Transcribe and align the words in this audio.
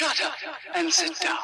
Shut 0.00 0.24
up 0.24 0.32
and 0.76 0.90
sit 0.90 1.14
down. 1.20 1.36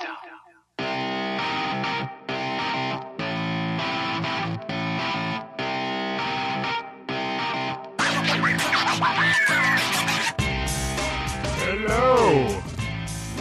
Hello. 11.59 12.63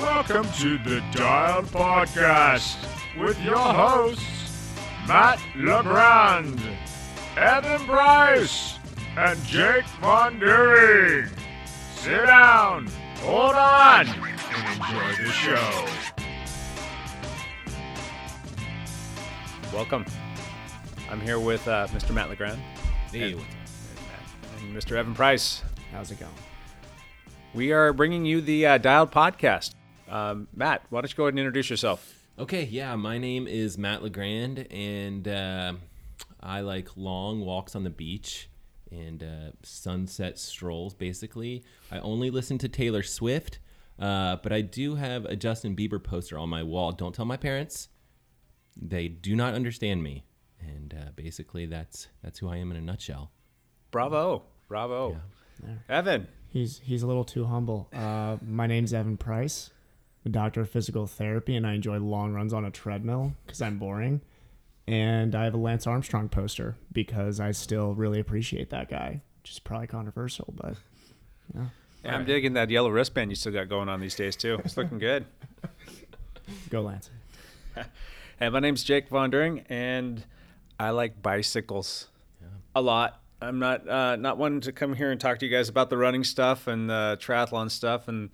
Welcome 0.02 0.52
to 0.60 0.78
the 0.80 1.02
Dialed 1.14 1.68
Podcast 1.68 2.76
with 3.18 3.42
your 3.42 3.56
hosts, 3.56 4.76
Matt 5.08 5.40
LeGrand, 5.56 6.62
Evan 7.38 7.86
Bryce, 7.86 8.80
and 9.16 9.42
Jake 9.46 9.88
Von. 10.02 10.42
Sit 11.96 12.26
down, 12.26 12.88
hold 13.22 13.56
on, 13.56 14.35
enjoy 14.90 15.24
the 15.24 15.32
show. 15.32 15.86
Welcome. 19.74 20.06
I'm 21.10 21.20
here 21.22 21.40
with 21.40 21.68
uh, 21.68 21.88
Mr. 21.88 22.14
Matt 22.14 22.30
Legrand 22.30 22.62
Hey, 23.12 23.32
and, 23.34 23.42
and 24.60 24.76
Mr. 24.76 24.96
Evan 24.96 25.16
Price. 25.16 25.64
How's 25.92 26.12
it 26.12 26.20
going? 26.20 26.32
We 27.54 27.72
are 27.72 27.94
bringing 27.94 28.26
you 28.26 28.42
the 28.42 28.66
uh, 28.66 28.78
Dialed 28.78 29.12
Podcast. 29.12 29.74
Um, 30.10 30.48
Matt, 30.54 30.84
why 30.90 31.02
don't 31.02 31.10
you 31.10 31.16
go 31.18 31.24
ahead 31.24 31.34
and 31.34 31.40
introduce 31.40 31.70
yourself? 31.70 32.14
Okay, 32.38 32.66
yeah, 32.66 32.96
my 32.96 33.18
name 33.18 33.48
is 33.48 33.78
Matt 33.78 34.04
Legrand, 34.04 34.68
and 34.70 35.28
uh, 35.28 35.74
I 36.42 36.60
like 36.62 36.90
long 36.96 37.42
walks 37.42 37.76
on 37.76 37.84
the 37.84 37.90
beach 37.90 38.50
and 38.92 39.24
uh, 39.24 39.52
sunset 39.64 40.38
strolls. 40.38 40.94
Basically, 40.94 41.64
I 41.92 42.00
only 42.00 42.30
listen 42.30 42.58
to 42.60 42.70
Taylor 42.70 43.04
Swift, 43.04 43.60
uh, 44.00 44.38
but 44.44 44.52
I 44.52 44.62
do 44.62 44.96
have 44.96 45.26
a 45.26 45.36
Justin 45.36 45.76
Bieber 45.76 46.04
poster 46.04 46.38
on 46.38 46.50
my 46.50 46.64
wall. 46.64 46.92
Don't 46.92 47.14
tell 47.16 47.26
my 47.26 47.38
parents; 47.38 47.90
they 48.76 49.08
do 49.08 49.36
not 49.36 49.54
understand 49.54 50.04
me. 50.04 50.26
And 50.60 50.94
uh, 50.94 51.12
basically, 51.16 51.66
that's 51.66 52.08
that's 52.24 52.40
who 52.40 52.50
I 52.50 52.58
am 52.58 52.72
in 52.72 52.78
a 52.78 52.82
nutshell. 52.82 53.32
Bravo. 53.92 54.44
Bravo. 54.68 55.20
yeah. 55.64 55.74
Evan. 55.90 56.28
He's 56.50 56.80
he's 56.84 57.04
a 57.04 57.08
little 57.08 57.24
too 57.26 57.46
humble. 57.46 57.90
Uh, 57.94 58.38
my 58.46 58.68
name's 58.68 58.94
Evan 58.94 59.18
Price, 59.18 59.72
a 60.26 60.30
doctor 60.30 60.62
of 60.62 60.70
physical 60.70 61.06
therapy, 61.06 61.56
and 61.56 61.68
I 61.68 61.74
enjoy 61.74 62.00
long 62.00 62.34
runs 62.34 62.54
on 62.54 62.66
a 62.66 62.72
treadmill 62.72 63.34
because 63.46 63.62
I'm 63.62 63.78
boring. 63.78 64.22
And 64.88 65.34
I 65.34 65.46
have 65.46 65.54
a 65.56 65.58
Lance 65.58 65.88
Armstrong 65.88 66.30
poster 66.30 66.78
because 66.92 67.40
I 67.40 67.52
still 67.52 67.96
really 67.96 68.20
appreciate 68.20 68.70
that 68.70 68.88
guy, 68.90 69.22
which 69.42 69.52
is 69.52 69.60
probably 69.60 69.88
controversial, 69.88 70.54
but 70.56 70.76
Yeah, 71.56 71.66
I'm 72.08 72.26
digging 72.26 72.54
that 72.54 72.70
yellow 72.70 72.90
wristband 72.90 73.32
you 73.32 73.36
still 73.36 73.52
got 73.52 73.70
going 73.70 73.90
on 73.90 74.00
these 74.00 74.16
days, 74.16 74.36
too. 74.36 74.60
It's 74.64 74.78
looking 74.78 75.00
good. 75.00 75.26
go 76.70 76.82
Lance. 76.82 77.10
Hey, 78.38 78.50
my 78.50 78.60
name's 78.60 78.84
Jake 78.84 79.08
Von 79.08 79.30
During, 79.30 79.62
and 79.70 80.22
I 80.78 80.90
like 80.90 81.22
bicycles 81.22 82.10
a 82.76 82.82
lot. 82.82 83.22
I'm 83.42 83.60
not 83.60 83.88
uh, 83.88 84.16
not 84.18 84.38
one 84.38 84.60
to 84.62 84.72
come 84.72 84.94
here 84.94 85.12
and 85.12 85.20
talk 85.20 85.40
to 85.40 85.46
you 85.46 85.52
guys 85.52 85.70
about 85.70 85.90
the 85.90 85.98
running 85.98 86.24
stuff 86.24 86.68
and 86.68 86.90
the 86.90 87.18
triathlon 87.22 87.72
stuff 87.72 88.08
and 88.08 88.30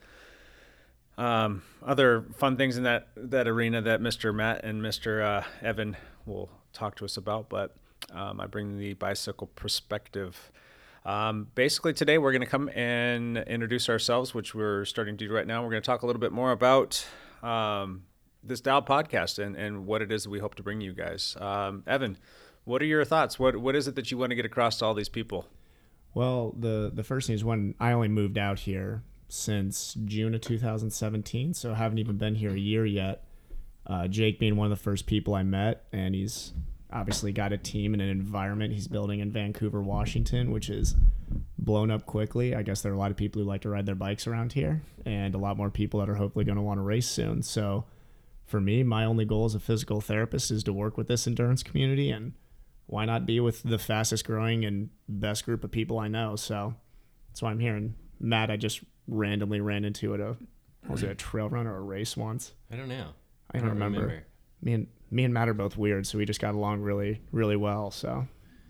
um, 1.17 1.61
other 1.85 2.25
fun 2.35 2.57
things 2.57 2.77
in 2.77 2.83
that 2.83 3.09
that 3.15 3.47
arena 3.47 3.81
that 3.81 4.01
Mr. 4.01 4.33
Matt 4.33 4.63
and 4.63 4.81
Mr. 4.81 5.23
Uh, 5.23 5.43
Evan 5.61 5.95
will 6.25 6.49
talk 6.73 6.95
to 6.95 7.05
us 7.05 7.17
about. 7.17 7.49
But 7.49 7.75
um, 8.11 8.39
I 8.39 8.47
bring 8.47 8.77
the 8.77 8.93
bicycle 8.93 9.47
perspective. 9.55 10.51
Um, 11.03 11.47
basically, 11.55 11.93
today 11.93 12.17
we're 12.17 12.31
going 12.31 12.41
to 12.41 12.47
come 12.47 12.69
and 12.69 13.37
introduce 13.39 13.89
ourselves, 13.89 14.33
which 14.33 14.53
we're 14.53 14.85
starting 14.85 15.17
to 15.17 15.27
do 15.27 15.33
right 15.33 15.47
now. 15.47 15.63
We're 15.63 15.71
going 15.71 15.81
to 15.81 15.85
talk 15.85 16.03
a 16.03 16.05
little 16.05 16.19
bit 16.19 16.31
more 16.31 16.51
about 16.51 17.05
um, 17.41 18.03
this 18.43 18.61
Dial 18.61 18.81
podcast 18.81 19.39
and, 19.43 19.55
and 19.55 19.85
what 19.85 20.01
it 20.01 20.11
is 20.11 20.23
that 20.23 20.29
we 20.29 20.39
hope 20.39 20.55
to 20.55 20.63
bring 20.63 20.81
you 20.81 20.93
guys. 20.93 21.35
Um, 21.39 21.83
Evan, 21.87 22.17
what 22.65 22.81
are 22.81 22.85
your 22.85 23.03
thoughts? 23.03 23.39
What 23.39 23.57
what 23.57 23.75
is 23.75 23.87
it 23.87 23.95
that 23.95 24.11
you 24.11 24.17
want 24.17 24.29
to 24.31 24.35
get 24.35 24.45
across 24.45 24.77
to 24.77 24.85
all 24.85 24.93
these 24.93 25.09
people? 25.09 25.47
Well, 26.13 26.53
the 26.57 26.91
the 26.93 27.03
first 27.03 27.27
thing 27.27 27.35
is 27.35 27.43
when 27.43 27.75
I 27.79 27.93
only 27.93 28.07
moved 28.07 28.37
out 28.37 28.59
here 28.59 29.03
since 29.27 29.95
June 30.05 30.35
of 30.35 30.41
2017, 30.41 31.53
so 31.53 31.71
I 31.71 31.75
haven't 31.75 31.97
even 31.97 32.17
been 32.17 32.35
here 32.35 32.51
a 32.51 32.59
year 32.59 32.85
yet. 32.85 33.23
Uh, 33.87 34.07
Jake 34.07 34.37
being 34.37 34.55
one 34.55 34.71
of 34.71 34.77
the 34.77 34.83
first 34.83 35.07
people 35.07 35.33
I 35.33 35.43
met, 35.43 35.85
and 35.91 36.13
he's 36.13 36.53
obviously 36.91 37.31
got 37.31 37.53
a 37.53 37.57
team 37.57 37.93
and 37.93 38.01
an 38.01 38.09
environment 38.09 38.73
he's 38.73 38.87
building 38.87 39.19
in 39.19 39.31
Vancouver, 39.31 39.81
Washington, 39.81 40.51
which 40.51 40.69
is 40.69 40.95
blown 41.57 41.91
up 41.91 42.05
quickly. 42.05 42.55
I 42.55 42.63
guess 42.63 42.81
there 42.81 42.91
are 42.91 42.95
a 42.95 42.99
lot 42.99 43.11
of 43.11 43.17
people 43.17 43.41
who 43.41 43.47
like 43.47 43.61
to 43.61 43.69
ride 43.69 43.85
their 43.85 43.95
bikes 43.95 44.27
around 44.27 44.53
here, 44.53 44.81
and 45.05 45.33
a 45.33 45.37
lot 45.37 45.57
more 45.57 45.69
people 45.69 45.99
that 45.99 46.09
are 46.09 46.15
hopefully 46.15 46.45
going 46.45 46.57
to 46.57 46.61
want 46.61 46.79
to 46.79 46.83
race 46.83 47.07
soon. 47.07 47.43
So, 47.43 47.85
for 48.45 48.59
me, 48.59 48.83
my 48.83 49.05
only 49.05 49.23
goal 49.23 49.45
as 49.45 49.55
a 49.55 49.59
physical 49.59 50.01
therapist 50.01 50.51
is 50.51 50.63
to 50.65 50.73
work 50.73 50.97
with 50.97 51.07
this 51.07 51.25
endurance 51.25 51.63
community 51.63 52.11
and 52.11 52.33
why 52.91 53.05
not 53.05 53.25
be 53.25 53.39
with 53.39 53.63
the 53.63 53.79
fastest 53.79 54.25
growing 54.25 54.65
and 54.65 54.89
best 55.07 55.45
group 55.45 55.63
of 55.63 55.71
people 55.71 55.97
I 55.97 56.09
know? 56.09 56.35
So 56.35 56.75
that's 57.29 57.41
why 57.41 57.51
I'm 57.51 57.59
here. 57.59 57.75
And 57.75 57.93
Matt, 58.19 58.51
I 58.51 58.57
just 58.57 58.81
randomly 59.07 59.61
ran 59.61 59.85
into 59.85 60.13
at 60.13 60.19
a 60.19 60.35
was 60.89 61.03
it 61.03 61.09
a 61.09 61.15
trail 61.15 61.47
run 61.47 61.67
or 61.67 61.77
a 61.77 61.81
race 61.81 62.17
once? 62.17 62.51
I 62.71 62.75
don't 62.75 62.89
know. 62.89 63.07
I 63.51 63.59
don't, 63.59 63.69
remember. 63.69 64.23
Me 64.61 64.73
and 64.73 64.87
me 65.11 65.23
and 65.23 65.33
Matt 65.33 65.49
are 65.49 65.53
both 65.53 65.77
weird, 65.77 66.07
so 66.07 66.17
we 66.17 66.25
just 66.25 66.41
got 66.41 66.55
along 66.55 66.81
really 66.81 67.21
really 67.31 67.55
well. 67.57 67.91
So 67.91 68.27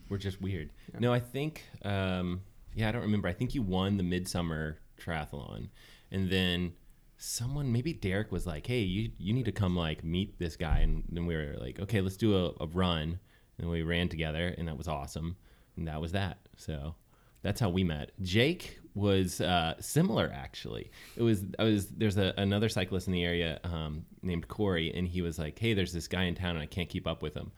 We're 0.09 0.17
just 0.17 0.41
weird. 0.41 0.71
No, 0.99 1.13
I 1.13 1.19
think, 1.19 1.63
um, 1.85 2.41
yeah, 2.75 2.89
I 2.89 2.91
don't 2.91 3.03
remember. 3.03 3.29
I 3.29 3.33
think 3.33 3.55
you 3.55 3.61
won 3.61 3.95
the 3.97 4.03
midsummer 4.03 4.77
triathlon, 4.99 5.69
and 6.11 6.29
then 6.29 6.73
someone, 7.17 7.71
maybe 7.71 7.93
Derek, 7.93 8.31
was 8.31 8.45
like, 8.45 8.67
"Hey, 8.67 8.81
you 8.81 9.11
you 9.17 9.33
need 9.33 9.45
to 9.45 9.51
come 9.53 9.75
like 9.75 10.03
meet 10.03 10.37
this 10.39 10.55
guy," 10.57 10.79
and 10.79 11.03
then 11.09 11.25
we 11.25 11.35
were 11.35 11.55
like, 11.59 11.79
"Okay, 11.79 12.01
let's 12.01 12.17
do 12.17 12.35
a, 12.35 12.51
a 12.59 12.67
run," 12.67 13.19
and 13.57 13.69
we 13.69 13.83
ran 13.83 14.09
together, 14.09 14.53
and 14.57 14.67
that 14.67 14.77
was 14.77 14.87
awesome, 14.87 15.37
and 15.77 15.87
that 15.87 16.01
was 16.01 16.11
that. 16.11 16.39
So 16.57 16.95
that's 17.41 17.59
how 17.61 17.69
we 17.69 17.83
met. 17.83 18.11
Jake 18.21 18.79
was 18.93 19.41
uh, 19.41 19.75
similar 19.79 20.31
actually. 20.33 20.91
It 21.15 21.23
was 21.23 21.43
I 21.57 21.63
was 21.63 21.87
there's 21.87 22.17
a, 22.17 22.33
another 22.37 22.69
cyclist 22.69 23.07
in 23.07 23.13
the 23.13 23.23
area 23.23 23.59
um, 23.63 24.05
named 24.21 24.47
Corey, 24.47 24.93
and 24.93 25.07
he 25.07 25.21
was 25.21 25.39
like, 25.39 25.57
"Hey, 25.57 25.73
there's 25.73 25.93
this 25.93 26.07
guy 26.07 26.23
in 26.23 26.35
town, 26.35 26.51
and 26.51 26.59
I 26.59 26.65
can't 26.65 26.89
keep 26.89 27.07
up 27.07 27.21
with 27.21 27.33
him." 27.33 27.51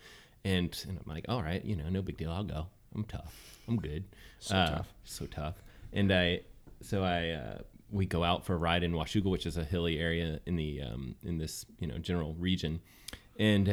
And, 0.46 0.78
and 0.88 1.00
I'm 1.00 1.12
like, 1.12 1.26
"All 1.30 1.42
right, 1.42 1.64
you 1.64 1.76
know, 1.76 1.90
no 1.90 2.02
big 2.02 2.18
deal. 2.18 2.32
I'll 2.32 2.44
go. 2.44 2.68
I'm 2.94 3.06
tough. 3.06 3.60
I'm 3.68 3.78
good. 3.78 4.04
So 4.40 4.54
tough. 4.54 4.94
so 5.04 5.26
tough." 5.26 5.64
And 5.92 6.12
I 6.12 6.42
so 6.82 7.04
I 7.04 7.30
uh, 7.30 7.58
we 7.90 8.06
go 8.06 8.24
out 8.24 8.46
for 8.46 8.54
a 8.54 8.58
ride 8.58 8.84
in 8.84 8.94
Washougal, 8.94 9.32
which 9.32 9.46
is 9.46 9.58
a 9.58 9.64
hilly 9.64 10.00
area 10.00 10.40
in 10.46 10.56
the 10.56 10.82
um, 10.82 11.16
in 11.24 11.38
this 11.38 11.66
you 11.80 11.88
know 11.88 11.98
general 11.98 12.36
region, 12.36 12.82
and. 13.40 13.70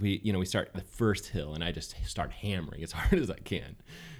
We 0.00 0.20
you 0.22 0.32
know 0.32 0.38
we 0.38 0.46
start 0.46 0.70
the 0.74 0.82
first 0.82 1.28
hill 1.28 1.54
and 1.54 1.62
i 1.62 1.72
just 1.72 1.94
start 2.06 2.32
hammering 2.32 2.82
as 2.82 2.92
hard 2.98 3.20
as 3.20 3.30
i 3.30 3.38
can. 3.38 3.76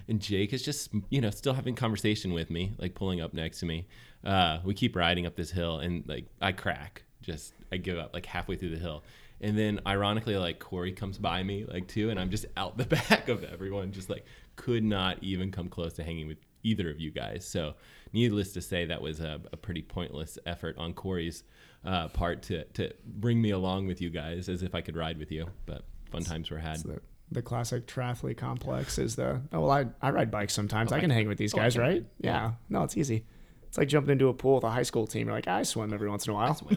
And 0.09 0.21
jake 0.21 0.53
is 0.53 0.63
just 0.63 0.91
you 1.11 1.21
know 1.21 1.31
still 1.31 1.55
having 1.55 1.75
conversation 1.75 2.33
with 2.33 2.51
me 2.51 2.75
like 2.79 2.95
pulling 2.95 3.21
up 3.21 3.35
next 3.35 3.61
to 3.61 3.67
me. 3.67 3.87
Uh, 4.25 4.59
we 4.65 4.75
keep 4.75 4.97
riding 4.97 5.27
up 5.27 5.37
this 5.37 5.51
hill 5.51 5.79
and 5.79 6.05
like 6.07 6.27
i 6.41 6.53
crack. 6.53 7.05
Just 7.23 7.55
i 7.73 7.77
give 7.77 7.99
up 7.99 8.15
like 8.15 8.27
halfway 8.27 8.57
through 8.57 8.71
the 8.71 8.79
hill. 8.79 9.05
And 9.41 9.57
then 9.57 9.81
ironically 9.87 10.37
like 10.37 10.59
corey 10.59 10.93
comes 10.93 11.19
by 11.19 11.43
me 11.43 11.65
like 11.65 11.87
too 11.87 12.11
and 12.11 12.19
i'm 12.19 12.31
just 12.31 12.47
out 12.57 12.77
the 12.77 12.85
back 12.85 13.29
of 13.29 13.45
everyone 13.45 13.93
just 13.93 14.11
like 14.11 14.25
could 14.57 14.83
not 14.83 15.23
even 15.23 15.51
come 15.51 15.69
close 15.69 15.95
to 15.95 16.03
hanging 16.03 16.27
with 16.27 16.39
either 16.63 16.91
of 16.91 17.01
you 17.01 17.11
guys. 17.11 17.47
So 17.47 17.75
needless 18.13 18.53
to 18.53 18.61
say 18.61 18.85
that 18.87 19.01
was 19.01 19.21
a, 19.21 19.41
a 19.53 19.57
pretty 19.57 19.83
pointless 19.83 20.39
effort 20.47 20.77
on 20.79 20.93
corey's 20.93 21.45
uh, 21.85 22.09
part 22.09 22.43
to, 22.45 22.65
to 22.65 22.93
bring 23.05 23.41
me 23.41 23.51
along 23.51 23.87
with 23.87 24.01
you 24.01 24.11
guys 24.11 24.49
as 24.49 24.63
if 24.63 24.75
I 24.75 24.81
could 24.81 24.97
ride 24.97 25.19
with 25.19 25.31
you. 25.31 25.47
But 25.67 25.85
fun 26.11 26.23
times 26.23 26.51
were 26.51 26.59
had. 26.59 26.79
the 26.79 27.01
the 27.31 27.43
classic 27.43 27.87
triathlete 27.87 28.39
complex 28.39 28.97
is 28.97 29.17
the 29.17 29.43
oh 29.53 29.61
well 29.61 29.71
I 29.71 29.87
I 30.01 30.11
ride 30.11 30.31
bikes 30.31 30.55
sometimes. 30.55 30.93
I 30.93 31.01
can 31.01 31.11
hang 31.11 31.29
with 31.29 31.39
these 31.39 31.55
oh, 31.55 31.59
guys, 31.59 31.75
can. 31.75 31.83
right? 31.83 32.05
Yeah. 32.21 32.53
No, 32.69 32.85
it's 32.85 32.97
easy. 32.97 33.25
It's 33.69 33.77
like 33.77 33.89
jumping 33.89 34.13
into 34.13 34.29
a 34.29 34.35
pool 34.35 34.57
with 34.57 34.65
a 34.65 34.71
high 34.71 34.83
school 34.83 35.07
team. 35.07 35.27
You're 35.27 35.37
like, 35.37 35.47
I 35.47 35.63
swim 35.63 35.93
every 35.93 36.09
once 36.09 36.27
in 36.27 36.33
a 36.33 36.35
while. 36.35 36.59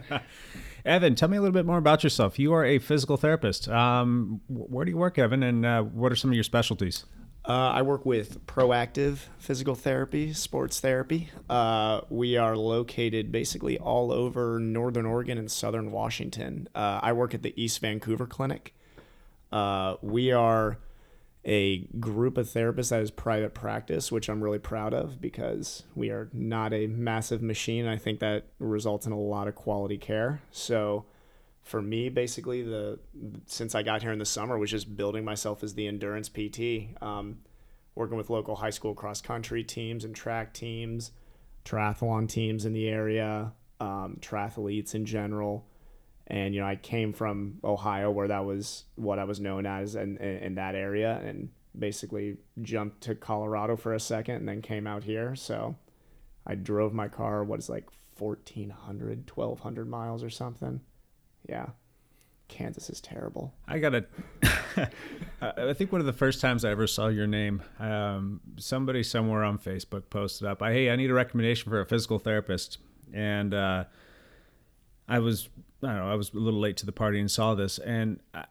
Evan, 0.84 1.14
tell 1.14 1.28
me 1.28 1.36
a 1.36 1.40
little 1.40 1.52
bit 1.52 1.66
more 1.66 1.78
about 1.78 2.02
yourself. 2.02 2.38
You 2.38 2.54
are 2.54 2.64
a 2.64 2.78
physical 2.78 3.16
therapist. 3.16 3.68
Um, 3.68 4.40
where 4.48 4.84
do 4.84 4.90
you 4.90 4.96
work, 4.96 5.18
Evan, 5.18 5.42
and 5.42 5.64
uh, 5.64 5.82
what 5.82 6.10
are 6.10 6.16
some 6.16 6.30
of 6.30 6.34
your 6.34 6.42
specialties? 6.44 7.04
Uh, 7.44 7.72
I 7.74 7.82
work 7.82 8.06
with 8.06 8.46
Proactive 8.46 9.18
Physical 9.38 9.74
Therapy, 9.74 10.32
Sports 10.32 10.78
Therapy. 10.78 11.30
Uh, 11.50 12.02
we 12.08 12.36
are 12.36 12.56
located 12.56 13.32
basically 13.32 13.78
all 13.78 14.12
over 14.12 14.60
Northern 14.60 15.06
Oregon 15.06 15.38
and 15.38 15.50
Southern 15.50 15.90
Washington. 15.90 16.68
Uh, 16.72 17.00
I 17.02 17.12
work 17.12 17.34
at 17.34 17.42
the 17.42 17.52
East 17.60 17.80
Vancouver 17.80 18.26
Clinic. 18.26 18.74
Uh, 19.50 19.96
we 20.02 20.30
are 20.30 20.78
a 21.44 21.78
group 21.98 22.38
of 22.38 22.46
therapists 22.46 22.90
that 22.90 23.02
is 23.02 23.10
private 23.10 23.54
practice, 23.54 24.12
which 24.12 24.28
I'm 24.28 24.40
really 24.42 24.60
proud 24.60 24.94
of 24.94 25.20
because 25.20 25.82
we 25.96 26.10
are 26.10 26.30
not 26.32 26.72
a 26.72 26.86
massive 26.86 27.42
machine. 27.42 27.88
I 27.88 27.96
think 27.96 28.20
that 28.20 28.46
results 28.60 29.04
in 29.04 29.12
a 29.12 29.18
lot 29.18 29.48
of 29.48 29.56
quality 29.56 29.98
care. 29.98 30.42
So, 30.52 31.06
for 31.62 31.80
me, 31.80 32.08
basically, 32.08 32.62
the 32.62 32.98
since 33.46 33.74
I 33.74 33.82
got 33.82 34.02
here 34.02 34.12
in 34.12 34.18
the 34.18 34.24
summer 34.24 34.58
was 34.58 34.70
just 34.70 34.96
building 34.96 35.24
myself 35.24 35.62
as 35.62 35.74
the 35.74 35.86
endurance 35.86 36.28
PT, 36.28 37.00
um, 37.00 37.38
working 37.94 38.16
with 38.16 38.30
local 38.30 38.56
high 38.56 38.70
school 38.70 38.94
cross 38.94 39.20
country 39.20 39.62
teams 39.62 40.04
and 40.04 40.14
track 40.14 40.52
teams, 40.52 41.12
triathlon 41.64 42.28
teams 42.28 42.64
in 42.64 42.72
the 42.72 42.88
area, 42.88 43.52
um, 43.80 44.18
triathletes 44.20 44.94
in 44.94 45.04
general. 45.06 45.66
And, 46.26 46.54
you 46.54 46.60
know, 46.60 46.66
I 46.66 46.76
came 46.76 47.12
from 47.12 47.58
Ohio 47.62 48.10
where 48.10 48.28
that 48.28 48.44
was 48.44 48.84
what 48.94 49.18
I 49.18 49.24
was 49.24 49.40
known 49.40 49.66
as 49.66 49.94
in, 49.94 50.16
in, 50.18 50.36
in 50.38 50.54
that 50.54 50.74
area 50.74 51.20
and 51.24 51.50
basically 51.78 52.38
jumped 52.60 53.02
to 53.02 53.14
Colorado 53.14 53.76
for 53.76 53.94
a 53.94 54.00
second 54.00 54.36
and 54.36 54.48
then 54.48 54.62
came 54.62 54.86
out 54.86 55.04
here. 55.04 55.34
So 55.34 55.76
I 56.46 56.54
drove 56.54 56.94
my 56.94 57.08
car, 57.08 57.44
what 57.44 57.58
is 57.58 57.68
like 57.68 57.88
1,400, 58.18 59.30
1,200 59.34 59.88
miles 59.88 60.22
or 60.22 60.30
something. 60.30 60.80
Yeah. 61.48 61.66
Kansas 62.48 62.90
is 62.90 63.00
terrible. 63.00 63.54
I 63.66 63.78
gotta. 63.78 64.04
I 65.40 65.72
think 65.72 65.90
one 65.90 66.00
of 66.00 66.06
the 66.06 66.12
first 66.12 66.40
times 66.40 66.64
I 66.64 66.70
ever 66.70 66.86
saw 66.86 67.08
your 67.08 67.26
name, 67.26 67.62
um, 67.80 68.40
somebody 68.58 69.02
somewhere 69.02 69.42
on 69.42 69.58
Facebook 69.58 70.10
posted 70.10 70.46
up, 70.46 70.62
I 70.62 70.72
"Hey, 70.72 70.90
I 70.90 70.96
need 70.96 71.10
a 71.10 71.14
recommendation 71.14 71.70
for 71.70 71.80
a 71.80 71.86
physical 71.86 72.18
therapist," 72.18 72.76
and 73.12 73.54
uh, 73.54 73.84
I 75.08 75.18
was, 75.18 75.48
I 75.82 75.86
don't 75.88 75.96
know, 75.96 76.12
I 76.12 76.14
was 76.14 76.32
a 76.34 76.38
little 76.38 76.60
late 76.60 76.76
to 76.78 76.86
the 76.86 76.92
party 76.92 77.20
and 77.20 77.30
saw 77.30 77.54
this, 77.54 77.78
and 77.78 78.20
I, 78.34 78.44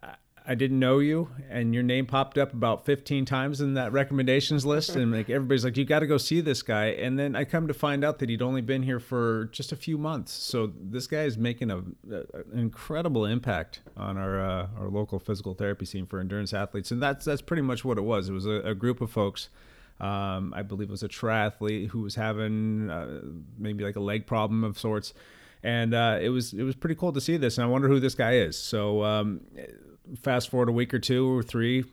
I 0.46 0.56
didn't 0.56 0.80
know 0.80 1.00
you, 1.00 1.30
and 1.50 1.74
your 1.74 1.84
name 1.84 2.08
popped 2.08 2.38
up 2.38 2.52
about 2.54 2.86
15 2.86 3.26
times 3.26 3.62
in 3.62 3.76
that 3.76 3.92
recommendations 3.92 4.66
list, 4.66 4.96
and 4.96 5.12
like 5.12 5.30
everybody's 5.30 5.64
like, 5.64 5.78
"You 5.78 5.86
got 5.86 6.00
to 6.00 6.08
go 6.08 6.18
see 6.18 6.42
this 6.42 6.64
guy." 6.64 6.88
And 6.88 7.18
then 7.18 7.36
I 7.36 7.44
come 7.44 7.68
to 7.68 7.74
find 7.74 8.04
out 8.04 8.20
that 8.20 8.30
he'd 8.30 8.42
only 8.42 8.62
been 8.62 8.82
here 8.82 9.00
for 9.00 9.50
just 9.52 9.72
a 9.72 9.76
few 9.76 9.98
months. 9.98 10.32
So 10.32 10.72
this 10.76 11.06
guy 11.06 11.24
is 11.24 11.38
making 11.38 11.70
a, 11.70 11.78
a 11.78 12.42
an 12.52 12.60
incredible 12.60 13.26
impact 13.26 13.82
on 13.96 14.18
our 14.18 14.40
uh, 14.40 14.68
our 14.78 14.90
local 14.90 15.20
physical 15.20 15.54
therapy 15.54 15.86
scene 15.86 16.08
for 16.08 16.20
endurance 16.20 16.54
athletes, 16.54 16.92
and 16.92 17.02
that's 17.02 17.24
that's 17.26 17.42
pretty 17.42 17.62
much 17.62 17.86
what 17.86 17.98
it 17.98 18.04
was. 18.04 18.28
It 18.28 18.34
was 18.34 18.48
a, 18.48 18.62
a 18.62 18.76
group 18.76 19.00
of 19.00 19.12
folks. 19.12 19.50
Um, 20.00 20.54
I 20.56 20.64
believe 20.64 20.90
it 20.90 20.92
was 20.92 21.04
a 21.04 21.10
triathlete 21.10 21.90
who 21.90 22.02
was 22.02 22.16
having 22.16 22.90
uh, 22.90 23.22
maybe 23.60 23.84
like 23.84 23.96
a 23.96 24.00
leg 24.00 24.26
problem 24.26 24.64
of 24.64 24.80
sorts, 24.80 25.14
and 25.62 25.94
uh, 25.94 26.18
it 26.20 26.30
was 26.30 26.54
it 26.54 26.64
was 26.64 26.76
pretty 26.76 26.96
cool 26.96 27.14
to 27.14 27.22
see 27.22 27.38
this. 27.38 27.60
And 27.60 27.66
I 27.66 27.68
wonder 27.68 27.88
who 27.88 28.00
this 28.00 28.16
guy 28.16 28.38
is. 28.38 28.58
So. 28.58 29.04
Um, 29.04 29.42
fast 30.19 30.50
forward 30.50 30.69
a 30.69 30.72
week 30.72 30.94
or 30.94 31.00
two 31.00 31.38
or 31.38 31.44
three, 31.44 31.86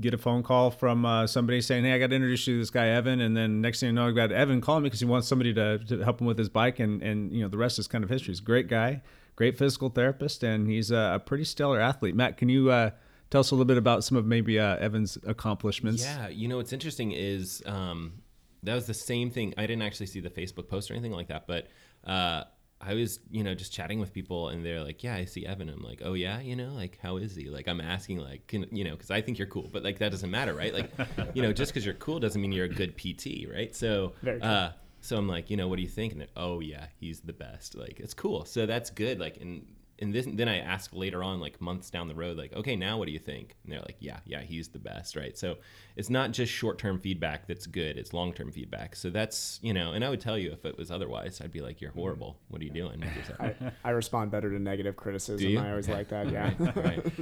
get 0.00 0.14
a 0.14 0.18
phone 0.18 0.42
call 0.42 0.70
from 0.70 1.04
uh, 1.04 1.26
somebody 1.26 1.60
saying, 1.60 1.84
"Hey, 1.84 1.92
I 1.92 1.98
got 1.98 2.08
to 2.08 2.16
introduce 2.16 2.46
you 2.46 2.54
to 2.54 2.60
this 2.60 2.70
guy 2.70 2.88
Evan," 2.88 3.20
and 3.20 3.36
then 3.36 3.60
next 3.60 3.80
thing 3.80 3.88
you 3.88 3.92
know, 3.94 4.08
I 4.08 4.12
got 4.12 4.32
Evan 4.32 4.60
calling 4.60 4.82
me 4.82 4.88
because 4.88 5.00
he 5.00 5.06
wants 5.06 5.28
somebody 5.28 5.54
to, 5.54 5.78
to 5.78 6.02
help 6.02 6.20
him 6.20 6.26
with 6.26 6.38
his 6.38 6.48
bike, 6.48 6.78
and 6.78 7.02
and 7.02 7.32
you 7.32 7.42
know 7.42 7.48
the 7.48 7.58
rest 7.58 7.78
is 7.78 7.88
kind 7.88 8.04
of 8.04 8.10
history. 8.10 8.32
He's 8.32 8.40
a 8.40 8.44
great 8.44 8.68
guy, 8.68 9.02
great 9.36 9.58
physical 9.58 9.88
therapist, 9.88 10.42
and 10.42 10.68
he's 10.68 10.90
a, 10.90 11.12
a 11.14 11.18
pretty 11.18 11.44
stellar 11.44 11.80
athlete. 11.80 12.14
Matt, 12.14 12.36
can 12.36 12.48
you 12.48 12.70
uh, 12.70 12.90
tell 13.30 13.40
us 13.40 13.50
a 13.50 13.54
little 13.54 13.66
bit 13.66 13.78
about 13.78 14.04
some 14.04 14.16
of 14.16 14.26
maybe 14.26 14.58
uh, 14.58 14.76
Evan's 14.76 15.18
accomplishments? 15.26 16.02
Yeah, 16.02 16.28
you 16.28 16.48
know 16.48 16.58
what's 16.58 16.72
interesting 16.72 17.12
is 17.12 17.62
um, 17.66 18.22
that 18.62 18.74
was 18.74 18.86
the 18.86 18.94
same 18.94 19.30
thing. 19.30 19.54
I 19.56 19.62
didn't 19.62 19.82
actually 19.82 20.06
see 20.06 20.20
the 20.20 20.30
Facebook 20.30 20.68
post 20.68 20.90
or 20.90 20.94
anything 20.94 21.12
like 21.12 21.28
that, 21.28 21.46
but 21.46 21.68
uh, 22.04 22.44
I 22.80 22.94
was, 22.94 23.20
you 23.30 23.42
know, 23.42 23.54
just 23.54 23.72
chatting 23.72 24.00
with 24.00 24.12
people 24.12 24.48
and 24.48 24.64
they're 24.64 24.82
like, 24.82 25.02
yeah, 25.02 25.14
I 25.14 25.24
see 25.24 25.46
Evan. 25.46 25.68
I'm 25.68 25.82
like, 25.82 26.02
oh 26.04 26.12
yeah, 26.12 26.40
you 26.40 26.56
know, 26.56 26.72
like 26.74 26.98
how 27.02 27.16
is 27.16 27.34
he? 27.34 27.48
Like 27.48 27.68
I'm 27.68 27.80
asking 27.80 28.18
like, 28.18 28.46
can, 28.46 28.66
you 28.70 28.84
know, 28.84 28.96
cause 28.96 29.10
I 29.10 29.20
think 29.20 29.38
you're 29.38 29.48
cool, 29.48 29.68
but 29.72 29.82
like 29.82 29.98
that 29.98 30.10
doesn't 30.10 30.30
matter, 30.30 30.54
right? 30.54 30.74
Like, 30.74 30.90
you 31.34 31.42
know, 31.42 31.52
just 31.52 31.72
cause 31.72 31.84
you're 31.84 31.94
cool 31.94 32.20
doesn't 32.20 32.40
mean 32.40 32.52
you're 32.52 32.66
a 32.66 32.68
good 32.68 32.96
PT, 32.96 33.48
right? 33.52 33.74
So, 33.74 34.12
uh, 34.42 34.70
so 35.00 35.16
I'm 35.16 35.28
like, 35.28 35.50
you 35.50 35.56
know, 35.56 35.68
what 35.68 35.76
do 35.76 35.82
you 35.82 35.88
think? 35.88 36.12
And 36.12 36.26
oh 36.36 36.60
yeah, 36.60 36.86
he's 36.98 37.20
the 37.20 37.32
best. 37.32 37.74
Like 37.76 38.00
it's 38.00 38.14
cool. 38.14 38.44
So 38.44 38.66
that's 38.66 38.90
good. 38.90 39.20
Like, 39.20 39.38
and 39.40 39.64
and 39.98 40.14
this, 40.14 40.26
then 40.28 40.48
I 40.48 40.58
ask 40.58 40.92
later 40.92 41.22
on, 41.22 41.40
like 41.40 41.60
months 41.60 41.90
down 41.90 42.08
the 42.08 42.14
road, 42.14 42.36
like, 42.36 42.52
okay, 42.52 42.76
now 42.76 42.98
what 42.98 43.06
do 43.06 43.12
you 43.12 43.18
think? 43.18 43.56
And 43.64 43.72
they're 43.72 43.80
like, 43.80 43.96
yeah, 43.98 44.18
yeah, 44.26 44.42
he's 44.42 44.68
the 44.68 44.78
best, 44.78 45.16
right? 45.16 45.36
So 45.36 45.56
it's 45.96 46.10
not 46.10 46.32
just 46.32 46.52
short 46.52 46.78
term 46.78 46.98
feedback 46.98 47.46
that's 47.46 47.66
good; 47.66 47.96
it's 47.96 48.12
long 48.12 48.32
term 48.32 48.52
feedback. 48.52 48.96
So 48.96 49.10
that's 49.10 49.58
you 49.62 49.72
know, 49.72 49.92
and 49.92 50.04
I 50.04 50.10
would 50.10 50.20
tell 50.20 50.36
you 50.36 50.52
if 50.52 50.64
it 50.64 50.76
was 50.76 50.90
otherwise, 50.90 51.40
I'd 51.42 51.52
be 51.52 51.60
like, 51.60 51.80
you're 51.80 51.92
horrible. 51.92 52.38
What 52.48 52.60
are 52.60 52.64
you 52.64 52.70
doing? 52.70 53.02
I, 53.40 53.54
I 53.84 53.90
respond 53.90 54.30
better 54.30 54.50
to 54.50 54.58
negative 54.58 54.96
criticism. 54.96 55.58
I 55.58 55.70
always 55.70 55.88
like 55.88 56.08
that. 56.08 56.30
Yeah. 56.30 56.52
right. 56.76 57.04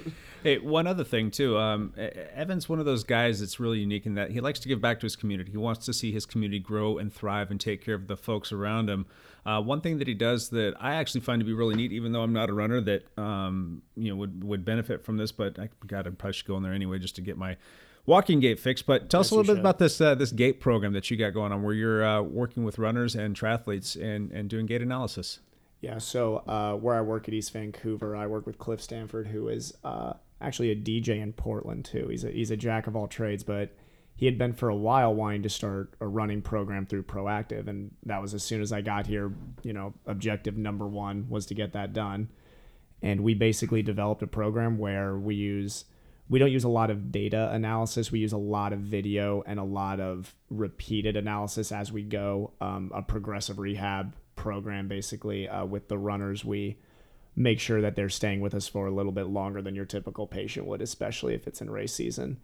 Hey, 0.43 0.59
one 0.59 0.87
other 0.87 1.05
thing 1.05 1.31
too. 1.31 1.56
Um, 1.56 1.94
Evan's 1.97 2.69
one 2.69 2.79
of 2.79 2.85
those 2.85 3.03
guys 3.03 3.41
that's 3.41 3.59
really 3.59 3.79
unique 3.79 4.05
in 4.05 4.15
that 4.17 4.31
he 4.31 4.43
likes 4.43 4.61
to 4.61 4.69
give 4.69 4.79
back 4.79 5.00
to 5.00 5.06
his 5.06 5.17
community. 5.17 5.53
He 5.53 5.56
wants 5.56 5.87
to 5.87 5.94
see 5.94 6.12
his 6.12 6.27
community 6.27 6.59
grow 6.59 6.99
and 6.99 7.11
thrive 7.11 7.50
and 7.50 7.59
take 7.59 7.82
care 7.82 7.94
of 7.94 8.09
the 8.09 8.17
folks 8.17 8.53
around 8.53 8.91
him. 8.91 9.06
Uh, 9.47 9.61
one 9.61 9.81
thing 9.81 9.99
that 9.99 10.09
he 10.09 10.15
does 10.15 10.49
that 10.50 10.75
I 10.81 10.94
actually 10.94 11.20
find 11.20 11.41
to 11.41 11.44
be 11.44 11.53
really 11.53 11.75
neat, 11.75 11.93
even 11.93 12.12
though 12.12 12.23
I'm 12.23 12.32
not 12.32 12.50
a 12.50 12.53
runner, 12.65 12.81
that 12.83 13.19
um, 13.19 13.83
you 13.97 14.11
know 14.11 14.17
would 14.17 14.45
would 14.45 14.65
benefit 14.65 15.05
from 15.05 15.17
this, 15.17 15.33
but 15.33 15.59
I 15.59 15.69
got 15.87 16.03
to 16.03 16.11
probably 16.11 16.33
should 16.35 16.47
go 16.47 16.57
in 16.57 16.63
there 16.63 16.73
anyway 16.73 16.99
just 16.99 17.17
to 17.17 17.23
get 17.23 17.37
my 17.37 17.57
walking 18.07 18.41
gait 18.41 18.59
fixed. 18.59 18.87
But 18.87 19.11
tell 19.11 19.21
yes, 19.21 19.29
us 19.29 19.31
a 19.31 19.35
little 19.37 19.55
bit 19.55 19.59
should. 19.59 19.61
about 19.61 19.79
this 19.79 20.01
uh, 20.01 20.15
this 20.15 20.33
gait 20.33 20.61
program 20.61 20.93
that 20.93 21.11
you 21.11 21.17
got 21.17 21.35
going 21.35 21.53
on, 21.53 21.63
where 21.63 21.75
you're 21.75 22.05
uh, 22.05 22.23
working 22.23 22.65
with 22.65 22.79
runners 22.79 23.15
and 23.15 23.37
triathletes 23.37 24.01
and 24.01 24.31
and 24.33 24.49
doing 24.49 24.67
gait 24.67 24.83
analysis. 24.83 25.41
Yeah, 25.81 25.99
so 25.99 26.39
uh, 26.49 26.75
where 26.77 26.95
I 26.95 27.03
work 27.03 27.29
at 27.29 27.35
East 27.35 27.53
Vancouver, 27.53 28.17
I 28.17 28.27
work 28.27 28.47
with 28.47 28.57
Cliff 28.57 28.81
Stanford, 28.81 29.27
who 29.27 29.49
is 29.49 29.75
uh, 29.85 30.15
actually 30.41 30.71
a 30.71 30.77
DJ 30.77 31.21
in 31.21 31.35
Portland 31.35 31.85
too. 31.85 32.09
He's 32.09 32.25
a 32.25 32.31
he's 32.31 32.51
a 32.51 32.57
jack 32.57 32.87
of 32.87 32.97
all 32.97 33.07
trades, 33.07 33.45
but 33.45 33.71
he 34.17 34.27
had 34.27 34.39
been 34.39 34.53
for 34.53 34.69
a 34.69 34.77
while 34.77 35.15
wanting 35.15 35.43
to 35.43 35.51
start 35.51 35.93
a 36.01 36.07
running 36.07 36.41
program 36.41 36.87
through 36.87 37.03
Proactive, 37.03 37.69
and 37.69 37.91
that 38.07 38.23
was 38.23 38.33
as 38.33 38.43
soon 38.43 38.63
as 38.63 38.73
I 38.73 38.81
got 38.81 39.07
here. 39.07 39.33
You 39.63 39.73
know, 39.73 39.93
objective 40.07 40.57
number 40.57 40.87
one 40.87 41.27
was 41.29 41.47
to 41.47 41.55
get 41.55 41.73
that 41.73 41.93
done, 41.93 42.31
and 43.02 43.20
we 43.20 43.35
basically 43.35 43.82
developed 43.82 44.23
a 44.23 44.26
program 44.26 44.79
where 44.79 45.17
we 45.17 45.35
use 45.35 45.85
we 46.26 46.38
don't 46.38 46.52
use 46.52 46.64
a 46.64 46.70
lot 46.70 46.91
of 46.91 47.12
data 47.12 47.50
analysis. 47.52 48.11
We 48.11 48.19
use 48.20 48.32
a 48.32 48.38
lot 48.38 48.73
of 48.73 48.79
video 48.81 49.43
and 49.46 49.61
a 49.61 49.64
lot 49.64 50.00
of 50.00 50.35
repeated 50.49 51.17
analysis 51.17 51.70
as 51.70 51.93
we 51.93 52.02
go. 52.02 52.55
Um, 52.62 52.91
a 52.94 53.02
progressive 53.02 53.58
rehab 53.58 54.14
program, 54.35 54.88
basically, 54.88 55.50
uh, 55.50 55.67
with 55.67 55.88
the 55.88 55.99
runners. 55.99 56.43
We 56.43 56.79
make 57.37 57.61
sure 57.61 57.82
that 57.82 57.94
they're 57.94 58.08
staying 58.08 58.41
with 58.41 58.55
us 58.55 58.67
for 58.67 58.87
a 58.87 58.91
little 58.91 59.12
bit 59.12 59.26
longer 59.26 59.61
than 59.61 59.75
your 59.75 59.85
typical 59.85 60.26
patient 60.26 60.64
would, 60.67 60.81
especially 60.81 61.35
if 61.35 61.46
it's 61.46 61.61
in 61.61 61.69
race 61.69 61.93
season 61.93 62.38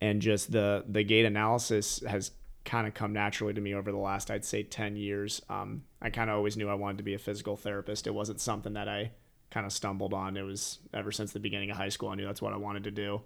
and 0.00 0.20
just 0.20 0.52
the 0.52 0.84
the 0.88 1.02
gait 1.02 1.24
analysis 1.24 2.02
has 2.06 2.32
kind 2.64 2.86
of 2.86 2.94
come 2.94 3.12
naturally 3.12 3.54
to 3.54 3.60
me 3.60 3.74
over 3.74 3.92
the 3.92 3.98
last 3.98 4.30
I'd 4.30 4.44
say 4.44 4.64
10 4.64 4.96
years. 4.96 5.40
Um, 5.48 5.84
I 6.02 6.10
kind 6.10 6.28
of 6.28 6.36
always 6.36 6.56
knew 6.56 6.68
I 6.68 6.74
wanted 6.74 6.98
to 6.98 7.04
be 7.04 7.14
a 7.14 7.18
physical 7.18 7.56
therapist. 7.56 8.08
It 8.08 8.14
wasn't 8.14 8.40
something 8.40 8.72
that 8.72 8.88
I 8.88 9.12
kind 9.56 9.64
of 9.64 9.72
stumbled 9.72 10.12
on. 10.12 10.36
It 10.36 10.42
was 10.42 10.80
ever 10.92 11.10
since 11.10 11.32
the 11.32 11.40
beginning 11.40 11.70
of 11.70 11.78
high 11.78 11.88
school 11.88 12.10
I 12.10 12.14
knew 12.14 12.26
that's 12.26 12.42
what 12.42 12.52
I 12.52 12.58
wanted 12.58 12.84
to 12.84 12.90
do. 12.90 13.22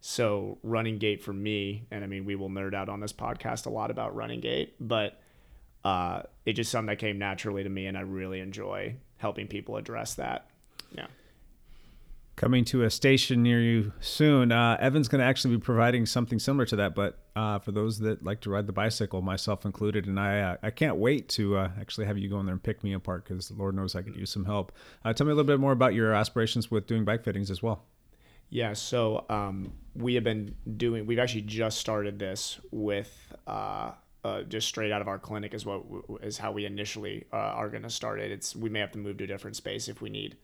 So 0.00 0.58
running 0.64 0.98
gait 0.98 1.22
for 1.22 1.32
me, 1.32 1.86
and 1.92 2.02
I 2.02 2.08
mean 2.08 2.24
we 2.24 2.34
will 2.34 2.50
nerd 2.50 2.74
out 2.74 2.88
on 2.88 2.98
this 2.98 3.12
podcast 3.12 3.66
a 3.66 3.70
lot 3.70 3.92
about 3.92 4.16
running 4.16 4.40
gait, 4.40 4.74
but 4.80 5.20
uh, 5.84 6.22
it 6.44 6.54
just 6.54 6.72
something 6.72 6.88
that 6.88 6.98
came 6.98 7.18
naturally 7.18 7.62
to 7.62 7.68
me, 7.68 7.86
and 7.86 7.96
I 7.96 8.00
really 8.00 8.40
enjoy 8.40 8.96
helping 9.18 9.46
people 9.46 9.76
address 9.76 10.14
that. 10.14 10.50
Yeah 10.92 11.06
coming 12.40 12.64
to 12.64 12.84
a 12.84 12.90
station 12.90 13.42
near 13.42 13.60
you 13.60 13.92
soon. 14.00 14.50
Uh, 14.50 14.74
Evan's 14.80 15.08
going 15.08 15.18
to 15.18 15.26
actually 15.26 15.56
be 15.56 15.60
providing 15.60 16.06
something 16.06 16.38
similar 16.38 16.64
to 16.64 16.76
that, 16.76 16.94
but 16.94 17.18
uh, 17.36 17.58
for 17.58 17.70
those 17.70 17.98
that 17.98 18.24
like 18.24 18.40
to 18.40 18.48
ride 18.48 18.66
the 18.66 18.72
bicycle, 18.72 19.20
myself 19.20 19.66
included, 19.66 20.06
and 20.06 20.18
I, 20.18 20.40
uh, 20.40 20.56
I 20.62 20.70
can't 20.70 20.96
wait 20.96 21.28
to 21.30 21.58
uh, 21.58 21.68
actually 21.78 22.06
have 22.06 22.16
you 22.16 22.30
go 22.30 22.40
in 22.40 22.46
there 22.46 22.54
and 22.54 22.62
pick 22.62 22.82
me 22.82 22.94
apart 22.94 23.24
because 23.28 23.50
Lord 23.50 23.74
knows 23.74 23.94
I 23.94 24.00
could 24.00 24.16
use 24.16 24.30
some 24.30 24.46
help. 24.46 24.72
Uh, 25.04 25.12
tell 25.12 25.26
me 25.26 25.32
a 25.32 25.34
little 25.34 25.46
bit 25.46 25.60
more 25.60 25.72
about 25.72 25.92
your 25.92 26.14
aspirations 26.14 26.70
with 26.70 26.86
doing 26.86 27.04
bike 27.04 27.24
fittings 27.24 27.50
as 27.50 27.62
well. 27.62 27.84
Yeah, 28.48 28.72
so 28.72 29.26
um, 29.28 29.74
we 29.94 30.14
have 30.14 30.24
been 30.24 30.54
doing. 30.78 31.04
We've 31.04 31.18
actually 31.18 31.42
just 31.42 31.78
started 31.78 32.18
this 32.18 32.58
with. 32.70 33.34
Uh, 33.46 33.92
just 34.48 34.68
straight 34.68 34.92
out 34.92 35.00
of 35.00 35.08
our 35.08 35.18
clinic 35.18 35.54
is 35.54 35.64
what 35.64 35.82
is 36.22 36.36
how 36.36 36.52
we 36.52 36.66
initially 36.66 37.24
are 37.32 37.70
going 37.70 37.82
to 37.82 37.88
start 37.88 38.20
it. 38.20 38.30
It's 38.30 38.54
we 38.54 38.68
may 38.68 38.78
have 38.80 38.92
to 38.92 38.98
move 38.98 39.16
to 39.18 39.24
a 39.24 39.26
different 39.26 39.56
space 39.56 39.88
if 39.88 40.02
we 40.02 40.10
need 40.10 40.36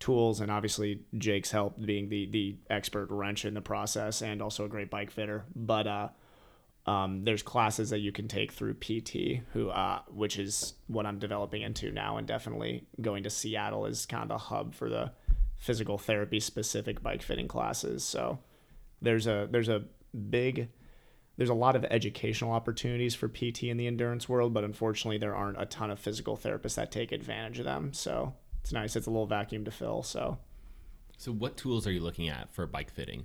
tools 0.00 0.40
and 0.40 0.50
obviously 0.50 1.00
Jake's 1.16 1.50
help 1.50 1.80
being 1.80 2.08
the 2.08 2.26
the 2.30 2.56
expert 2.70 3.08
wrench 3.10 3.44
in 3.44 3.54
the 3.54 3.60
process 3.60 4.22
and 4.22 4.40
also 4.40 4.64
a 4.64 4.68
great 4.68 4.90
bike 4.90 5.10
fitter. 5.10 5.44
But 5.54 5.86
uh, 5.86 6.08
um, 6.86 7.24
there's 7.24 7.42
classes 7.42 7.90
that 7.90 7.98
you 7.98 8.12
can 8.12 8.28
take 8.28 8.52
through 8.52 8.74
PT, 8.74 9.42
who 9.52 9.70
uh, 9.70 10.00
which 10.08 10.38
is 10.38 10.74
what 10.86 11.06
I'm 11.06 11.18
developing 11.18 11.62
into 11.62 11.90
now, 11.90 12.16
and 12.16 12.26
definitely 12.26 12.86
going 13.00 13.24
to 13.24 13.30
Seattle 13.30 13.86
is 13.86 14.06
kind 14.06 14.22
of 14.22 14.28
the 14.28 14.38
hub 14.38 14.74
for 14.74 14.88
the 14.88 15.12
physical 15.58 15.98
therapy 15.98 16.40
specific 16.40 17.02
bike 17.02 17.22
fitting 17.22 17.48
classes. 17.48 18.04
So 18.04 18.38
there's 19.02 19.26
a 19.26 19.48
there's 19.50 19.68
a 19.68 19.84
big 20.30 20.68
there's 21.36 21.50
a 21.50 21.54
lot 21.54 21.76
of 21.76 21.84
educational 21.84 22.52
opportunities 22.52 23.14
for 23.14 23.28
PT 23.28 23.64
in 23.64 23.76
the 23.76 23.86
endurance 23.86 24.28
world, 24.28 24.52
but 24.52 24.64
unfortunately 24.64 25.18
there 25.18 25.36
aren't 25.36 25.60
a 25.60 25.66
ton 25.66 25.90
of 25.90 25.98
physical 25.98 26.36
therapists 26.36 26.74
that 26.74 26.90
take 26.90 27.12
advantage 27.12 27.60
of 27.60 27.64
them. 27.64 27.92
So 27.92 28.34
it's 28.68 28.72
nice. 28.74 28.96
It's 28.96 29.06
a 29.06 29.10
little 29.10 29.26
vacuum 29.26 29.64
to 29.64 29.70
fill. 29.70 30.02
So, 30.02 30.36
so 31.16 31.32
what 31.32 31.56
tools 31.56 31.86
are 31.86 31.90
you 31.90 32.00
looking 32.00 32.28
at 32.28 32.52
for 32.52 32.66
bike 32.66 32.90
fitting? 32.90 33.24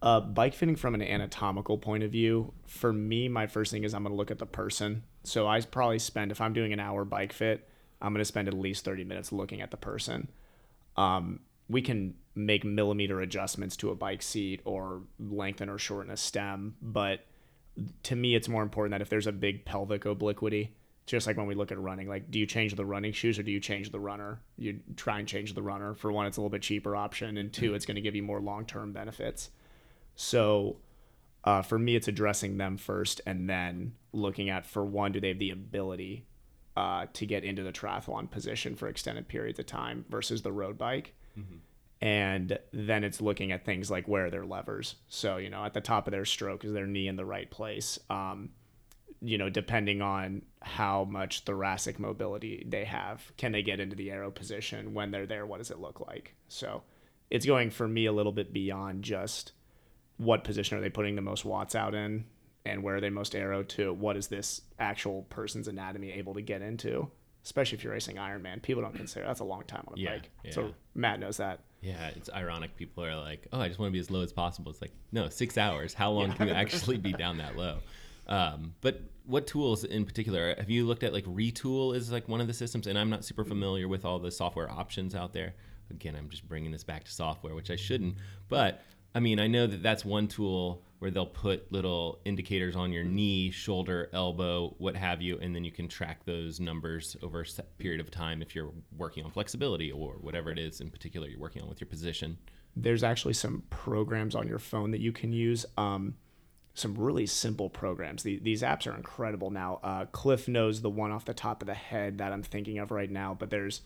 Uh, 0.00 0.20
bike 0.20 0.54
fitting 0.54 0.76
from 0.76 0.94
an 0.94 1.02
anatomical 1.02 1.78
point 1.78 2.04
of 2.04 2.12
view, 2.12 2.52
for 2.64 2.92
me, 2.92 3.26
my 3.26 3.48
first 3.48 3.72
thing 3.72 3.82
is 3.82 3.92
I'm 3.92 4.04
going 4.04 4.12
to 4.12 4.16
look 4.16 4.30
at 4.30 4.38
the 4.38 4.46
person. 4.46 5.02
So 5.24 5.48
I 5.48 5.60
probably 5.62 5.98
spend, 5.98 6.30
if 6.30 6.40
I'm 6.40 6.52
doing 6.52 6.72
an 6.72 6.78
hour 6.78 7.04
bike 7.04 7.32
fit, 7.32 7.68
I'm 8.00 8.12
going 8.12 8.20
to 8.20 8.24
spend 8.24 8.46
at 8.46 8.54
least 8.54 8.84
30 8.84 9.02
minutes 9.02 9.32
looking 9.32 9.62
at 9.62 9.72
the 9.72 9.76
person. 9.76 10.30
Um, 10.96 11.40
we 11.68 11.82
can 11.82 12.14
make 12.36 12.64
millimeter 12.64 13.20
adjustments 13.20 13.76
to 13.78 13.90
a 13.90 13.96
bike 13.96 14.22
seat 14.22 14.60
or 14.64 15.02
lengthen 15.18 15.68
or 15.68 15.78
shorten 15.78 16.12
a 16.12 16.16
stem, 16.16 16.76
but 16.80 17.26
to 18.04 18.14
me, 18.14 18.36
it's 18.36 18.48
more 18.48 18.62
important 18.62 18.92
that 18.92 19.02
if 19.02 19.08
there's 19.08 19.26
a 19.26 19.32
big 19.32 19.64
pelvic 19.64 20.04
obliquity, 20.04 20.76
just 21.06 21.26
like 21.26 21.36
when 21.36 21.46
we 21.46 21.54
look 21.54 21.72
at 21.72 21.78
running, 21.78 22.08
like 22.08 22.30
do 22.30 22.38
you 22.38 22.46
change 22.46 22.74
the 22.74 22.84
running 22.84 23.12
shoes 23.12 23.38
or 23.38 23.42
do 23.42 23.50
you 23.50 23.60
change 23.60 23.90
the 23.90 24.00
runner? 24.00 24.40
You 24.56 24.80
try 24.96 25.18
and 25.18 25.28
change 25.28 25.54
the 25.54 25.62
runner. 25.62 25.94
For 25.94 26.10
one, 26.10 26.26
it's 26.26 26.36
a 26.36 26.40
little 26.40 26.50
bit 26.50 26.62
cheaper 26.62 26.96
option, 26.96 27.36
and 27.36 27.52
two, 27.52 27.74
it's 27.74 27.86
going 27.86 27.96
to 27.96 28.00
give 28.00 28.14
you 28.14 28.22
more 28.22 28.40
long 28.40 28.64
term 28.66 28.92
benefits. 28.92 29.50
So 30.16 30.76
uh, 31.44 31.62
for 31.62 31.78
me, 31.78 31.96
it's 31.96 32.08
addressing 32.08 32.56
them 32.56 32.76
first, 32.76 33.20
and 33.26 33.48
then 33.48 33.94
looking 34.12 34.48
at 34.48 34.64
for 34.64 34.84
one, 34.84 35.12
do 35.12 35.20
they 35.20 35.28
have 35.28 35.38
the 35.38 35.50
ability 35.50 36.26
uh, 36.76 37.06
to 37.12 37.26
get 37.26 37.44
into 37.44 37.62
the 37.62 37.72
triathlon 37.72 38.30
position 38.30 38.74
for 38.74 38.88
extended 38.88 39.28
periods 39.28 39.58
of 39.58 39.66
time 39.66 40.04
versus 40.08 40.42
the 40.42 40.52
road 40.52 40.76
bike. 40.78 41.14
And 42.00 42.58
then 42.72 43.04
it's 43.04 43.20
looking 43.20 43.52
at 43.52 43.64
things 43.64 43.90
like 43.90 44.08
where 44.08 44.26
are 44.26 44.30
their 44.30 44.44
levers. 44.44 44.96
So, 45.08 45.36
you 45.36 45.50
know, 45.50 45.64
at 45.64 45.72
the 45.74 45.80
top 45.80 46.06
of 46.06 46.10
their 46.12 46.24
stroke, 46.24 46.64
is 46.64 46.72
their 46.72 46.86
knee 46.86 47.08
in 47.08 47.16
the 47.16 47.24
right 47.24 47.50
place? 47.50 47.98
Um, 48.10 48.50
you 49.24 49.38
know, 49.38 49.48
depending 49.48 50.02
on 50.02 50.42
how 50.62 51.04
much 51.04 51.40
thoracic 51.44 51.98
mobility 51.98 52.64
they 52.68 52.84
have, 52.84 53.32
can 53.36 53.52
they 53.52 53.62
get 53.62 53.80
into 53.80 53.96
the 53.96 54.10
aero 54.10 54.30
position 54.30 54.92
when 54.94 55.10
they're 55.10 55.26
there? 55.26 55.46
What 55.46 55.58
does 55.58 55.70
it 55.70 55.78
look 55.80 56.00
like? 56.00 56.34
So 56.48 56.82
it's 57.30 57.46
going 57.46 57.70
for 57.70 57.88
me 57.88 58.06
a 58.06 58.12
little 58.12 58.32
bit 58.32 58.52
beyond 58.52 59.02
just 59.02 59.52
what 60.18 60.44
position 60.44 60.76
are 60.78 60.80
they 60.80 60.90
putting 60.90 61.16
the 61.16 61.22
most 61.22 61.44
watts 61.44 61.74
out 61.74 61.94
in 61.94 62.24
and 62.66 62.82
where 62.82 62.96
are 62.96 63.00
they 63.00 63.10
most 63.10 63.34
aero 63.34 63.62
to 63.62 63.92
what 63.92 64.16
is 64.16 64.28
this 64.28 64.60
actual 64.78 65.22
person's 65.30 65.66
anatomy 65.68 66.12
able 66.12 66.34
to 66.34 66.40
get 66.40 66.62
into 66.62 67.10
especially 67.44 67.76
if 67.76 67.82
you're 67.82 67.92
racing 67.92 68.16
ironman 68.16 68.62
people 68.62 68.80
don't 68.80 68.94
consider 68.94 69.26
that's 69.26 69.40
a 69.40 69.44
long 69.44 69.64
time 69.64 69.82
on 69.88 69.94
a 69.98 70.00
Yeah, 70.00 70.10
bike 70.12 70.30
yeah. 70.44 70.52
so 70.52 70.74
matt 70.94 71.18
knows 71.18 71.38
that 71.38 71.60
Yeah, 71.82 72.10
it's 72.14 72.30
ironic. 72.30 72.76
People 72.76 73.04
are 73.04 73.16
like, 73.16 73.46
"Oh, 73.52 73.60
I 73.60 73.66
just 73.68 73.78
want 73.80 73.90
to 73.90 73.92
be 73.92 73.98
as 73.98 74.10
low 74.10 74.22
as 74.22 74.32
possible." 74.32 74.70
It's 74.72 74.80
like, 74.80 74.92
no, 75.12 75.28
six 75.28 75.58
hours. 75.58 75.92
How 75.92 76.12
long 76.12 76.32
can 76.32 76.48
you 76.48 76.54
actually 76.54 76.96
be 76.96 77.12
down 77.12 77.38
that 77.38 77.56
low? 77.56 77.78
Um, 78.26 78.74
but 78.80 79.02
what 79.26 79.46
tools 79.46 79.84
in 79.84 80.04
particular 80.04 80.54
have 80.56 80.70
you 80.70 80.86
looked 80.86 81.02
at? 81.02 81.12
Like 81.12 81.24
Retül 81.24 81.94
is 81.94 82.12
like 82.12 82.28
one 82.28 82.40
of 82.40 82.46
the 82.46 82.52
systems, 82.52 82.86
and 82.86 82.98
I'm 82.98 83.10
not 83.10 83.24
super 83.24 83.44
familiar 83.44 83.88
with 83.88 84.04
all 84.04 84.18
the 84.18 84.30
software 84.30 84.70
options 84.70 85.14
out 85.14 85.32
there. 85.32 85.54
Again, 85.90 86.14
I'm 86.16 86.28
just 86.28 86.48
bringing 86.48 86.70
this 86.70 86.84
back 86.84 87.04
to 87.04 87.12
software, 87.12 87.54
which 87.54 87.70
I 87.70 87.76
shouldn't. 87.76 88.16
But 88.48 88.82
I 89.14 89.20
mean, 89.20 89.38
I 89.38 89.46
know 89.46 89.66
that 89.66 89.82
that's 89.82 90.04
one 90.04 90.26
tool 90.28 90.82
where 90.98 91.10
they'll 91.10 91.26
put 91.26 91.70
little 91.70 92.20
indicators 92.24 92.74
on 92.74 92.90
your 92.90 93.04
knee, 93.04 93.50
shoulder, 93.50 94.08
elbow, 94.12 94.74
what 94.78 94.96
have 94.96 95.20
you, 95.20 95.38
and 95.38 95.54
then 95.54 95.64
you 95.64 95.70
can 95.70 95.86
track 95.86 96.24
those 96.24 96.60
numbers 96.60 97.16
over 97.22 97.42
a 97.42 97.62
period 97.78 98.00
of 98.00 98.10
time 98.10 98.40
if 98.40 98.54
you're 98.54 98.72
working 98.96 99.24
on 99.24 99.30
flexibility 99.30 99.92
or 99.92 100.14
whatever 100.14 100.50
it 100.50 100.58
is 100.58 100.80
in 100.80 100.90
particular 100.90 101.28
you're 101.28 101.38
working 101.38 101.62
on 101.62 101.68
with 101.68 101.80
your 101.80 101.88
position. 101.88 102.38
there's 102.76 103.04
actually 103.04 103.34
some 103.34 103.62
programs 103.70 104.34
on 104.34 104.48
your 104.48 104.58
phone 104.58 104.90
that 104.90 105.00
you 105.00 105.12
can 105.12 105.32
use 105.32 105.64
um, 105.76 106.14
some 106.74 106.94
really 106.96 107.26
simple 107.26 107.70
programs. 107.70 108.24
The, 108.24 108.38
these 108.38 108.62
apps 108.62 108.86
are 108.90 108.96
incredible 108.96 109.50
now. 109.50 109.80
Uh, 109.82 110.04
cliff 110.06 110.48
knows 110.48 110.82
the 110.82 110.90
one 110.90 111.12
off 111.12 111.24
the 111.24 111.34
top 111.34 111.62
of 111.62 111.66
the 111.66 111.74
head 111.74 112.18
that 112.18 112.32
i'm 112.32 112.42
thinking 112.42 112.78
of 112.78 112.90
right 112.90 113.10
now 113.10 113.36
but 113.38 113.50
there's 113.50 113.82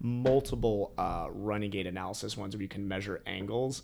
multiple 0.00 0.92
uh, 0.96 1.26
running 1.30 1.70
gait 1.70 1.86
analysis 1.86 2.36
ones 2.36 2.54
where 2.54 2.62
you 2.62 2.68
can 2.68 2.88
measure 2.88 3.20
angles 3.26 3.82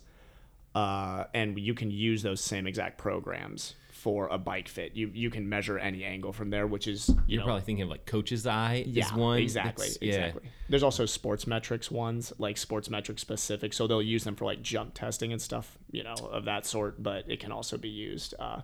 uh, 0.75 1.25
and 1.33 1.57
you 1.59 1.73
can 1.73 1.91
use 1.91 2.23
those 2.23 2.41
same 2.41 2.65
exact 2.67 2.97
programs 2.97 3.75
for 4.07 4.27
a 4.27 4.37
bike 4.37 4.69
fit. 4.69 4.95
You 4.95 5.11
you 5.13 5.29
can 5.29 5.49
measure 5.49 5.77
any 5.77 6.05
angle 6.05 6.31
from 6.31 6.49
there, 6.49 6.65
which 6.65 6.87
is 6.87 7.09
you 7.09 7.15
You're 7.27 7.39
know, 7.39 7.47
probably 7.47 7.63
thinking 7.63 7.83
of 7.83 7.89
like 7.89 8.05
Coach's 8.05 8.47
Eye 8.47 8.85
yeah, 8.87 9.03
is 9.03 9.11
one. 9.11 9.39
exactly, 9.39 9.89
yeah. 9.99 10.13
exactly. 10.13 10.49
There's 10.69 10.81
also 10.81 11.05
sports 11.05 11.45
metrics 11.45 11.91
ones, 11.91 12.31
like 12.37 12.55
sports 12.55 12.89
metric 12.89 13.19
specific, 13.19 13.73
so 13.73 13.85
they'll 13.85 14.01
use 14.01 14.23
them 14.23 14.37
for 14.37 14.45
like 14.45 14.61
jump 14.61 14.93
testing 14.93 15.33
and 15.33 15.41
stuff, 15.41 15.77
you 15.91 16.05
know, 16.05 16.13
of 16.31 16.45
that 16.45 16.65
sort. 16.65 17.03
But 17.03 17.29
it 17.29 17.41
can 17.41 17.51
also 17.51 17.77
be 17.77 17.89
used 17.89 18.33
uh, 18.39 18.61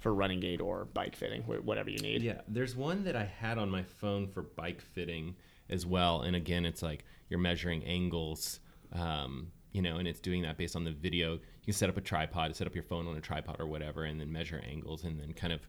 for 0.00 0.12
running 0.12 0.40
gait 0.40 0.60
or 0.60 0.84
bike 0.84 1.16
fitting, 1.16 1.40
whatever 1.44 1.88
you 1.88 2.00
need. 2.00 2.22
Yeah, 2.22 2.42
there's 2.46 2.76
one 2.76 3.04
that 3.04 3.16
I 3.16 3.24
had 3.24 3.56
on 3.56 3.70
my 3.70 3.84
phone 3.84 4.26
for 4.26 4.42
bike 4.42 4.82
fitting 4.82 5.34
as 5.70 5.86
well, 5.86 6.20
and 6.20 6.36
again, 6.36 6.66
it's 6.66 6.82
like 6.82 7.06
you're 7.30 7.40
measuring 7.40 7.82
angles, 7.84 8.60
um, 8.92 9.50
you 9.72 9.80
know, 9.80 9.96
and 9.96 10.06
it's 10.06 10.20
doing 10.20 10.42
that 10.42 10.58
based 10.58 10.76
on 10.76 10.84
the 10.84 10.92
video. 10.92 11.38
You 11.64 11.72
can 11.72 11.78
set 11.78 11.88
up 11.88 11.96
a 11.96 12.00
tripod, 12.02 12.54
set 12.54 12.66
up 12.66 12.74
your 12.74 12.84
phone 12.84 13.06
on 13.08 13.16
a 13.16 13.20
tripod 13.20 13.56
or 13.58 13.66
whatever, 13.66 14.04
and 14.04 14.20
then 14.20 14.30
measure 14.30 14.62
angles, 14.68 15.04
and 15.04 15.18
then 15.18 15.32
kind 15.32 15.52
of 15.52 15.60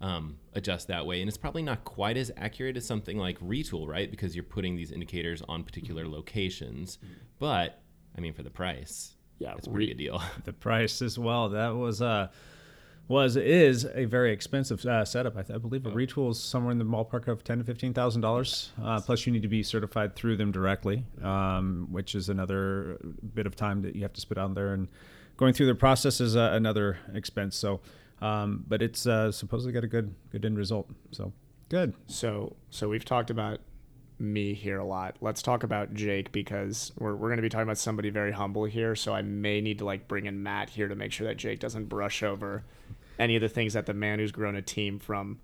um, 0.00 0.36
adjust 0.54 0.88
that 0.88 1.04
way. 1.06 1.20
And 1.20 1.28
it's 1.28 1.36
probably 1.36 1.62
not 1.62 1.84
quite 1.84 2.16
as 2.16 2.30
accurate 2.36 2.76
as 2.76 2.86
something 2.86 3.18
like 3.18 3.38
Retül, 3.40 3.86
right? 3.86 4.10
Because 4.10 4.34
you're 4.34 4.44
putting 4.44 4.76
these 4.76 4.90
indicators 4.90 5.42
on 5.48 5.62
particular 5.62 6.08
locations, 6.08 6.98
but 7.38 7.80
I 8.16 8.20
mean, 8.20 8.32
for 8.32 8.42
the 8.42 8.50
price, 8.50 9.14
Yeah, 9.38 9.54
it's 9.56 9.66
a 9.66 9.70
pretty 9.70 9.86
Re- 9.86 9.92
good 9.92 9.98
deal. 9.98 10.22
the 10.44 10.52
price 10.54 11.02
as 11.02 11.18
well. 11.18 11.50
That 11.50 11.68
was 11.76 12.00
uh 12.02 12.28
was 13.08 13.36
is 13.36 13.84
a 13.94 14.04
very 14.06 14.32
expensive 14.32 14.84
uh, 14.86 15.04
setup. 15.04 15.36
I, 15.36 15.42
th- 15.42 15.56
I 15.56 15.58
believe 15.58 15.84
a 15.86 15.90
Retül 15.90 16.30
is 16.30 16.40
somewhere 16.40 16.70
in 16.72 16.78
the 16.78 16.84
ballpark 16.84 17.26
of 17.28 17.44
ten 17.44 17.58
to 17.58 17.64
fifteen 17.64 17.92
thousand 17.92 18.22
dollars. 18.22 18.70
Uh, 18.82 19.00
plus, 19.00 19.26
you 19.26 19.32
need 19.32 19.42
to 19.42 19.48
be 19.48 19.62
certified 19.62 20.14
through 20.16 20.36
them 20.36 20.50
directly, 20.52 21.04
um, 21.22 21.88
which 21.90 22.14
is 22.14 22.28
another 22.28 22.98
bit 23.34 23.46
of 23.46 23.54
time 23.56 23.82
that 23.82 23.94
you 23.96 24.02
have 24.02 24.12
to 24.14 24.20
spit 24.20 24.38
out 24.38 24.54
there. 24.54 24.72
And 24.72 24.88
going 25.36 25.52
through 25.54 25.66
the 25.66 25.74
process 25.74 26.20
is 26.20 26.36
uh, 26.36 26.50
another 26.52 26.98
expense. 27.14 27.56
So, 27.56 27.80
um, 28.20 28.64
but 28.68 28.82
it's 28.82 29.06
uh, 29.06 29.32
supposedly 29.32 29.72
got 29.72 29.84
a 29.84 29.88
good 29.88 30.14
good 30.30 30.44
end 30.44 30.56
result. 30.56 30.88
So 31.10 31.32
good. 31.68 31.94
So 32.06 32.56
so 32.70 32.88
we've 32.88 33.04
talked 33.04 33.30
about 33.30 33.60
me 34.18 34.54
here 34.54 34.78
a 34.78 34.84
lot. 34.84 35.16
Let's 35.20 35.42
talk 35.42 35.64
about 35.64 35.94
Jake 35.94 36.30
because 36.32 36.92
we're 36.98 37.14
we're 37.16 37.28
gonna 37.30 37.42
be 37.42 37.48
talking 37.48 37.64
about 37.64 37.78
somebody 37.78 38.10
very 38.10 38.32
humble 38.32 38.64
here. 38.64 38.94
So 38.94 39.12
I 39.14 39.22
may 39.22 39.60
need 39.60 39.78
to 39.78 39.84
like 39.84 40.06
bring 40.08 40.26
in 40.26 40.42
Matt 40.42 40.70
here 40.70 40.86
to 40.88 40.94
make 40.94 41.10
sure 41.12 41.26
that 41.26 41.36
Jake 41.38 41.58
doesn't 41.60 41.86
brush 41.86 42.22
over 42.22 42.64
any 43.18 43.34
of 43.36 43.42
the 43.42 43.48
things 43.48 43.72
that 43.74 43.86
the 43.86 43.94
man 43.94 44.18
who's 44.20 44.32
grown 44.32 44.54
a 44.56 44.62
team 44.62 44.98
from 44.98 45.40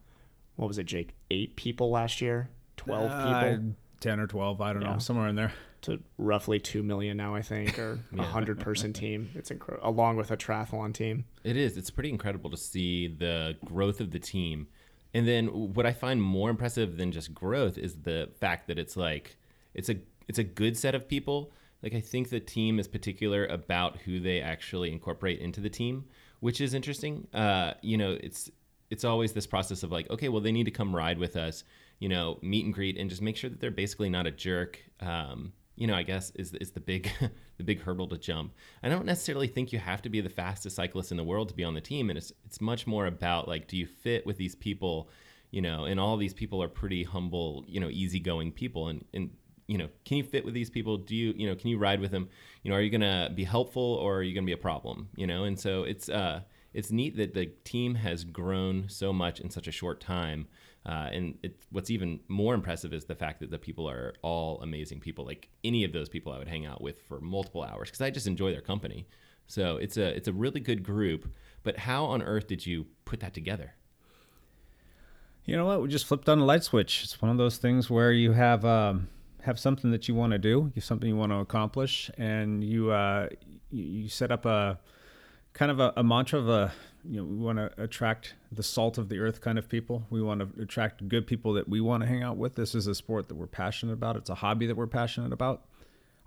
what 0.56 0.66
was 0.68 0.78
it, 0.78 0.84
Jake? 0.86 1.14
Eight 1.30 1.54
people 1.56 1.90
last 1.90 2.20
year? 2.20 2.50
Twelve 2.76 3.10
Uh, 3.10 3.42
people? 3.50 3.74
ten 4.00 4.20
or 4.20 4.26
twelve. 4.28 4.60
I 4.60 4.72
don't 4.72 4.82
Yeah. 4.82 4.92
know, 4.92 4.98
somewhere 4.98 5.28
in 5.28 5.34
there. 5.36 5.52
To 5.88 6.00
roughly 6.18 6.58
two 6.58 6.82
million 6.82 7.16
now, 7.16 7.34
I 7.34 7.42
think, 7.42 7.78
or 7.78 7.98
a 8.18 8.22
hundred 8.22 8.60
person 8.60 8.92
team. 8.92 9.30
It's 9.34 9.50
incredible, 9.50 9.88
along 9.88 10.16
with 10.16 10.30
a 10.30 10.36
triathlon 10.36 10.94
team. 10.94 11.24
It 11.44 11.56
is. 11.56 11.76
It's 11.76 11.90
pretty 11.90 12.10
incredible 12.10 12.50
to 12.50 12.56
see 12.56 13.08
the 13.08 13.56
growth 13.64 14.00
of 14.00 14.10
the 14.10 14.18
team. 14.18 14.68
And 15.14 15.26
then 15.26 15.46
what 15.74 15.86
I 15.86 15.92
find 15.92 16.22
more 16.22 16.50
impressive 16.50 16.96
than 16.96 17.12
just 17.12 17.34
growth 17.34 17.78
is 17.78 17.96
the 18.02 18.30
fact 18.40 18.68
that 18.68 18.78
it's 18.78 18.96
like 18.96 19.36
it's 19.74 19.88
a 19.88 19.96
it's 20.28 20.38
a 20.38 20.44
good 20.44 20.76
set 20.76 20.94
of 20.94 21.08
people. 21.08 21.52
Like 21.82 21.94
I 21.94 22.00
think 22.00 22.28
the 22.28 22.40
team 22.40 22.78
is 22.78 22.88
particular 22.88 23.46
about 23.46 23.98
who 23.98 24.20
they 24.20 24.40
actually 24.40 24.92
incorporate 24.92 25.40
into 25.40 25.60
the 25.60 25.70
team, 25.70 26.04
which 26.40 26.60
is 26.60 26.74
interesting. 26.74 27.26
Uh, 27.32 27.74
you 27.82 27.96
know, 27.96 28.18
it's 28.20 28.50
it's 28.90 29.04
always 29.04 29.32
this 29.32 29.46
process 29.46 29.82
of 29.82 29.92
like, 29.92 30.08
okay, 30.10 30.28
well, 30.28 30.40
they 30.40 30.52
need 30.52 30.64
to 30.64 30.70
come 30.70 30.94
ride 30.94 31.18
with 31.18 31.36
us, 31.36 31.64
you 31.98 32.08
know, 32.08 32.38
meet 32.42 32.64
and 32.64 32.74
greet, 32.74 32.96
and 32.96 33.10
just 33.10 33.22
make 33.22 33.36
sure 33.36 33.50
that 33.50 33.60
they're 33.60 33.70
basically 33.70 34.08
not 34.08 34.26
a 34.26 34.30
jerk. 34.30 34.82
Um, 35.00 35.52
you 35.78 35.86
know, 35.86 35.94
I 35.94 36.02
guess 36.02 36.32
is 36.34 36.52
is 36.54 36.72
the 36.72 36.80
big 36.80 37.10
the 37.56 37.64
big 37.64 37.80
hurdle 37.80 38.08
to 38.08 38.18
jump. 38.18 38.52
I 38.82 38.88
don't 38.88 39.06
necessarily 39.06 39.46
think 39.46 39.72
you 39.72 39.78
have 39.78 40.02
to 40.02 40.08
be 40.08 40.20
the 40.20 40.28
fastest 40.28 40.76
cyclist 40.76 41.12
in 41.12 41.16
the 41.16 41.24
world 41.24 41.48
to 41.48 41.54
be 41.54 41.64
on 41.64 41.74
the 41.74 41.80
team, 41.80 42.10
and 42.10 42.18
it's 42.18 42.32
it's 42.44 42.60
much 42.60 42.86
more 42.86 43.06
about 43.06 43.46
like, 43.46 43.68
do 43.68 43.76
you 43.76 43.86
fit 43.86 44.26
with 44.26 44.36
these 44.36 44.56
people? 44.56 45.08
You 45.52 45.62
know, 45.62 45.84
and 45.84 45.98
all 45.98 46.16
these 46.16 46.34
people 46.34 46.62
are 46.62 46.68
pretty 46.68 47.04
humble, 47.04 47.64
you 47.66 47.80
know, 47.80 47.88
easygoing 47.88 48.52
people, 48.52 48.88
and 48.88 49.04
and 49.14 49.30
you 49.68 49.78
know, 49.78 49.88
can 50.04 50.16
you 50.16 50.24
fit 50.24 50.44
with 50.44 50.54
these 50.54 50.70
people? 50.70 50.96
Do 50.96 51.14
you, 51.14 51.34
you 51.36 51.46
know, 51.46 51.54
can 51.54 51.68
you 51.68 51.78
ride 51.78 52.00
with 52.00 52.10
them? 52.10 52.28
You 52.62 52.70
know, 52.70 52.76
are 52.76 52.80
you 52.80 52.90
gonna 52.90 53.30
be 53.34 53.44
helpful 53.44 53.82
or 53.82 54.16
are 54.16 54.22
you 54.22 54.34
gonna 54.34 54.46
be 54.46 54.52
a 54.52 54.56
problem? 54.56 55.10
You 55.14 55.26
know, 55.26 55.44
and 55.44 55.58
so 55.60 55.84
it's 55.84 56.08
uh 56.08 56.40
it's 56.74 56.90
neat 56.90 57.16
that 57.16 57.34
the 57.34 57.46
team 57.64 57.94
has 57.94 58.24
grown 58.24 58.88
so 58.88 59.12
much 59.12 59.40
in 59.40 59.50
such 59.50 59.68
a 59.68 59.72
short 59.72 60.00
time. 60.00 60.48
Uh, 60.88 61.10
and 61.12 61.38
it, 61.42 61.62
what's 61.70 61.90
even 61.90 62.18
more 62.28 62.54
impressive 62.54 62.94
is 62.94 63.04
the 63.04 63.14
fact 63.14 63.40
that 63.40 63.50
the 63.50 63.58
people 63.58 63.88
are 63.88 64.14
all 64.22 64.58
amazing 64.62 65.00
people. 65.00 65.22
Like 65.22 65.50
any 65.62 65.84
of 65.84 65.92
those 65.92 66.08
people, 66.08 66.32
I 66.32 66.38
would 66.38 66.48
hang 66.48 66.64
out 66.64 66.80
with 66.80 67.02
for 67.02 67.20
multiple 67.20 67.62
hours 67.62 67.90
because 67.90 68.00
I 68.00 68.08
just 68.08 68.26
enjoy 68.26 68.52
their 68.52 68.62
company. 68.62 69.06
So 69.46 69.76
it's 69.76 69.98
a 69.98 70.16
it's 70.16 70.28
a 70.28 70.32
really 70.32 70.60
good 70.60 70.82
group. 70.82 71.30
But 71.62 71.76
how 71.76 72.06
on 72.06 72.22
earth 72.22 72.46
did 72.46 72.64
you 72.64 72.86
put 73.04 73.20
that 73.20 73.34
together? 73.34 73.74
You 75.44 75.56
know 75.56 75.66
what? 75.66 75.82
We 75.82 75.88
just 75.88 76.06
flipped 76.06 76.28
on 76.28 76.38
a 76.38 76.44
light 76.44 76.64
switch. 76.64 77.04
It's 77.04 77.20
one 77.20 77.30
of 77.30 77.36
those 77.36 77.58
things 77.58 77.90
where 77.90 78.12
you 78.12 78.32
have 78.32 78.64
um, 78.64 79.08
have 79.42 79.58
something 79.58 79.90
that 79.90 80.08
you 80.08 80.14
want 80.14 80.32
to 80.32 80.38
do, 80.38 80.48
you 80.48 80.72
have 80.76 80.84
something 80.84 81.08
you 81.08 81.16
want 81.16 81.32
to 81.32 81.38
accomplish, 81.38 82.10
and 82.16 82.64
you 82.64 82.90
uh, 82.92 83.28
you, 83.70 83.84
you 83.84 84.08
set 84.08 84.30
up 84.30 84.46
a 84.46 84.78
kind 85.58 85.72
of 85.72 85.80
a, 85.80 85.92
a 85.96 86.04
mantra 86.04 86.38
of 86.38 86.48
a 86.48 86.72
you 87.04 87.16
know 87.16 87.24
we 87.24 87.36
want 87.36 87.58
to 87.58 87.70
attract 87.82 88.34
the 88.52 88.62
salt 88.62 88.96
of 88.96 89.08
the 89.08 89.18
earth 89.18 89.40
kind 89.40 89.58
of 89.58 89.68
people. 89.68 90.06
We 90.08 90.22
want 90.22 90.40
to 90.40 90.62
attract 90.62 91.08
good 91.08 91.26
people 91.26 91.52
that 91.54 91.68
we 91.68 91.80
want 91.80 92.02
to 92.02 92.08
hang 92.08 92.22
out 92.22 92.36
with. 92.36 92.54
This 92.54 92.74
is 92.74 92.86
a 92.86 92.94
sport 92.94 93.28
that 93.28 93.34
we're 93.34 93.46
passionate 93.46 93.94
about. 93.94 94.16
It's 94.16 94.30
a 94.30 94.36
hobby 94.36 94.66
that 94.66 94.76
we're 94.76 94.86
passionate 94.86 95.32
about. 95.32 95.64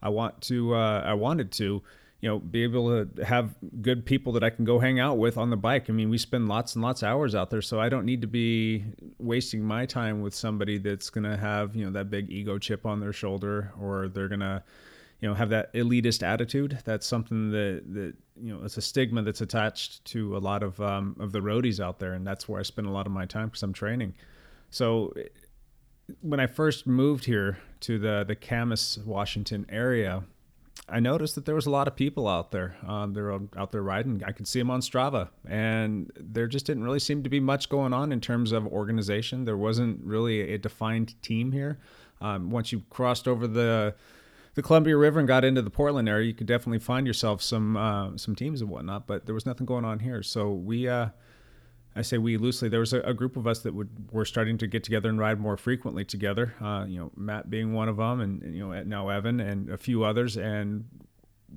I 0.03 0.09
want 0.09 0.41
to 0.43 0.75
uh, 0.75 1.03
I 1.05 1.13
wanted 1.13 1.51
to 1.53 1.81
you 2.19 2.29
know 2.29 2.39
be 2.39 2.63
able 2.63 3.05
to 3.05 3.25
have 3.25 3.55
good 3.81 4.05
people 4.05 4.33
that 4.33 4.43
I 4.43 4.49
can 4.49 4.65
go 4.65 4.79
hang 4.79 4.99
out 4.99 5.17
with 5.17 5.37
on 5.37 5.49
the 5.49 5.57
bike. 5.57 5.89
I 5.89 5.93
mean, 5.93 6.09
we 6.09 6.17
spend 6.17 6.49
lots 6.49 6.75
and 6.75 6.83
lots 6.83 7.01
of 7.01 7.07
hours 7.07 7.33
out 7.33 7.51
there, 7.51 7.61
so 7.61 7.79
I 7.79 7.87
don't 7.87 8.05
need 8.05 8.21
to 8.21 8.27
be 8.27 8.83
wasting 9.17 9.63
my 9.63 9.85
time 9.85 10.21
with 10.21 10.35
somebody 10.35 10.77
that's 10.77 11.09
going 11.09 11.23
to 11.23 11.37
have, 11.37 11.73
you 11.75 11.85
know, 11.85 11.91
that 11.91 12.09
big 12.09 12.29
ego 12.29 12.57
chip 12.57 12.85
on 12.85 12.99
their 12.99 13.13
shoulder 13.13 13.71
or 13.79 14.09
they're 14.09 14.27
going 14.27 14.41
to 14.41 14.61
you 15.21 15.29
know 15.29 15.35
have 15.35 15.49
that 15.49 15.73
elitist 15.73 16.23
attitude. 16.23 16.79
That's 16.83 17.05
something 17.05 17.51
that 17.51 17.83
that 17.93 18.13
you 18.41 18.53
know 18.53 18.63
it's 18.63 18.77
a 18.77 18.81
stigma 18.81 19.21
that's 19.21 19.41
attached 19.41 20.03
to 20.05 20.35
a 20.35 20.39
lot 20.39 20.63
of 20.63 20.79
um, 20.81 21.15
of 21.19 21.31
the 21.31 21.39
roadies 21.39 21.79
out 21.79 21.99
there, 21.99 22.13
and 22.13 22.25
that's 22.25 22.49
where 22.49 22.59
I 22.59 22.63
spend 22.63 22.87
a 22.87 22.91
lot 22.91 23.05
of 23.05 23.11
my 23.11 23.25
time 23.25 23.47
because 23.47 23.63
I'm 23.63 23.73
training. 23.73 24.13
So 24.69 25.13
when 26.21 26.39
I 26.39 26.47
first 26.47 26.87
moved 26.87 27.25
here 27.25 27.59
to 27.81 27.99
the 27.99 28.25
the 28.27 28.35
Camas, 28.35 28.99
Washington 29.05 29.65
area, 29.69 30.23
I 30.89 30.99
noticed 30.99 31.35
that 31.35 31.45
there 31.45 31.55
was 31.55 31.65
a 31.65 31.69
lot 31.69 31.87
of 31.87 31.95
people 31.95 32.27
out 32.27 32.51
there. 32.51 32.75
Um, 32.85 33.13
they 33.13 33.21
were 33.21 33.39
out 33.55 33.71
there 33.71 33.83
riding. 33.83 34.23
I 34.25 34.31
could 34.31 34.47
see 34.47 34.59
them 34.59 34.71
on 34.71 34.81
Strava, 34.81 35.29
and 35.47 36.11
there 36.19 36.47
just 36.47 36.65
didn't 36.65 36.83
really 36.83 36.99
seem 36.99 37.23
to 37.23 37.29
be 37.29 37.39
much 37.39 37.69
going 37.69 37.93
on 37.93 38.11
in 38.11 38.21
terms 38.21 38.51
of 38.51 38.65
organization. 38.67 39.45
There 39.45 39.57
wasn't 39.57 40.03
really 40.03 40.53
a 40.53 40.57
defined 40.57 41.21
team 41.21 41.51
here. 41.51 41.79
Um, 42.19 42.51
once 42.51 42.71
you 42.71 42.83
crossed 42.89 43.27
over 43.27 43.47
the 43.47 43.95
the 44.53 44.61
Columbia 44.61 44.97
River 44.97 45.19
and 45.19 45.27
got 45.27 45.45
into 45.45 45.61
the 45.61 45.69
Portland 45.69 46.09
area, 46.09 46.27
you 46.27 46.33
could 46.33 46.47
definitely 46.47 46.79
find 46.79 47.07
yourself 47.07 47.41
some 47.41 47.77
uh, 47.77 48.17
some 48.17 48.35
teams 48.35 48.61
and 48.61 48.69
whatnot. 48.69 49.07
But 49.07 49.25
there 49.25 49.35
was 49.35 49.45
nothing 49.45 49.65
going 49.65 49.85
on 49.85 49.99
here, 49.99 50.23
so 50.23 50.51
we. 50.51 50.87
Uh, 50.87 51.09
I 51.93 52.03
say 52.03 52.17
we 52.17 52.37
loosely. 52.37 52.69
There 52.69 52.79
was 52.79 52.93
a, 52.93 53.01
a, 53.01 53.13
group 53.13 53.35
of 53.35 53.45
us 53.45 53.59
that 53.63 53.73
would 53.73 53.89
were 54.13 54.23
starting 54.23 54.57
to 54.59 54.67
get 54.67 54.85
together 54.85 55.09
and 55.09 55.19
ride 55.19 55.41
more 55.41 55.57
frequently 55.57 56.05
together. 56.05 56.55
Uh, 56.61 56.85
you 56.87 56.97
know, 56.97 57.11
Matt 57.17 57.49
being 57.49 57.73
one 57.73 57.89
of 57.89 57.97
them, 57.97 58.21
and, 58.21 58.55
you 58.55 58.65
know 58.65 58.81
now 58.83 59.09
Evan 59.09 59.41
and 59.41 59.69
a 59.69 59.77
few 59.77 60.05
others. 60.05 60.37
And 60.37 60.85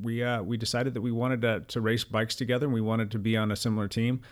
we 0.02 0.24
uh, 0.24 0.42
we 0.42 0.56
decided 0.56 0.94
that 0.94 1.02
we 1.02 1.12
wanted 1.12 1.42
to, 1.42 1.60
to 1.60 1.80
race 1.80 2.02
bikes 2.02 2.34
together, 2.34 2.66
and 2.66 2.74
we 2.74 2.80
wanted 2.80 3.12
to 3.12 3.18
be 3.20 3.36
on 3.36 3.52
a 3.52 3.56
similar 3.56 3.86
team 3.86 4.22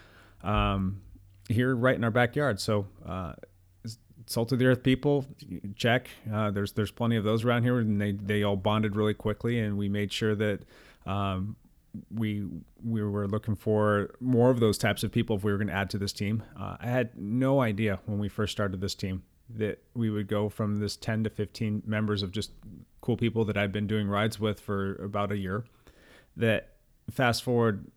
um, 0.42 1.02
here, 1.48 1.74
right 1.74 1.94
in 1.96 2.04
our 2.04 2.10
backyard. 2.10 2.60
So. 2.60 2.86
Uh, 3.06 3.34
Salt 4.32 4.52
of 4.52 4.58
the 4.58 4.66
Earth 4.66 4.82
people, 4.82 5.26
check. 5.76 6.08
Uh, 6.32 6.50
there's 6.50 6.72
there's 6.72 6.90
plenty 6.90 7.16
of 7.16 7.24
those 7.24 7.44
around 7.44 7.62
here, 7.62 7.78
and 7.78 8.00
they 8.00 8.12
they 8.12 8.42
all 8.42 8.56
bonded 8.56 8.96
really 8.96 9.14
quickly, 9.14 9.60
and 9.60 9.76
we 9.76 9.88
made 9.88 10.12
sure 10.12 10.34
that 10.34 10.60
um, 11.06 11.56
we 12.14 12.46
we 12.84 13.02
were 13.02 13.28
looking 13.28 13.54
for 13.54 14.14
more 14.20 14.50
of 14.50 14.60
those 14.60 14.78
types 14.78 15.02
of 15.02 15.12
people 15.12 15.36
if 15.36 15.44
we 15.44 15.52
were 15.52 15.58
going 15.58 15.68
to 15.68 15.74
add 15.74 15.90
to 15.90 15.98
this 15.98 16.12
team. 16.12 16.42
Uh, 16.58 16.76
I 16.80 16.86
had 16.86 17.16
no 17.16 17.60
idea 17.60 18.00
when 18.06 18.18
we 18.18 18.28
first 18.28 18.52
started 18.52 18.80
this 18.80 18.94
team 18.94 19.22
that 19.56 19.82
we 19.94 20.10
would 20.10 20.28
go 20.28 20.48
from 20.48 20.78
this 20.80 20.96
10 20.96 21.24
to 21.24 21.30
15 21.30 21.82
members 21.84 22.22
of 22.22 22.32
just 22.32 22.52
cool 23.00 23.16
people 23.16 23.44
that 23.44 23.56
I've 23.56 23.72
been 23.72 23.86
doing 23.86 24.08
rides 24.08 24.40
with 24.40 24.60
for 24.60 24.94
about 24.96 25.32
a 25.32 25.36
year. 25.36 25.64
That 26.36 26.70
fast 27.10 27.42
forward, 27.42 27.90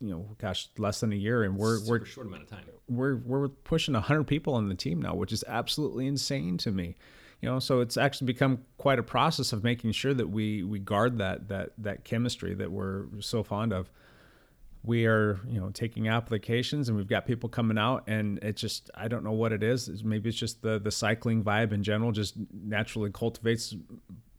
you 0.00 0.10
know, 0.10 0.36
gosh, 0.38 0.68
less 0.78 1.00
than 1.00 1.12
a 1.12 1.16
year, 1.16 1.42
and 1.42 1.56
we're 1.56 1.78
Super 1.78 2.00
we're 2.00 2.04
short 2.06 2.26
amount 2.26 2.44
of 2.44 2.50
time. 2.50 2.64
We're 2.88 3.16
we're 3.16 3.48
pushing 3.48 3.94
100 3.94 4.24
people 4.24 4.54
on 4.54 4.68
the 4.68 4.74
team 4.74 5.00
now, 5.00 5.14
which 5.14 5.32
is 5.32 5.44
absolutely 5.46 6.06
insane 6.06 6.58
to 6.58 6.70
me. 6.70 6.96
You 7.40 7.48
know 7.48 7.58
so 7.58 7.80
it's 7.80 7.96
actually 7.96 8.26
become 8.26 8.64
quite 8.76 8.98
a 8.98 9.02
process 9.02 9.52
of 9.52 9.64
making 9.64 9.92
sure 9.92 10.12
that 10.12 10.28
we 10.28 10.62
we 10.62 10.78
guard 10.78 11.18
that 11.18 11.48
that 11.48 11.70
that 11.78 12.04
chemistry 12.04 12.54
that 12.54 12.70
we're 12.70 13.04
so 13.20 13.42
fond 13.42 13.72
of. 13.72 13.90
We 14.82 15.06
are 15.06 15.40
you 15.46 15.60
know 15.60 15.70
taking 15.70 16.08
applications 16.08 16.88
and 16.88 16.98
we've 16.98 17.08
got 17.08 17.26
people 17.26 17.48
coming 17.48 17.78
out 17.78 18.04
and 18.06 18.38
it 18.42 18.56
just 18.56 18.90
i 18.94 19.08
don't 19.08 19.24
know 19.24 19.32
what 19.32 19.52
it 19.52 19.62
is. 19.62 20.04
Maybe 20.04 20.28
it's 20.28 20.38
just 20.38 20.60
the 20.60 20.78
the 20.78 20.90
cycling 20.90 21.42
vibe 21.42 21.72
in 21.72 21.82
general 21.82 22.12
just 22.12 22.34
naturally 22.52 23.10
cultivates 23.10 23.74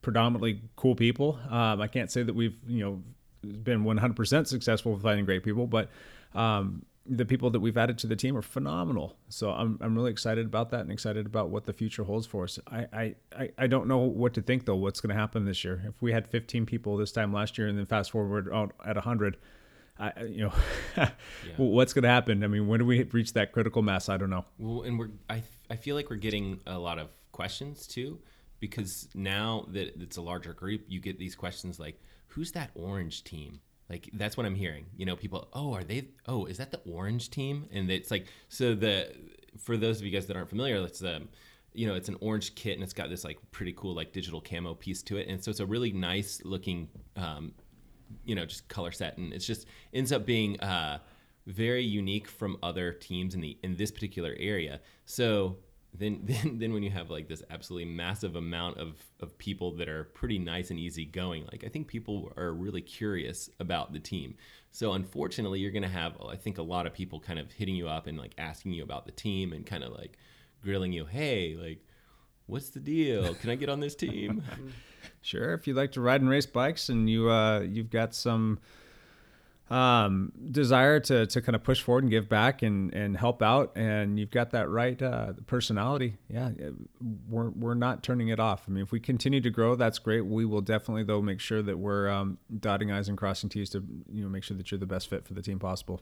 predominantly 0.04 0.62
cool 0.76 0.96
people. 0.96 1.40
Um, 1.50 1.82
i 1.82 1.88
can't 1.88 2.12
say 2.12 2.22
that 2.22 2.36
we've 2.36 2.58
you 2.68 2.84
know 2.84 3.04
been 3.42 3.84
100% 3.84 4.48
successful 4.48 4.94
with 4.94 5.02
finding 5.02 5.26
great 5.26 5.44
people 5.44 5.68
but 5.68 5.90
um, 6.36 6.86
the 7.06 7.26
people 7.26 7.50
that 7.50 7.60
we've 7.60 7.78
added 7.78 7.98
to 7.98 8.08
the 8.08 8.16
team 8.16 8.38
are 8.38 8.44
phenomenal. 8.44 9.18
So 9.30 9.50
I'm, 9.50 9.80
I'm 9.82 9.96
really 9.96 10.12
excited 10.12 10.46
about 10.46 10.70
that 10.70 10.82
and 10.82 10.92
excited 10.92 11.26
about 11.26 11.50
what 11.50 11.66
the 11.66 11.74
future 11.74 12.04
holds 12.04 12.28
for 12.28 12.44
us. 12.44 12.60
I, 12.68 13.16
I, 13.36 13.50
I 13.58 13.68
don't 13.68 13.88
know 13.88 13.98
what 13.98 14.34
to 14.36 14.42
think 14.42 14.66
though, 14.66 14.76
what's 14.76 15.02
going 15.02 15.14
to 15.14 15.20
happen 15.20 15.46
this 15.46 15.64
year. 15.64 15.82
If 15.88 16.02
we 16.02 16.12
had 16.12 16.28
15 16.28 16.66
people 16.66 16.98
this 16.98 17.12
time 17.12 17.34
last 17.34 17.58
year 17.58 17.68
and 17.68 17.78
then 17.78 17.88
fast 17.88 18.12
forward 18.12 18.54
out 18.54 18.74
at 18.86 18.96
100, 18.96 19.38
I, 20.00 20.24
you 20.24 20.44
know, 20.46 20.54
yeah. 20.98 21.10
what's 21.58 21.94
going 21.94 22.04
to 22.04 22.10
happen? 22.10 22.44
I 22.44 22.48
mean, 22.48 22.68
when 22.68 22.80
do 22.80 22.86
we 22.86 23.04
reach 23.04 23.34
that 23.34 23.52
critical 23.52 23.82
mass? 23.82 24.08
I 24.08 24.18
don't 24.18 24.30
know. 24.30 24.46
Well, 24.60 24.84
and 24.84 25.00
we're, 25.00 25.10
I, 25.30 25.42
I 25.70 25.78
feel 25.78 25.96
like 25.96 26.10
we're 26.10 26.18
getting 26.18 26.60
a 26.68 26.78
lot 26.78 27.00
of 27.00 27.10
questions 27.32 27.88
too, 27.88 28.20
because 28.60 29.10
now 29.16 29.66
that 29.70 30.00
it's 30.00 30.18
a 30.18 30.22
larger 30.22 30.54
group, 30.54 30.82
you 30.88 31.00
get 31.00 31.18
these 31.18 31.36
questions 31.36 31.80
like, 31.80 32.00
who's 32.32 32.52
that 32.54 32.72
orange 32.76 33.24
team? 33.24 33.60
Like 33.90 34.10
that's 34.14 34.38
what 34.38 34.46
I'm 34.46 34.56
hearing. 34.56 34.86
You 34.96 35.06
know, 35.06 35.16
people, 35.16 35.50
oh, 35.54 35.74
are 35.74 35.84
they? 35.84 36.08
Oh, 36.26 36.46
is 36.46 36.58
that 36.58 36.72
the 36.72 36.80
orange 36.90 37.30
team? 37.30 37.68
And 37.72 37.92
it's 37.92 38.10
like, 38.10 38.28
so 38.50 38.74
the 38.74 39.14
for 39.58 39.76
those 39.78 40.00
of 40.00 40.06
you 40.06 40.12
guys 40.12 40.28
that 40.28 40.38
aren't 40.38 40.50
familiar, 40.50 40.78
it's 40.78 41.04
um, 41.04 41.28
you 41.74 41.88
know, 41.88 41.96
it's 41.96 42.10
an 42.10 42.18
orange 42.22 42.56
kit 42.56 42.76
and 42.76 42.84
it's 42.84 42.94
got 42.94 43.10
this 43.10 43.24
like 43.24 43.38
pretty 43.52 43.74
cool 43.74 43.94
like 43.94 44.14
digital 44.14 44.42
camo 44.42 44.74
piece 44.74 45.02
to 45.04 45.18
it, 45.18 45.28
and 45.28 45.44
so 45.44 45.52
it's 45.52 45.60
a 45.60 45.66
really 45.66 45.92
nice 45.92 46.42
looking, 46.46 46.90
um, 47.18 47.54
you 48.26 48.36
know, 48.36 48.46
just 48.46 48.68
color 48.70 48.92
set, 48.92 49.18
and 49.18 49.34
it's 49.34 49.46
just 49.46 49.68
ends 49.94 50.12
up 50.12 50.26
being 50.26 50.60
uh, 50.62 51.00
very 51.48 51.84
unique 51.84 52.28
from 52.30 52.58
other 52.64 52.94
teams 52.94 53.36
in 53.36 53.42
the 53.42 53.58
in 53.62 53.76
this 53.76 53.92
particular 53.92 54.36
area. 54.40 54.80
So 55.06 55.58
then 55.94 56.22
then 56.24 56.60
then 56.60 56.74
when 56.74 56.84
you 56.84 56.90
have 56.90 57.10
like 57.10 57.28
this 57.28 57.44
absolutely 57.50 57.92
massive 57.92 58.36
amount 58.36 58.78
of 58.78 58.96
of 59.20 59.38
people 59.38 59.72
that 59.76 59.90
are 59.90 60.06
pretty 60.06 60.40
nice 60.40 60.70
and 60.70 60.80
easy 60.80 61.06
going 61.06 61.46
like 61.52 61.64
i 61.64 61.68
think 61.68 61.88
people 61.88 62.32
are 62.38 62.54
really 62.54 62.82
curious 62.82 63.50
about 63.60 63.94
the 63.94 64.00
team. 64.00 64.36
So 64.74 64.94
unfortunately 64.94 65.60
you're 65.60 65.72
going 65.72 65.84
to 65.84 65.90
have 65.90 66.14
i 66.30 66.36
think 66.36 66.58
a 66.58 66.64
lot 66.64 66.88
of 66.88 66.94
people 66.94 67.20
kind 67.20 67.40
of 67.40 67.52
hitting 67.52 67.76
you 67.76 67.90
up 67.90 68.08
and 68.08 68.18
like 68.18 68.34
asking 68.38 68.72
you 68.72 68.84
about 68.84 69.06
the 69.06 69.12
team 69.12 69.52
and 69.52 69.66
kind 69.66 69.84
of 69.84 69.92
like 69.92 70.18
grilling 70.64 70.94
you 70.94 71.06
hey 71.06 71.58
like 71.60 71.86
what's 72.46 72.70
the 72.70 72.80
deal? 72.80 73.34
Can 73.36 73.50
i 73.50 73.56
get 73.56 73.70
on 73.70 73.80
this 73.80 73.96
team? 73.96 74.44
Sure 75.24 75.56
if 75.56 75.66
you'd 75.66 75.76
like 75.76 75.94
to 75.94 76.02
ride 76.02 76.22
and 76.22 76.30
race 76.30 76.46
bikes 76.46 76.90
and 76.90 77.10
you 77.10 77.28
uh 77.28 77.62
you've 77.62 77.90
got 77.90 78.14
some 78.14 78.60
um, 79.72 80.34
desire 80.52 81.00
to, 81.00 81.26
to 81.26 81.42
kind 81.42 81.56
of 81.56 81.64
push 81.64 81.82
forward 81.82 82.04
and 82.04 82.12
give 82.12 82.28
back 82.28 82.62
and, 82.62 82.94
and 82.94 83.16
help 83.16 83.42
out, 83.42 83.72
and 83.78 84.20
you've 84.20 84.30
got 84.30 84.52
that 84.52 84.70
right 84.70 85.02
uh, 85.02 85.32
personality. 85.48 86.18
Yeah, 86.30 86.50
we're, 87.30 87.52
we're 87.52 87.74
not 87.74 88.04
turning 88.04 88.28
it 88.28 88.40
off. 88.40 88.66
I 88.68 88.72
mean, 88.72 88.84
if 88.84 88.92
we 88.92 89.00
continue 89.00 89.40
to 89.40 89.50
grow, 89.50 89.76
that's 89.76 89.98
great. 89.98 90.26
We 90.26 90.44
will 90.44 90.60
definitely 90.60 91.04
though 91.04 91.22
make 91.22 91.40
sure 91.40 91.62
that 91.62 91.80
we're 91.80 92.10
um, 92.10 92.38
dotting 92.60 92.92
i's 92.92 93.08
and 93.08 93.18
crossing 93.18 93.50
t's 93.50 93.70
to 93.70 93.84
you 94.12 94.24
know 94.24 94.30
make 94.30 94.44
sure 94.44 94.58
that 94.58 94.72
you're 94.72 94.80
the 94.80 94.86
best 94.86 95.10
fit 95.10 95.26
for 95.26 95.34
the 95.34 95.42
team 95.42 95.58
possible. 95.58 96.02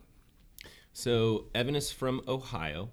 So 0.91 1.45
Evan 1.53 1.75
is 1.75 1.91
from 1.91 2.21
Ohio. 2.27 2.89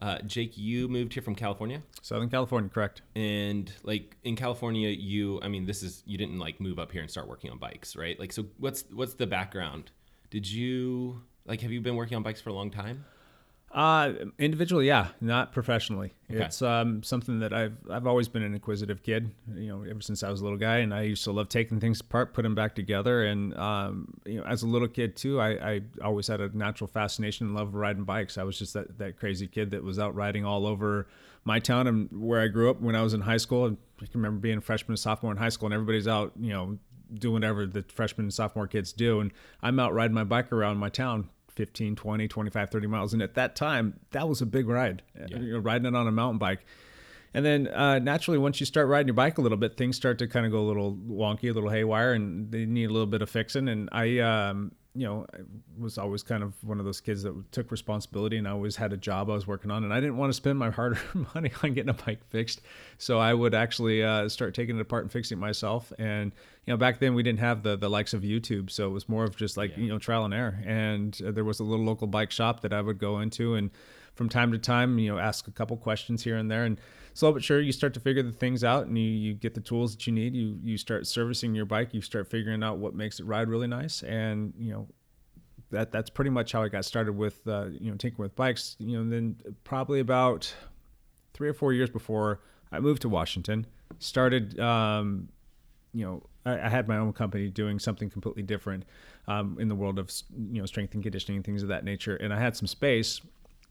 Uh, 0.00 0.18
Jake, 0.20 0.56
you 0.56 0.88
moved 0.88 1.12
here 1.12 1.22
from 1.22 1.34
California. 1.34 1.82
Southern 2.00 2.30
California, 2.30 2.70
correct? 2.70 3.02
And 3.14 3.70
like 3.82 4.16
in 4.24 4.36
California, 4.36 4.88
you, 4.88 5.40
I 5.42 5.48
mean, 5.48 5.66
this 5.66 5.82
is 5.82 6.02
you 6.06 6.16
didn't 6.16 6.38
like 6.38 6.60
move 6.60 6.78
up 6.78 6.92
here 6.92 7.02
and 7.02 7.10
start 7.10 7.28
working 7.28 7.50
on 7.50 7.58
bikes, 7.58 7.96
right? 7.96 8.18
Like, 8.18 8.32
so 8.32 8.46
what's 8.58 8.84
what's 8.92 9.14
the 9.14 9.26
background 9.26 9.90
did 10.36 10.50
you 10.52 11.22
like? 11.46 11.62
Have 11.62 11.72
you 11.72 11.80
been 11.80 11.96
working 11.96 12.14
on 12.14 12.22
bikes 12.22 12.42
for 12.42 12.50
a 12.50 12.52
long 12.52 12.70
time? 12.70 13.06
Uh, 13.72 14.12
individually, 14.38 14.86
yeah, 14.86 15.08
not 15.22 15.50
professionally. 15.50 16.12
Okay. 16.30 16.44
It's 16.44 16.60
um, 16.60 17.02
something 17.02 17.40
that 17.40 17.54
I've 17.54 17.78
I've 17.90 18.06
always 18.06 18.28
been 18.28 18.42
an 18.42 18.52
inquisitive 18.52 19.02
kid. 19.02 19.30
You 19.54 19.68
know, 19.68 19.82
ever 19.90 20.02
since 20.02 20.22
I 20.22 20.30
was 20.30 20.42
a 20.42 20.44
little 20.44 20.58
guy, 20.58 20.78
and 20.78 20.92
I 20.92 21.02
used 21.02 21.24
to 21.24 21.32
love 21.32 21.48
taking 21.48 21.80
things 21.80 22.02
apart, 22.02 22.34
putting 22.34 22.50
them 22.50 22.54
back 22.54 22.74
together. 22.74 23.24
And 23.24 23.56
um, 23.56 24.12
you 24.26 24.36
know, 24.40 24.44
as 24.44 24.62
a 24.62 24.66
little 24.66 24.88
kid 24.88 25.16
too, 25.16 25.40
I, 25.40 25.52
I 25.52 25.80
always 26.04 26.26
had 26.26 26.42
a 26.42 26.54
natural 26.54 26.86
fascination 26.86 27.46
and 27.46 27.56
love 27.56 27.68
of 27.68 27.74
riding 27.74 28.04
bikes. 28.04 28.36
I 28.36 28.42
was 28.42 28.58
just 28.58 28.74
that 28.74 28.98
that 28.98 29.16
crazy 29.18 29.46
kid 29.46 29.70
that 29.70 29.82
was 29.82 29.98
out 29.98 30.14
riding 30.14 30.44
all 30.44 30.66
over 30.66 31.08
my 31.44 31.60
town 31.60 31.86
and 31.86 32.10
where 32.12 32.42
I 32.42 32.48
grew 32.48 32.68
up 32.68 32.82
when 32.82 32.94
I 32.94 33.00
was 33.00 33.14
in 33.14 33.22
high 33.22 33.38
school. 33.38 33.64
And 33.64 33.78
I 34.02 34.04
can 34.04 34.20
remember 34.20 34.40
being 34.40 34.58
a 34.58 34.60
freshman 34.60 34.92
and 34.92 34.98
sophomore 34.98 35.32
in 35.32 35.38
high 35.38 35.48
school, 35.48 35.68
and 35.68 35.72
everybody's 35.72 36.06
out, 36.06 36.32
you 36.38 36.52
know, 36.52 36.76
doing 37.12 37.34
whatever 37.34 37.66
the 37.66 37.84
freshman 37.88 38.26
and 38.26 38.34
sophomore 38.34 38.66
kids 38.66 38.92
do. 38.92 39.20
And 39.20 39.32
I'm 39.62 39.78
out 39.78 39.94
riding 39.94 40.14
my 40.14 40.24
bike 40.24 40.52
around 40.52 40.78
my 40.78 40.88
town 40.88 41.28
15, 41.56 41.96
20, 41.96 42.28
25, 42.28 42.70
30 42.70 42.86
miles. 42.86 43.12
And 43.12 43.22
at 43.22 43.34
that 43.34 43.56
time, 43.56 43.98
that 44.10 44.28
was 44.28 44.42
a 44.42 44.46
big 44.46 44.68
ride, 44.68 45.02
yeah. 45.18 45.38
you 45.38 45.52
know, 45.54 45.58
riding 45.58 45.86
it 45.86 45.96
on 45.96 46.06
a 46.06 46.12
mountain 46.12 46.38
bike. 46.38 46.64
And 47.34 47.44
then 47.44 47.68
uh, 47.68 47.98
naturally, 47.98 48.38
once 48.38 48.60
you 48.60 48.66
start 48.66 48.88
riding 48.88 49.08
your 49.08 49.14
bike 49.14 49.38
a 49.38 49.42
little 49.42 49.58
bit, 49.58 49.76
things 49.76 49.96
start 49.96 50.18
to 50.18 50.26
kind 50.26 50.46
of 50.46 50.52
go 50.52 50.60
a 50.60 50.66
little 50.68 50.94
wonky, 50.94 51.50
a 51.50 51.52
little 51.52 51.68
haywire, 51.68 52.12
and 52.12 52.50
they 52.50 52.64
need 52.64 52.88
a 52.88 52.92
little 52.92 53.06
bit 53.06 53.20
of 53.20 53.28
fixing. 53.28 53.68
And 53.68 53.88
I, 53.92 54.18
um, 54.20 54.72
you 54.96 55.06
know, 55.06 55.26
I 55.32 55.38
was 55.78 55.98
always 55.98 56.22
kind 56.22 56.42
of 56.42 56.54
one 56.64 56.78
of 56.78 56.86
those 56.86 57.00
kids 57.00 57.22
that 57.22 57.52
took 57.52 57.70
responsibility 57.70 58.38
and 58.38 58.48
I 58.48 58.52
always 58.52 58.76
had 58.76 58.92
a 58.92 58.96
job 58.96 59.28
I 59.28 59.34
was 59.34 59.46
working 59.46 59.70
on 59.70 59.84
and 59.84 59.92
I 59.92 60.00
didn't 60.00 60.16
want 60.16 60.30
to 60.30 60.34
spend 60.34 60.58
my 60.58 60.70
hard 60.78 60.98
earned 61.14 61.26
money 61.34 61.52
on 61.62 61.74
getting 61.74 61.90
a 61.90 61.94
bike 61.94 62.24
fixed. 62.30 62.62
So 62.98 63.18
I 63.18 63.34
would 63.34 63.54
actually 63.54 64.02
uh, 64.02 64.28
start 64.28 64.54
taking 64.54 64.76
it 64.76 64.80
apart 64.80 65.04
and 65.04 65.12
fixing 65.12 65.38
it 65.38 65.40
myself. 65.40 65.92
And, 65.98 66.32
you 66.64 66.72
know, 66.72 66.78
back 66.78 66.98
then 66.98 67.14
we 67.14 67.22
didn't 67.22 67.40
have 67.40 67.62
the, 67.62 67.76
the 67.76 67.90
likes 67.90 68.14
of 68.14 68.22
YouTube. 68.22 68.70
So 68.70 68.86
it 68.86 68.92
was 68.92 69.08
more 69.08 69.24
of 69.24 69.36
just 69.36 69.56
like, 69.56 69.72
yeah. 69.72 69.84
you 69.84 69.88
know, 69.88 69.98
trial 69.98 70.24
and 70.24 70.32
error. 70.32 70.58
And 70.64 71.20
uh, 71.26 71.30
there 71.30 71.44
was 71.44 71.60
a 71.60 71.64
little 71.64 71.84
local 71.84 72.06
bike 72.06 72.30
shop 72.30 72.60
that 72.62 72.72
I 72.72 72.80
would 72.80 72.98
go 72.98 73.20
into 73.20 73.54
and 73.54 73.70
from 74.16 74.28
time 74.28 74.50
to 74.50 74.58
time, 74.58 74.98
you 74.98 75.12
know, 75.12 75.18
ask 75.18 75.46
a 75.46 75.52
couple 75.52 75.76
questions 75.76 76.24
here 76.24 76.36
and 76.36 76.50
there. 76.50 76.64
And, 76.64 76.80
slow 77.16 77.32
but 77.32 77.42
sure 77.42 77.60
you 77.60 77.72
start 77.72 77.94
to 77.94 78.00
figure 78.00 78.22
the 78.22 78.32
things 78.32 78.62
out 78.62 78.86
and 78.86 78.98
you, 78.98 79.04
you 79.04 79.34
get 79.34 79.54
the 79.54 79.60
tools 79.60 79.94
that 79.94 80.06
you 80.06 80.12
need. 80.12 80.34
You 80.34 80.58
you 80.62 80.76
start 80.76 81.06
servicing 81.06 81.54
your 81.54 81.64
bike. 81.64 81.94
You 81.94 82.02
start 82.02 82.28
figuring 82.28 82.62
out 82.62 82.78
what 82.78 82.94
makes 82.94 83.20
it 83.20 83.24
ride 83.24 83.48
really 83.48 83.66
nice. 83.66 84.02
And 84.02 84.52
you 84.58 84.72
know 84.72 84.88
that 85.70 85.90
that's 85.90 86.10
pretty 86.10 86.30
much 86.30 86.52
how 86.52 86.62
I 86.62 86.68
got 86.68 86.84
started 86.84 87.12
with 87.12 87.46
uh, 87.46 87.66
you 87.80 87.90
know 87.90 87.96
tinkering 87.96 88.24
with 88.24 88.36
bikes. 88.36 88.76
You 88.78 88.98
know 88.98 89.10
then 89.10 89.36
probably 89.64 90.00
about 90.00 90.52
three 91.32 91.48
or 91.48 91.54
four 91.54 91.72
years 91.72 91.90
before 91.90 92.40
I 92.72 92.80
moved 92.80 93.02
to 93.02 93.08
Washington 93.08 93.66
started 93.98 94.58
um, 94.60 95.28
you 95.94 96.04
know 96.04 96.22
I, 96.44 96.68
had 96.68 96.86
my 96.86 96.98
own 96.98 97.12
company 97.12 97.48
doing 97.48 97.78
something 97.78 98.10
completely 98.10 98.42
different 98.42 98.84
um, 99.26 99.56
in 99.58 99.68
the 99.68 99.74
world 99.74 99.98
of 99.98 100.10
you 100.36 100.60
know 100.60 100.66
strength 100.66 100.94
and 100.94 101.02
conditioning 101.02 101.36
and 101.36 101.44
things 101.44 101.62
of 101.62 101.68
that 101.70 101.84
nature. 101.84 102.16
And 102.16 102.32
I 102.32 102.38
had 102.38 102.56
some 102.56 102.66
space 102.66 103.20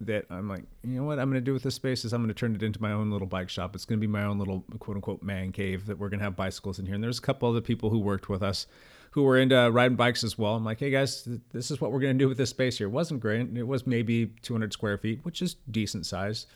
that 0.02 0.26
I'm 0.30 0.50
like, 0.50 0.64
you 0.84 1.00
know 1.00 1.06
what 1.06 1.20
I'm 1.20 1.30
going 1.30 1.42
to 1.42 1.46
do 1.46 1.54
with 1.54 1.64
this 1.64 1.76
space 1.76 2.04
is 2.06 2.14
I'm 2.14 2.22
going 2.22 2.34
to 2.34 2.40
turn 2.40 2.56
it 2.56 2.64
into 2.64 2.82
my 2.82 2.92
own 2.92 3.12
little 3.12 3.28
bike 3.28 3.50
shop. 3.50 3.76
It's 3.76 3.86
going 3.86 4.00
to 4.00 4.06
be 4.06 4.12
my 4.12 4.24
own 4.24 4.38
little 4.38 4.64
quote 4.80 4.98
unquote 4.98 5.24
man 5.24 5.52
cave 5.52 5.86
that 5.88 5.98
we're 5.98 6.10
going 6.10 6.20
to 6.20 6.26
have 6.26 6.36
bicycles 6.36 6.80
in 6.80 6.86
here. 6.86 6.96
And 6.96 7.04
there's 7.04 7.20
a 7.20 7.22
couple 7.22 7.50
other 7.50 7.62
people 7.62 7.90
who 7.90 8.00
worked 8.00 8.28
with 8.28 8.44
us 8.44 8.68
who 9.12 9.24
were 9.24 9.38
into 9.38 9.72
riding 9.72 9.96
bikes 9.96 10.26
as 10.26 10.38
well. 10.38 10.56
I'm 10.56 10.66
like, 10.66 10.80
hey 10.80 10.90
guys, 10.90 11.28
this 11.54 11.72
is 11.72 11.80
what 11.80 11.94
we're 11.94 12.02
going 12.02 12.18
to 12.18 12.24
do 12.24 12.28
with 12.28 12.38
this 12.38 12.50
space 12.50 12.78
here. 12.78 12.88
It 12.88 12.92
wasn't 12.92 13.22
great. 13.22 13.48
It 13.56 13.64
was 13.64 13.88
maybe 13.88 14.34
200 14.42 14.74
square 14.74 14.98
feet, 14.98 15.22
which 15.24 15.42
is 15.42 15.56
decent 15.72 16.06
size 16.06 16.48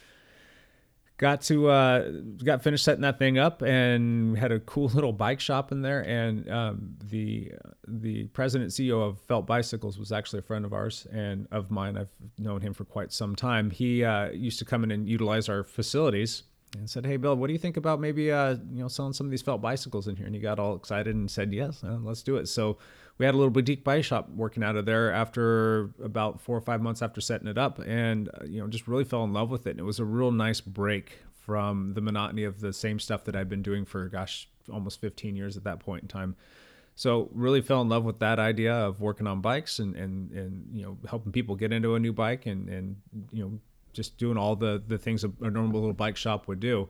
got 1.20 1.42
to 1.42 1.68
uh, 1.68 2.10
got 2.44 2.64
finished 2.64 2.86
setting 2.86 3.02
that 3.02 3.20
thing 3.20 3.38
up 3.38 3.62
and 3.62 4.38
had 4.38 4.54
a 4.54 4.60
cool 4.62 4.88
little 4.96 5.14
bike 5.14 5.40
shop 5.40 5.72
in 5.72 5.84
there. 5.84 6.02
And 6.02 6.50
um, 6.50 6.96
the 7.04 7.52
the 7.88 8.24
president 8.26 8.72
ceo 8.72 9.08
of 9.08 9.20
felt 9.28 9.46
bicycles 9.46 10.00
was 10.00 10.12
actually 10.12 10.40
a 10.40 10.44
friend 10.44 10.66
of 10.66 10.74
ours 10.74 11.06
and 11.12 11.48
of 11.52 11.70
mine. 11.70 11.98
I've 11.98 12.10
known 12.40 12.62
him 12.62 12.74
for 12.74 12.86
quite 12.86 13.12
some 13.12 13.36
time. 13.36 13.70
He 13.70 14.04
uh, 14.04 14.32
used 14.32 14.58
to 14.60 14.66
come 14.66 14.84
in 14.84 14.92
and 14.92 15.08
utilize 15.08 15.50
our 15.50 15.64
facilities 15.64 16.44
and 16.78 16.88
said 16.88 17.04
hey 17.04 17.18
bill 17.18 17.36
what 17.36 17.48
do 17.48 17.54
you 17.54 17.58
think 17.58 17.78
about 17.78 18.00
maybe 18.00 18.32
uh, 18.32 18.52
you 18.72 18.84
know 18.84 18.88
selling 18.88 19.12
some 19.12 19.26
of 19.26 19.32
these 19.32 19.42
felt 19.42 19.62
bicycles 19.62 20.08
in 20.08 20.16
here? 20.16 20.26
And 20.26 20.34
he 20.34 20.42
got 20.42 20.58
all 20.58 20.76
excited 20.76 21.16
and 21.16 21.30
said 21.30 21.52
yes 21.52 21.84
uh, 21.84 21.98
let's 22.02 22.24
do 22.24 22.38
it. 22.38 22.48
So 22.48 22.78
we 23.20 23.26
had 23.26 23.36
a 23.36 23.38
little 23.38 23.52
boutique 23.52 23.84
bike 23.84 24.04
shop 24.04 24.30
working 24.30 24.64
out 24.64 24.78
of 24.78 24.86
there 24.86 25.12
after 25.12 25.92
about 26.02 26.42
four 26.42 26.58
or 26.58 26.62
five 26.62 26.82
months 26.82 27.02
after 27.02 27.22
setting 27.22 27.48
it 27.48 27.58
up 27.58 27.78
and 27.86 28.30
uh, 28.30 28.46
you 28.46 28.60
know 28.60 28.68
just 28.68 28.88
really 28.88 29.04
fell 29.04 29.24
in 29.26 29.34
love 29.34 29.52
with 29.52 29.68
it. 29.68 29.72
And 29.72 29.80
it 29.80 29.84
was 29.84 30.00
a 30.00 30.06
real 30.06 30.32
nice 30.32 30.62
break 30.62 31.20
from 31.34 31.94
the 31.94 32.02
monotony 32.02 32.46
of 32.46 32.62
the 32.62 32.72
same 32.72 33.00
stuff 33.00 33.24
that 33.24 33.36
i've 33.36 33.50
been 33.50 33.64
doing 33.64 33.84
for 33.84 34.08
gosh 34.08 34.48
almost 34.72 35.02
15 35.02 35.36
years 35.36 35.58
at 35.58 35.64
that 35.66 35.80
point 35.80 36.04
in 36.04 36.08
time. 36.08 36.36
So 36.96 37.30
really 37.34 37.62
fell 37.62 37.82
in 37.82 37.90
love 37.90 38.04
with 38.04 38.20
that 38.20 38.40
idea 38.40 38.74
of 38.74 39.00
working 39.02 39.28
on 39.28 39.42
bikes 39.42 39.80
and 39.80 39.96
and, 39.96 40.32
and 40.32 40.68
you 40.72 40.84
know 40.84 40.98
helping 41.10 41.34
people 41.34 41.56
get 41.56 41.74
into 41.74 41.96
a 41.96 42.00
new 42.00 42.14
bike 42.14 42.46
and 42.46 42.70
and 42.70 42.96
you 43.32 43.44
know 43.44 43.60
just 43.92 44.18
doing 44.18 44.38
all 44.38 44.56
the 44.56 44.82
the 44.88 44.98
things 44.98 45.26
a, 45.26 45.32
a 45.42 45.50
normal 45.50 45.82
little 45.82 45.94
bike 45.94 46.16
shop 46.16 46.48
would 46.48 46.62
do. 46.62 46.88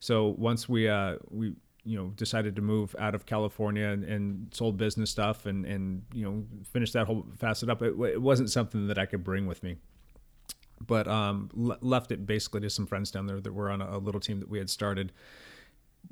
So 0.00 0.34
once 0.36 0.68
we 0.68 0.88
uh 0.88 1.16
we 1.30 1.54
you 1.84 1.96
know 1.96 2.08
decided 2.16 2.56
to 2.56 2.62
move 2.62 2.94
out 2.98 3.14
of 3.14 3.26
California 3.26 3.86
and, 3.86 4.04
and 4.04 4.54
sold 4.54 4.76
business 4.76 5.10
stuff 5.10 5.46
and 5.46 5.64
and 5.66 6.02
you 6.12 6.24
know 6.24 6.44
finished 6.64 6.92
that 6.92 7.06
whole 7.06 7.26
facet 7.36 7.68
up. 7.68 7.82
It, 7.82 7.94
it 7.98 8.22
wasn't 8.22 8.50
something 8.50 8.86
that 8.88 8.98
I 8.98 9.06
could 9.06 9.24
bring 9.24 9.46
with 9.46 9.62
me, 9.62 9.76
but 10.86 11.08
um, 11.08 11.50
le- 11.54 11.78
left 11.80 12.12
it 12.12 12.26
basically 12.26 12.60
to 12.60 12.70
some 12.70 12.86
friends 12.86 13.10
down 13.10 13.26
there 13.26 13.40
that 13.40 13.52
were 13.52 13.70
on 13.70 13.82
a, 13.82 13.96
a 13.96 13.98
little 13.98 14.20
team 14.20 14.40
that 14.40 14.48
we 14.48 14.58
had 14.58 14.70
started. 14.70 15.12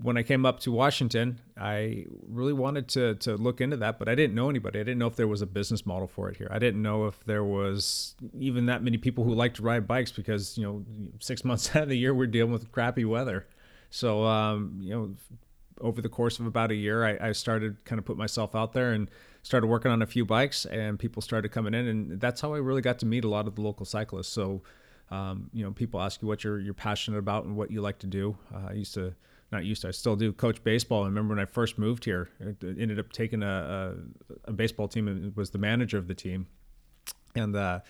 When 0.00 0.16
I 0.16 0.22
came 0.22 0.46
up 0.46 0.60
to 0.60 0.72
Washington, 0.72 1.40
I 1.56 2.06
really 2.28 2.52
wanted 2.52 2.88
to 2.90 3.14
to 3.16 3.36
look 3.36 3.60
into 3.60 3.76
that, 3.76 3.98
but 3.98 4.08
I 4.08 4.16
didn't 4.16 4.34
know 4.34 4.50
anybody. 4.50 4.80
I 4.80 4.82
didn't 4.82 4.98
know 4.98 5.08
if 5.08 5.16
there 5.16 5.28
was 5.28 5.42
a 5.42 5.46
business 5.46 5.86
model 5.86 6.08
for 6.08 6.28
it 6.30 6.36
here. 6.36 6.48
I 6.50 6.58
didn't 6.58 6.82
know 6.82 7.06
if 7.06 7.22
there 7.24 7.44
was 7.44 8.16
even 8.38 8.66
that 8.66 8.82
many 8.82 8.98
people 8.98 9.22
who 9.22 9.34
liked 9.34 9.56
to 9.56 9.62
ride 9.62 9.86
bikes 9.86 10.10
because 10.10 10.58
you 10.58 10.64
know 10.64 10.84
six 11.20 11.44
months 11.48 11.76
out 11.76 11.84
of 11.84 11.88
the 11.88 11.98
year 11.98 12.12
we're 12.12 12.26
dealing 12.26 12.52
with 12.52 12.72
crappy 12.72 13.04
weather. 13.04 13.46
So 13.90 14.24
um, 14.24 14.78
you 14.80 14.90
know, 14.90 15.14
over 15.80 16.00
the 16.02 16.08
course 16.08 16.38
of 16.38 16.46
about 16.46 16.70
a 16.70 16.74
year, 16.74 17.04
I, 17.04 17.28
I 17.28 17.32
started 17.32 17.84
kind 17.84 17.98
of 17.98 18.04
put 18.04 18.16
myself 18.16 18.54
out 18.54 18.72
there 18.72 18.92
and 18.92 19.10
started 19.42 19.66
working 19.66 19.90
on 19.90 20.02
a 20.02 20.06
few 20.06 20.24
bikes, 20.24 20.66
and 20.66 20.98
people 20.98 21.22
started 21.22 21.50
coming 21.50 21.74
in, 21.74 21.86
and 21.86 22.20
that's 22.20 22.40
how 22.40 22.54
I 22.54 22.58
really 22.58 22.82
got 22.82 22.98
to 23.00 23.06
meet 23.06 23.24
a 23.24 23.28
lot 23.28 23.46
of 23.46 23.54
the 23.54 23.62
local 23.62 23.86
cyclists. 23.86 24.28
So, 24.28 24.62
um, 25.10 25.50
you 25.52 25.64
know, 25.64 25.72
people 25.72 26.00
ask 26.00 26.22
you 26.22 26.28
what 26.28 26.44
you're 26.44 26.60
you're 26.60 26.74
passionate 26.74 27.18
about 27.18 27.44
and 27.44 27.56
what 27.56 27.70
you 27.70 27.80
like 27.80 27.98
to 28.00 28.06
do. 28.06 28.36
Uh, 28.54 28.68
I 28.70 28.72
used 28.74 28.94
to. 28.94 29.14
Not 29.52 29.64
used 29.64 29.82
to. 29.82 29.88
I 29.88 29.90
still 29.90 30.14
do 30.14 30.32
coach 30.32 30.62
baseball. 30.62 31.02
I 31.02 31.06
remember 31.06 31.34
when 31.34 31.42
I 31.42 31.44
first 31.44 31.76
moved 31.76 32.04
here, 32.04 32.30
ended 32.62 33.00
up 33.00 33.10
taking 33.12 33.42
a, 33.42 33.96
a, 34.46 34.50
a 34.50 34.52
baseball 34.52 34.86
team 34.86 35.08
and 35.08 35.34
was 35.34 35.50
the 35.50 35.58
manager 35.58 35.98
of 35.98 36.06
the 36.06 36.14
team. 36.14 36.46
And 37.34 37.56
uh, 37.56 37.80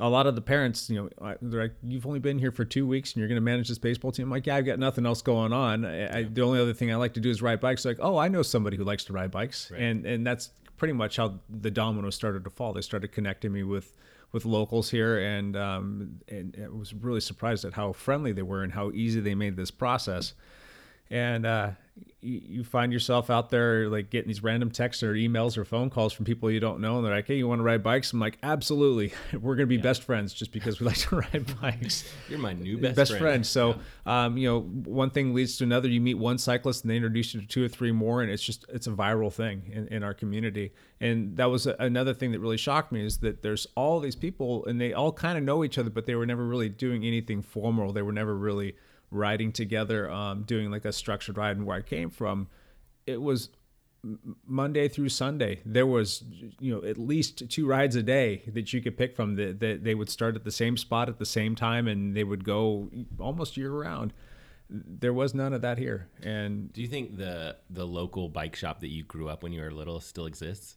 a 0.00 0.08
lot 0.08 0.26
of 0.26 0.34
the 0.34 0.40
parents, 0.40 0.88
you 0.90 0.96
know, 1.20 1.36
they're 1.42 1.62
like, 1.62 1.74
"You've 1.82 2.06
only 2.06 2.18
been 2.18 2.38
here 2.38 2.50
for 2.50 2.64
two 2.64 2.86
weeks, 2.86 3.12
and 3.12 3.20
you're 3.20 3.28
going 3.28 3.36
to 3.36 3.40
manage 3.42 3.68
this 3.68 3.78
baseball 3.78 4.12
team." 4.12 4.24
I'm 4.26 4.30
like, 4.30 4.46
"Yeah, 4.46 4.56
I've 4.56 4.66
got 4.66 4.78
nothing 4.78 5.06
else 5.06 5.22
going 5.22 5.52
on. 5.52 5.84
I, 5.84 6.18
I, 6.18 6.22
the 6.24 6.42
only 6.42 6.60
other 6.60 6.72
thing 6.72 6.90
I 6.92 6.96
like 6.96 7.14
to 7.14 7.20
do 7.20 7.30
is 7.30 7.42
ride 7.42 7.60
bikes." 7.60 7.84
Like, 7.84 7.98
"Oh, 8.00 8.16
I 8.16 8.28
know 8.28 8.42
somebody 8.42 8.76
who 8.76 8.84
likes 8.84 9.04
to 9.04 9.12
ride 9.12 9.30
bikes," 9.30 9.70
Right. 9.70 9.80
and 9.80 10.06
and 10.06 10.26
that's 10.26 10.50
pretty 10.76 10.94
much 10.94 11.16
how 11.16 11.38
the 11.48 11.70
dominoes 11.70 12.14
started 12.14 12.42
to 12.44 12.50
fall. 12.50 12.72
They 12.72 12.80
started 12.80 13.12
connecting 13.12 13.52
me 13.52 13.62
with 13.62 13.94
with 14.32 14.44
locals 14.44 14.90
here, 14.90 15.18
and 15.18 15.56
um, 15.56 16.20
and 16.28 16.56
I 16.62 16.68
was 16.68 16.94
really 16.94 17.20
surprised 17.20 17.64
at 17.64 17.74
how 17.74 17.92
friendly 17.92 18.32
they 18.32 18.42
were 18.42 18.62
and 18.62 18.72
how 18.72 18.90
easy 18.92 19.20
they 19.20 19.34
made 19.34 19.56
this 19.56 19.70
process. 19.70 20.34
And 21.10 21.44
uh, 21.44 21.70
you, 22.20 22.40
you 22.44 22.64
find 22.64 22.92
yourself 22.92 23.30
out 23.30 23.50
there 23.50 23.88
like 23.88 24.10
getting 24.10 24.28
these 24.28 24.42
random 24.42 24.70
texts 24.70 25.02
or 25.02 25.14
emails 25.14 25.56
or 25.56 25.64
phone 25.64 25.90
calls 25.90 26.12
from 26.12 26.24
people 26.24 26.50
you 26.50 26.60
don't 26.60 26.80
know, 26.80 26.96
and 26.96 27.04
they're 27.04 27.14
like, 27.14 27.26
"Hey, 27.26 27.36
you 27.36 27.48
want 27.48 27.60
to 27.60 27.62
ride 27.62 27.82
bikes?" 27.82 28.12
I'm 28.12 28.20
like, 28.20 28.38
"Absolutely, 28.42 29.12
we're 29.40 29.56
gonna 29.56 29.66
be 29.66 29.76
best 29.76 30.02
friends 30.02 30.32
just 30.34 30.52
because 30.52 30.80
we 30.80 30.86
like 30.86 30.98
to 30.98 31.16
ride 31.32 31.60
bikes." 31.60 32.10
You're 32.28 32.38
my 32.38 32.52
new 32.52 32.78
best, 32.78 32.96
best 32.96 33.10
friend. 33.12 33.22
friend. 33.22 33.46
So, 33.46 33.76
um, 34.06 34.36
you 34.36 34.48
know, 34.48 34.60
one 34.60 35.10
thing 35.10 35.34
leads 35.34 35.56
to 35.58 35.64
another. 35.64 35.88
You 35.88 36.00
meet 36.00 36.14
one 36.14 36.38
cyclist, 36.38 36.84
and 36.84 36.90
they 36.90 36.96
introduce 36.96 37.34
you 37.34 37.40
to 37.40 37.46
two 37.46 37.64
or 37.64 37.68
three 37.68 37.92
more, 37.92 38.22
and 38.22 38.30
it's 38.30 38.42
just 38.42 38.66
it's 38.68 38.86
a 38.86 38.92
viral 38.92 39.32
thing 39.32 39.70
in, 39.72 39.88
in 39.88 40.02
our 40.02 40.14
community. 40.14 40.72
And 41.00 41.36
that 41.38 41.46
was 41.46 41.66
a, 41.66 41.74
another 41.78 42.12
thing 42.12 42.32
that 42.32 42.40
really 42.40 42.58
shocked 42.58 42.92
me 42.92 43.04
is 43.04 43.18
that 43.18 43.42
there's 43.42 43.66
all 43.74 44.00
these 44.00 44.16
people, 44.16 44.64
and 44.66 44.80
they 44.80 44.92
all 44.92 45.12
kind 45.12 45.38
of 45.38 45.44
know 45.44 45.64
each 45.64 45.78
other, 45.78 45.90
but 45.90 46.06
they 46.06 46.14
were 46.14 46.26
never 46.26 46.44
really 46.44 46.68
doing 46.68 47.04
anything 47.04 47.42
formal. 47.42 47.92
They 47.92 48.02
were 48.02 48.12
never 48.12 48.36
really 48.36 48.74
riding 49.10 49.52
together, 49.52 50.10
um, 50.10 50.42
doing 50.42 50.70
like 50.70 50.84
a 50.84 50.92
structured 50.92 51.36
ride. 51.36 51.56
And 51.56 51.66
where 51.66 51.78
I 51.78 51.82
came 51.82 52.10
from, 52.10 52.48
it 53.06 53.20
was 53.20 53.50
Monday 54.46 54.88
through 54.88 55.10
Sunday, 55.10 55.60
there 55.64 55.86
was 55.86 56.24
you 56.58 56.74
know 56.74 56.88
at 56.88 56.98
least 56.98 57.48
two 57.50 57.66
rides 57.66 57.96
a 57.96 58.02
day 58.02 58.42
that 58.46 58.72
you 58.72 58.80
could 58.80 58.96
pick 58.96 59.14
from. 59.14 59.36
That 59.36 59.60
that 59.60 59.84
they 59.84 59.94
would 59.94 60.08
start 60.08 60.36
at 60.36 60.44
the 60.44 60.50
same 60.50 60.76
spot 60.76 61.08
at 61.08 61.18
the 61.18 61.26
same 61.26 61.54
time, 61.54 61.86
and 61.86 62.16
they 62.16 62.24
would 62.24 62.44
go 62.44 62.90
almost 63.18 63.56
year 63.56 63.70
round. 63.70 64.12
There 64.70 65.12
was 65.12 65.34
none 65.34 65.52
of 65.52 65.62
that 65.62 65.78
here, 65.78 66.08
and 66.22 66.72
Do 66.72 66.80
you 66.80 66.88
think 66.88 67.16
the 67.16 67.56
the 67.68 67.86
local 67.86 68.28
bike 68.28 68.56
shop 68.56 68.80
that 68.80 68.88
you 68.88 69.02
grew 69.04 69.28
up 69.28 69.42
when 69.42 69.52
you 69.52 69.60
were 69.60 69.70
little 69.70 70.00
still 70.00 70.26
exists? 70.26 70.76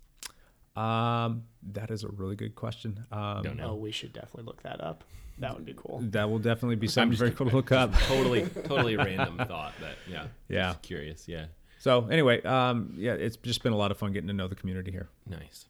Um, 0.76 1.44
that 1.74 1.92
is 1.92 2.04
a 2.04 2.10
really 2.10 2.36
good 2.36 2.56
question. 2.56 3.06
Um, 3.12 3.44
Don't 3.44 3.58
know. 3.58 3.72
Oh, 3.72 3.76
we 3.76 3.92
should 3.92 4.14
definitely 4.14 4.44
look 4.44 4.64
that 4.64 4.82
up. 4.82 5.04
That 5.40 5.56
would 5.56 5.66
be 5.66 5.74
cool. 5.76 6.00
that 6.12 6.30
will 6.30 6.38
definitely 6.40 6.76
be 6.76 6.88
something 6.88 7.18
very 7.18 7.32
cool 7.32 7.50
to 7.50 7.56
look 7.56 7.72
up. 7.72 7.92
Totally, 8.08 8.46
totally 8.66 8.96
random 8.98 9.38
thought, 9.38 9.74
but 9.80 9.96
yeah, 10.08 10.28
Yeah. 10.48 10.70
Just 10.74 10.82
curious, 10.84 11.28
yeah. 11.28 11.46
So 11.80 12.08
anyway, 12.08 12.42
um, 12.44 12.94
yeah, 12.98 13.14
it's 13.14 13.36
just 13.38 13.64
been 13.64 13.74
a 13.74 13.78
lot 13.78 13.92
of 13.92 13.98
fun 13.98 14.14
getting 14.14 14.28
to 14.28 14.34
know 14.34 14.48
the 14.48 14.56
community 14.56 14.92
here. 14.92 15.10
Nice, 15.28 15.66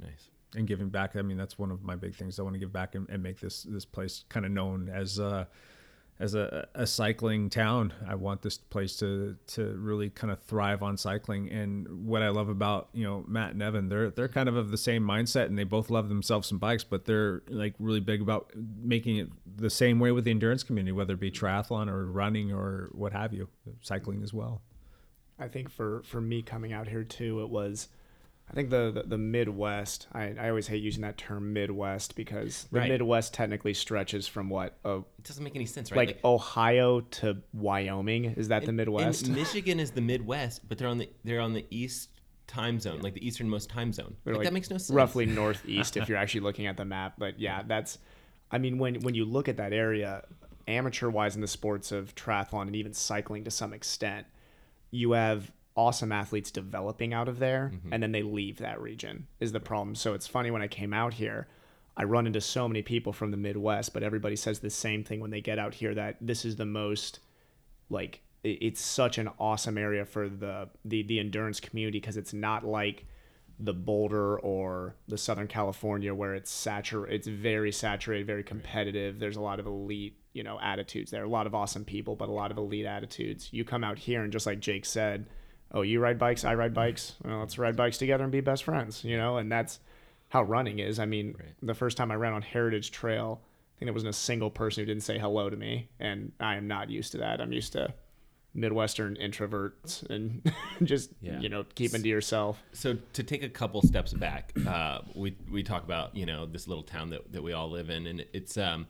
nice. 0.00 0.28
and 0.56 0.66
giving 0.66 0.88
back. 0.88 1.16
I 1.16 1.22
mean, 1.22 1.36
that's 1.36 1.58
one 1.58 1.70
of 1.70 1.82
my 1.82 1.94
big 1.96 2.14
things. 2.14 2.38
I 2.38 2.42
want 2.42 2.54
to 2.54 2.58
give 2.58 2.72
back 2.72 2.94
and, 2.94 3.08
and 3.10 3.22
make 3.22 3.40
this 3.40 3.62
this 3.64 3.84
place 3.84 4.24
kind 4.28 4.44
of 4.46 4.52
known 4.52 4.88
as 4.88 5.18
a 5.18 5.46
as 6.20 6.34
a, 6.34 6.68
a 6.74 6.86
cycling 6.86 7.50
town. 7.50 7.92
I 8.06 8.14
want 8.14 8.42
this 8.42 8.56
place 8.56 8.96
to 8.96 9.36
to 9.48 9.76
really 9.78 10.10
kind 10.10 10.32
of 10.32 10.40
thrive 10.42 10.82
on 10.82 10.96
cycling. 10.96 11.50
And 11.50 12.06
what 12.06 12.22
I 12.22 12.28
love 12.28 12.48
about 12.48 12.88
you 12.92 13.04
know 13.04 13.24
Matt 13.26 13.52
and 13.52 13.62
Evan, 13.62 13.88
they're 13.88 14.10
they're 14.10 14.28
kind 14.28 14.48
of 14.48 14.56
of 14.56 14.70
the 14.70 14.78
same 14.78 15.02
mindset, 15.02 15.46
and 15.46 15.58
they 15.58 15.64
both 15.64 15.90
love 15.90 16.08
themselves 16.08 16.48
some 16.48 16.58
bikes, 16.58 16.84
but 16.84 17.04
they're 17.04 17.42
like 17.48 17.74
really 17.78 18.00
big 18.00 18.20
about 18.20 18.52
making 18.82 19.16
it 19.16 19.28
the 19.56 19.70
same 19.70 19.98
way 19.98 20.12
with 20.12 20.24
the 20.24 20.30
endurance 20.30 20.62
community, 20.62 20.92
whether 20.92 21.14
it 21.14 21.20
be 21.20 21.30
triathlon 21.30 21.88
or 21.88 22.06
running 22.06 22.52
or 22.52 22.90
what 22.92 23.12
have 23.12 23.32
you, 23.32 23.48
cycling 23.80 24.22
as 24.22 24.32
well. 24.32 24.62
I 25.38 25.48
think 25.48 25.68
for 25.68 26.02
for 26.04 26.20
me 26.20 26.42
coming 26.42 26.72
out 26.72 26.88
here 26.88 27.04
too, 27.04 27.42
it 27.42 27.48
was. 27.48 27.88
I 28.50 28.52
think 28.52 28.70
the, 28.70 28.90
the, 28.90 29.02
the 29.04 29.18
Midwest. 29.18 30.06
I, 30.12 30.34
I 30.38 30.48
always 30.50 30.66
hate 30.66 30.82
using 30.82 31.02
that 31.02 31.16
term 31.16 31.52
Midwest 31.52 32.14
because 32.14 32.66
the 32.70 32.80
Right. 32.80 32.88
Midwest 32.90 33.32
technically 33.32 33.74
stretches 33.74 34.26
from 34.28 34.50
what 34.50 34.76
uh, 34.84 34.98
It 34.98 35.24
doesn't 35.24 35.42
make 35.42 35.56
any 35.56 35.66
sense, 35.66 35.90
right? 35.90 36.08
like 36.08 36.20
Ohio 36.24 37.00
to 37.00 37.38
Wyoming. 37.52 38.26
Is 38.26 38.48
that 38.48 38.66
the 38.66 38.72
Midwest? 38.72 39.28
Michigan 39.30 39.80
is 39.80 39.92
the 39.92 40.02
Midwest, 40.02 40.68
but 40.68 40.78
they're 40.78 40.88
on 40.88 40.98
the 40.98 41.08
they're 41.24 41.40
on 41.40 41.54
the 41.54 41.66
east 41.70 42.10
time 42.46 42.78
zone, 42.78 43.00
like 43.00 43.14
the 43.14 43.26
easternmost 43.26 43.70
time 43.70 43.92
zone. 43.92 44.14
They're 44.24 44.34
Like, 44.34 44.44
that 44.44 44.52
makes 44.52 44.68
no 44.70 44.76
sense. 44.76 44.90
Roughly 44.90 45.24
northeast 45.42 45.96
if 45.96 46.08
you're 46.08 46.18
actually 46.18 46.42
looking 46.42 46.66
at 46.66 46.76
the 46.76 46.84
map. 46.84 47.14
But 47.18 47.40
yeah, 47.40 47.62
that's 47.66 47.98
I 48.50 48.58
mean 48.58 48.78
when 48.78 49.00
when 49.00 49.14
you 49.14 49.24
look 49.24 49.48
at 49.48 49.56
that 49.56 49.72
area, 49.72 50.22
amateur 50.68 51.08
wise 51.08 51.34
in 51.34 51.40
the 51.40 51.48
sports 51.48 51.92
of 51.92 52.14
triathlon 52.14 52.62
and 52.62 52.76
even 52.76 52.92
cycling 52.92 53.44
to 53.44 53.50
some 53.50 53.72
extent, 53.72 54.26
you 54.90 55.12
have 55.12 55.50
awesome 55.76 56.12
athletes 56.12 56.50
developing 56.50 57.12
out 57.12 57.28
of 57.28 57.38
there 57.38 57.72
mm-hmm. 57.74 57.92
and 57.92 58.02
then 58.02 58.12
they 58.12 58.22
leave 58.22 58.58
that 58.58 58.80
region 58.80 59.26
is 59.40 59.52
the 59.52 59.60
problem. 59.60 59.94
So 59.94 60.14
it's 60.14 60.26
funny 60.26 60.50
when 60.50 60.62
I 60.62 60.68
came 60.68 60.92
out 60.92 61.14
here, 61.14 61.48
I 61.96 62.04
run 62.04 62.26
into 62.26 62.40
so 62.40 62.68
many 62.68 62.82
people 62.82 63.12
from 63.12 63.30
the 63.30 63.36
Midwest, 63.36 63.92
but 63.92 64.02
everybody 64.02 64.36
says 64.36 64.60
the 64.60 64.70
same 64.70 65.04
thing 65.04 65.20
when 65.20 65.30
they 65.30 65.40
get 65.40 65.58
out 65.58 65.74
here 65.74 65.94
that 65.94 66.16
this 66.20 66.44
is 66.44 66.56
the 66.56 66.64
most 66.64 67.20
like 67.90 68.20
it's 68.42 68.80
such 68.80 69.18
an 69.18 69.30
awesome 69.38 69.78
area 69.78 70.04
for 70.04 70.28
the 70.28 70.68
the, 70.84 71.02
the 71.02 71.18
endurance 71.18 71.60
community 71.60 71.98
because 71.98 72.16
it's 72.16 72.32
not 72.32 72.64
like 72.64 73.06
the 73.58 73.72
Boulder 73.72 74.38
or 74.40 74.96
the 75.08 75.16
Southern 75.16 75.46
California 75.46 76.12
where 76.14 76.34
it's 76.34 76.52
satur 76.52 77.08
it's 77.08 77.26
very 77.26 77.72
saturated, 77.72 78.26
very 78.26 78.42
competitive. 78.42 79.18
There's 79.18 79.36
a 79.36 79.40
lot 79.40 79.60
of 79.60 79.66
elite, 79.66 80.18
you 80.32 80.42
know, 80.42 80.58
attitudes 80.60 81.10
there. 81.10 81.24
A 81.24 81.28
lot 81.28 81.46
of 81.46 81.54
awesome 81.54 81.84
people, 81.84 82.16
but 82.16 82.28
a 82.28 82.32
lot 82.32 82.50
of 82.50 82.58
elite 82.58 82.86
attitudes. 82.86 83.48
You 83.52 83.64
come 83.64 83.84
out 83.84 83.98
here 83.98 84.22
and 84.22 84.32
just 84.32 84.46
like 84.46 84.60
Jake 84.60 84.84
said, 84.84 85.26
oh, 85.74 85.82
you 85.82 86.00
ride 86.00 86.18
bikes, 86.18 86.44
I 86.44 86.54
ride 86.54 86.72
bikes. 86.72 87.16
Well, 87.24 87.40
let's 87.40 87.58
ride 87.58 87.76
bikes 87.76 87.98
together 87.98 88.22
and 88.24 88.32
be 88.32 88.40
best 88.40 88.64
friends, 88.64 89.04
you 89.04 89.16
know, 89.18 89.36
and 89.36 89.52
that's 89.52 89.80
how 90.30 90.42
running 90.42 90.78
is. 90.78 90.98
I 90.98 91.04
mean, 91.04 91.34
Right. 91.38 91.48
the 91.62 91.74
first 91.74 91.96
time 91.98 92.10
I 92.10 92.14
ran 92.14 92.32
on 92.32 92.42
Heritage 92.42 92.90
Trail, 92.92 93.40
I 93.42 93.78
think 93.78 93.86
there 93.88 93.92
wasn't 93.92 94.10
a 94.10 94.18
single 94.18 94.50
person 94.50 94.80
who 94.82 94.86
didn't 94.86 95.02
say 95.02 95.18
hello 95.18 95.50
to 95.50 95.56
me, 95.56 95.88
and 96.00 96.32
I 96.40 96.54
am 96.56 96.66
not 96.68 96.88
used 96.90 97.12
to 97.12 97.18
that. 97.18 97.40
I'm 97.40 97.52
used 97.52 97.72
to 97.72 97.92
Midwestern 98.56 99.16
introverts 99.16 100.08
and 100.08 100.48
just 100.84 101.10
Yeah. 101.20 101.40
you 101.40 101.48
know 101.48 101.64
keeping 101.74 102.02
to 102.02 102.08
yourself. 102.08 102.62
so 102.72 102.96
to 103.14 103.22
take 103.24 103.42
a 103.42 103.48
couple 103.48 103.82
steps 103.82 104.12
back, 104.12 104.52
uh, 104.66 105.00
we 105.16 105.36
we 105.50 105.64
talk 105.64 105.82
about 105.82 106.14
you 106.14 106.24
know 106.24 106.46
this 106.46 106.68
little 106.68 106.84
town 106.84 107.10
that, 107.10 107.32
that 107.32 107.42
we 107.42 107.52
all 107.52 107.68
live 107.68 107.90
in, 107.90 108.06
and 108.06 108.24
it's 108.32 108.56
um 108.56 108.86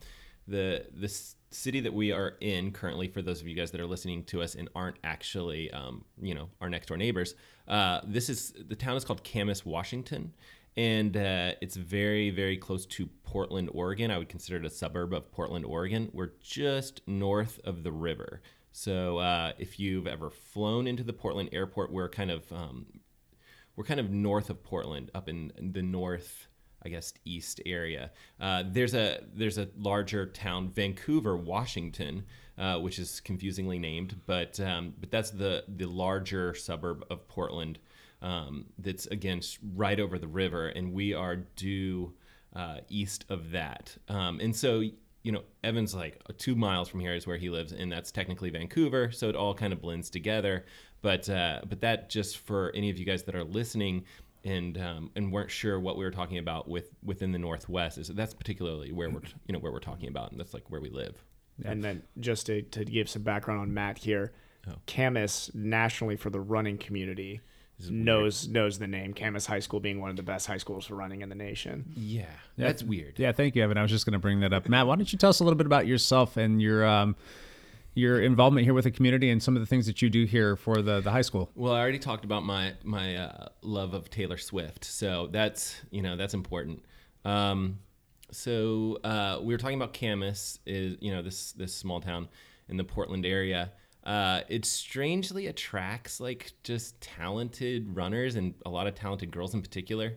the 0.46 0.84
this 0.92 1.36
city 1.54 1.80
that 1.80 1.92
we 1.92 2.12
are 2.12 2.34
in 2.40 2.72
currently. 2.72 3.08
For 3.08 3.22
those 3.22 3.40
of 3.40 3.48
you 3.48 3.54
guys 3.54 3.70
that 3.70 3.80
are 3.80 3.86
listening 3.86 4.24
to 4.24 4.42
us 4.42 4.54
and 4.54 4.68
aren't 4.74 4.96
actually 5.04 5.70
um 5.70 6.04
you 6.20 6.34
know 6.34 6.48
our 6.60 6.68
next 6.68 6.86
door 6.86 6.96
neighbors, 6.96 7.34
uh, 7.68 8.00
this 8.04 8.28
is 8.28 8.52
the 8.68 8.76
town 8.76 8.96
is 8.96 9.04
called 9.04 9.24
Camas, 9.24 9.64
Washington. 9.64 10.32
And 10.76 11.16
uh, 11.16 11.52
it's 11.60 11.76
very, 11.76 12.30
very 12.30 12.56
close 12.56 12.84
to 12.86 13.06
Portland, 13.22 13.70
Oregon. 13.72 14.10
I 14.10 14.18
would 14.18 14.28
consider 14.28 14.58
it 14.58 14.64
a 14.64 14.70
suburb 14.70 15.12
of 15.14 15.30
Portland, 15.30 15.64
Oregon. 15.64 16.10
We're 16.12 16.32
just 16.42 17.00
north 17.06 17.60
of 17.64 17.84
the 17.84 17.92
river. 17.92 18.42
So 18.72 19.18
uh, 19.18 19.52
if 19.56 19.78
you've 19.78 20.08
ever 20.08 20.30
flown 20.30 20.88
into 20.88 21.04
the 21.04 21.12
Portland 21.12 21.50
airport, 21.52 21.92
we're 21.92 22.08
kind 22.08 22.32
of 22.32 22.50
um, 22.50 22.86
we're 23.76 23.84
kind 23.84 24.00
of 24.00 24.10
north 24.10 24.50
of 24.50 24.64
Portland, 24.64 25.12
up 25.14 25.28
in 25.28 25.52
the 25.56 25.82
north, 25.82 26.48
I 26.84 26.88
guess, 26.88 27.12
east 27.24 27.60
area. 27.64 28.10
Uh, 28.40 28.64
there's 28.66 28.94
a 28.94 29.20
there's 29.34 29.58
a 29.58 29.68
larger 29.76 30.26
town, 30.26 30.70
Vancouver, 30.70 31.36
Washington, 31.36 32.24
uh, 32.58 32.78
which 32.78 32.98
is 32.98 33.20
confusingly 33.20 33.78
named, 33.78 34.20
but 34.26 34.60
um, 34.60 34.94
but 35.00 35.10
that's 35.10 35.30
the 35.30 35.64
the 35.68 35.86
larger 35.86 36.54
suburb 36.54 37.04
of 37.10 37.26
Portland. 37.28 37.78
Um, 38.22 38.66
that's 38.78 39.06
again 39.06 39.40
right 39.74 40.00
over 40.00 40.18
the 40.18 40.28
river, 40.28 40.68
and 40.68 40.92
we 40.92 41.14
are 41.14 41.36
due 41.36 42.14
uh, 42.54 42.78
east 42.88 43.24
of 43.28 43.50
that. 43.50 43.96
Um, 44.08 44.40
and 44.40 44.54
so 44.54 44.82
you 45.24 45.32
know, 45.32 45.42
Evan's 45.64 45.94
like 45.94 46.22
two 46.36 46.54
miles 46.54 46.88
from 46.88 47.00
here 47.00 47.14
is 47.14 47.26
where 47.26 47.38
he 47.38 47.48
lives, 47.48 47.72
and 47.72 47.90
that's 47.90 48.12
technically 48.12 48.50
Vancouver. 48.50 49.10
So 49.10 49.28
it 49.30 49.34
all 49.34 49.54
kind 49.54 49.72
of 49.72 49.80
blends 49.80 50.10
together. 50.10 50.66
But 51.00 51.28
uh, 51.28 51.62
but 51.68 51.80
that 51.80 52.10
just 52.10 52.38
for 52.38 52.70
any 52.74 52.90
of 52.90 52.98
you 52.98 53.04
guys 53.04 53.24
that 53.24 53.34
are 53.34 53.44
listening 53.44 54.04
and 54.44 54.78
um, 54.78 55.10
and 55.16 55.32
weren't 55.32 55.50
sure 55.50 55.80
what 55.80 55.96
we 55.96 56.04
were 56.04 56.10
talking 56.10 56.38
about 56.38 56.68
with 56.68 56.90
within 57.02 57.32
the 57.32 57.38
Northwest 57.38 57.98
is 57.98 58.08
that's 58.08 58.34
particularly 58.34 58.92
where 58.92 59.10
we're 59.10 59.22
you 59.46 59.52
know 59.52 59.58
where 59.58 59.72
we're 59.72 59.80
talking 59.80 60.08
about, 60.08 60.30
and 60.30 60.40
that's 60.40 60.54
like 60.54 60.70
where 60.70 60.80
we 60.80 60.90
live. 60.90 61.22
And 61.64 61.84
then 61.84 62.02
just 62.18 62.46
to, 62.46 62.62
to 62.62 62.84
give 62.84 63.08
some 63.08 63.22
background 63.22 63.60
on 63.60 63.72
Matt 63.72 63.98
here, 63.98 64.32
Camas 64.86 65.52
nationally 65.54 66.16
for 66.16 66.30
the 66.30 66.40
running 66.40 66.78
community 66.78 67.40
knows 67.90 68.48
knows 68.48 68.78
the 68.78 68.86
name 68.86 69.12
Camas 69.14 69.46
High 69.46 69.58
School 69.60 69.80
being 69.80 70.00
one 70.00 70.10
of 70.10 70.16
the 70.16 70.22
best 70.22 70.46
high 70.46 70.58
schools 70.58 70.86
for 70.86 70.94
running 70.94 71.22
in 71.22 71.28
the 71.28 71.34
nation. 71.34 71.92
Yeah, 71.96 72.26
that's 72.56 72.82
weird. 72.82 73.18
Yeah, 73.18 73.32
thank 73.32 73.56
you, 73.56 73.62
Evan. 73.62 73.78
I 73.78 73.82
was 73.82 73.90
just 73.90 74.06
going 74.06 74.12
to 74.14 74.18
bring 74.18 74.40
that 74.40 74.52
up. 74.52 74.68
Matt, 74.68 74.86
why 74.86 74.96
don't 74.96 75.12
you 75.12 75.18
tell 75.18 75.30
us 75.30 75.40
a 75.40 75.44
little 75.44 75.56
bit 75.56 75.66
about 75.66 75.86
yourself 75.86 76.36
and 76.36 76.62
your 76.62 76.84
um, 76.84 77.16
your 77.94 78.20
involvement 78.20 78.64
here 78.64 78.74
with 78.74 78.84
the 78.84 78.90
community 78.90 79.30
and 79.30 79.42
some 79.42 79.56
of 79.56 79.62
the 79.62 79.66
things 79.66 79.86
that 79.86 80.02
you 80.02 80.10
do 80.10 80.24
here 80.24 80.56
for 80.56 80.82
the, 80.82 81.00
the 81.00 81.10
high 81.10 81.22
school? 81.22 81.50
Well, 81.54 81.72
I 81.72 81.80
already 81.80 81.98
talked 81.98 82.24
about 82.24 82.44
my 82.44 82.74
my 82.82 83.16
uh, 83.16 83.48
love 83.62 83.94
of 83.94 84.10
Taylor 84.10 84.36
Swift, 84.36 84.84
so 84.84 85.28
that's 85.30 85.80
you 85.90 86.02
know 86.02 86.16
that's 86.16 86.34
important. 86.34 86.84
Um, 87.24 87.78
so 88.30 88.98
uh, 89.04 89.38
we 89.40 89.54
were 89.54 89.58
talking 89.58 89.76
about 89.76 89.94
Camas, 89.94 90.58
is 90.66 90.96
you 91.00 91.12
know 91.12 91.22
this 91.22 91.52
this 91.52 91.74
small 91.74 92.00
town 92.00 92.28
in 92.68 92.76
the 92.76 92.84
Portland 92.84 93.24
area. 93.24 93.72
Uh, 94.04 94.42
it 94.48 94.66
strangely 94.66 95.46
attracts 95.46 96.20
like 96.20 96.52
just 96.62 97.00
talented 97.00 97.96
runners 97.96 98.36
and 98.36 98.54
a 98.66 98.70
lot 98.70 98.86
of 98.86 98.94
talented 98.94 99.30
girls 99.30 99.54
in 99.54 99.62
particular. 99.62 100.12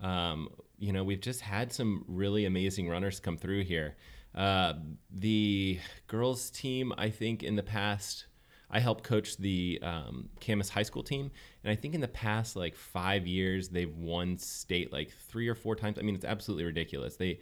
Um, 0.00 0.48
you 0.78 0.92
know, 0.92 1.02
we've 1.02 1.20
just 1.20 1.40
had 1.40 1.72
some 1.72 2.04
really 2.06 2.44
amazing 2.44 2.88
runners 2.88 3.18
come 3.18 3.36
through 3.36 3.64
here. 3.64 3.96
Uh, 4.34 4.74
the 5.10 5.78
girls 6.06 6.50
team, 6.50 6.92
I 6.96 7.10
think, 7.10 7.42
in 7.42 7.56
the 7.56 7.62
past, 7.62 8.26
I 8.70 8.80
helped 8.80 9.04
coach 9.04 9.36
the 9.36 9.78
um, 9.82 10.30
Camas 10.40 10.70
High 10.70 10.82
School 10.82 11.02
team, 11.02 11.30
and 11.62 11.70
I 11.70 11.76
think 11.76 11.94
in 11.94 12.00
the 12.00 12.08
past 12.08 12.56
like 12.56 12.74
five 12.74 13.26
years 13.26 13.68
they've 13.68 13.94
won 13.94 14.38
state 14.38 14.90
like 14.90 15.12
three 15.28 15.46
or 15.48 15.54
four 15.54 15.76
times. 15.76 15.98
I 15.98 16.02
mean, 16.02 16.14
it's 16.14 16.24
absolutely 16.24 16.64
ridiculous. 16.64 17.16
They 17.16 17.40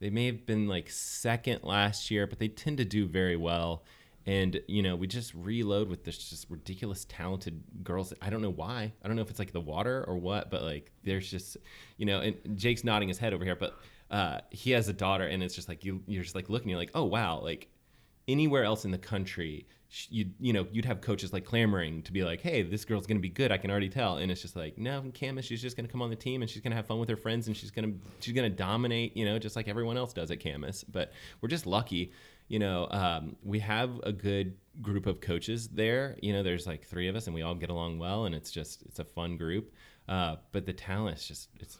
they 0.00 0.08
may 0.08 0.26
have 0.26 0.46
been 0.46 0.66
like 0.66 0.88
second 0.88 1.62
last 1.62 2.10
year, 2.10 2.26
but 2.26 2.38
they 2.38 2.48
tend 2.48 2.78
to 2.78 2.86
do 2.86 3.06
very 3.06 3.36
well. 3.36 3.84
And 4.24 4.60
you 4.68 4.82
know, 4.82 4.96
we 4.96 5.06
just 5.06 5.34
reload 5.34 5.90
with 5.90 6.04
this 6.04 6.16
just 6.16 6.48
ridiculous 6.48 7.04
talented 7.06 7.62
girls. 7.84 8.14
I 8.22 8.30
don't 8.30 8.40
know 8.40 8.50
why. 8.50 8.92
I 9.02 9.06
don't 9.06 9.16
know 9.16 9.22
if 9.22 9.28
it's 9.28 9.38
like 9.38 9.52
the 9.52 9.60
water 9.60 10.04
or 10.08 10.16
what, 10.16 10.50
but 10.50 10.62
like 10.62 10.92
there's 11.04 11.30
just 11.30 11.58
you 11.98 12.06
know. 12.06 12.20
And 12.20 12.56
Jake's 12.56 12.84
nodding 12.84 13.08
his 13.08 13.18
head 13.18 13.34
over 13.34 13.44
here, 13.44 13.56
but 13.56 13.78
uh, 14.10 14.40
he 14.50 14.72
has 14.72 14.88
a 14.88 14.92
daughter, 14.92 15.24
and 15.24 15.42
it's 15.42 15.54
just 15.54 15.68
like 15.68 15.84
you 15.84 16.02
you're 16.06 16.22
just 16.22 16.34
like 16.34 16.48
looking, 16.48 16.68
you're 16.68 16.78
like, 16.78 16.90
oh 16.94 17.04
wow, 17.04 17.40
like 17.40 17.68
anywhere 18.28 18.64
else 18.64 18.84
in 18.84 18.90
the 18.90 18.98
country, 18.98 19.66
you 20.08 20.30
you 20.38 20.52
know, 20.52 20.66
you'd 20.72 20.84
have 20.84 21.00
coaches 21.00 21.32
like 21.32 21.44
clamoring 21.44 22.02
to 22.02 22.12
be 22.12 22.22
like, 22.22 22.40
"Hey, 22.40 22.62
this 22.62 22.84
girl's 22.84 23.06
gonna 23.06 23.20
be 23.20 23.28
good. 23.28 23.52
I 23.52 23.58
can 23.58 23.70
already 23.70 23.88
tell." 23.88 24.16
And 24.18 24.30
it's 24.30 24.42
just 24.42 24.56
like, 24.56 24.78
no, 24.78 25.10
Camas, 25.18 25.44
she's 25.44 25.62
just 25.62 25.76
gonna 25.76 25.88
come 25.88 26.02
on 26.02 26.10
the 26.10 26.16
team 26.16 26.42
and 26.42 26.50
she's 26.50 26.62
gonna 26.62 26.76
have 26.76 26.86
fun 26.86 26.98
with 26.98 27.08
her 27.08 27.16
friends 27.16 27.46
and 27.46 27.56
she's 27.56 27.70
gonna 27.70 27.92
she's 28.20 28.34
gonna 28.34 28.50
dominate, 28.50 29.16
you 29.16 29.24
know, 29.24 29.38
just 29.38 29.56
like 29.56 29.68
everyone 29.68 29.96
else 29.96 30.12
does 30.12 30.30
at 30.30 30.42
Camas. 30.42 30.84
But 30.84 31.12
we're 31.40 31.48
just 31.48 31.66
lucky, 31.66 32.12
you 32.48 32.58
know. 32.58 32.88
Um, 32.90 33.36
we 33.42 33.58
have 33.60 34.00
a 34.04 34.12
good 34.12 34.56
group 34.80 35.06
of 35.06 35.20
coaches 35.20 35.68
there. 35.68 36.16
You 36.22 36.32
know, 36.32 36.42
there's 36.42 36.66
like 36.66 36.84
three 36.84 37.08
of 37.08 37.16
us 37.16 37.26
and 37.26 37.34
we 37.34 37.42
all 37.42 37.54
get 37.54 37.70
along 37.70 37.98
well, 37.98 38.24
and 38.26 38.34
it's 38.34 38.50
just 38.50 38.82
it's 38.82 38.98
a 38.98 39.04
fun 39.04 39.36
group. 39.36 39.72
Uh, 40.08 40.36
but 40.52 40.66
the 40.66 40.72
talent 40.72 41.18
is 41.18 41.26
just 41.26 41.48
it's 41.60 41.78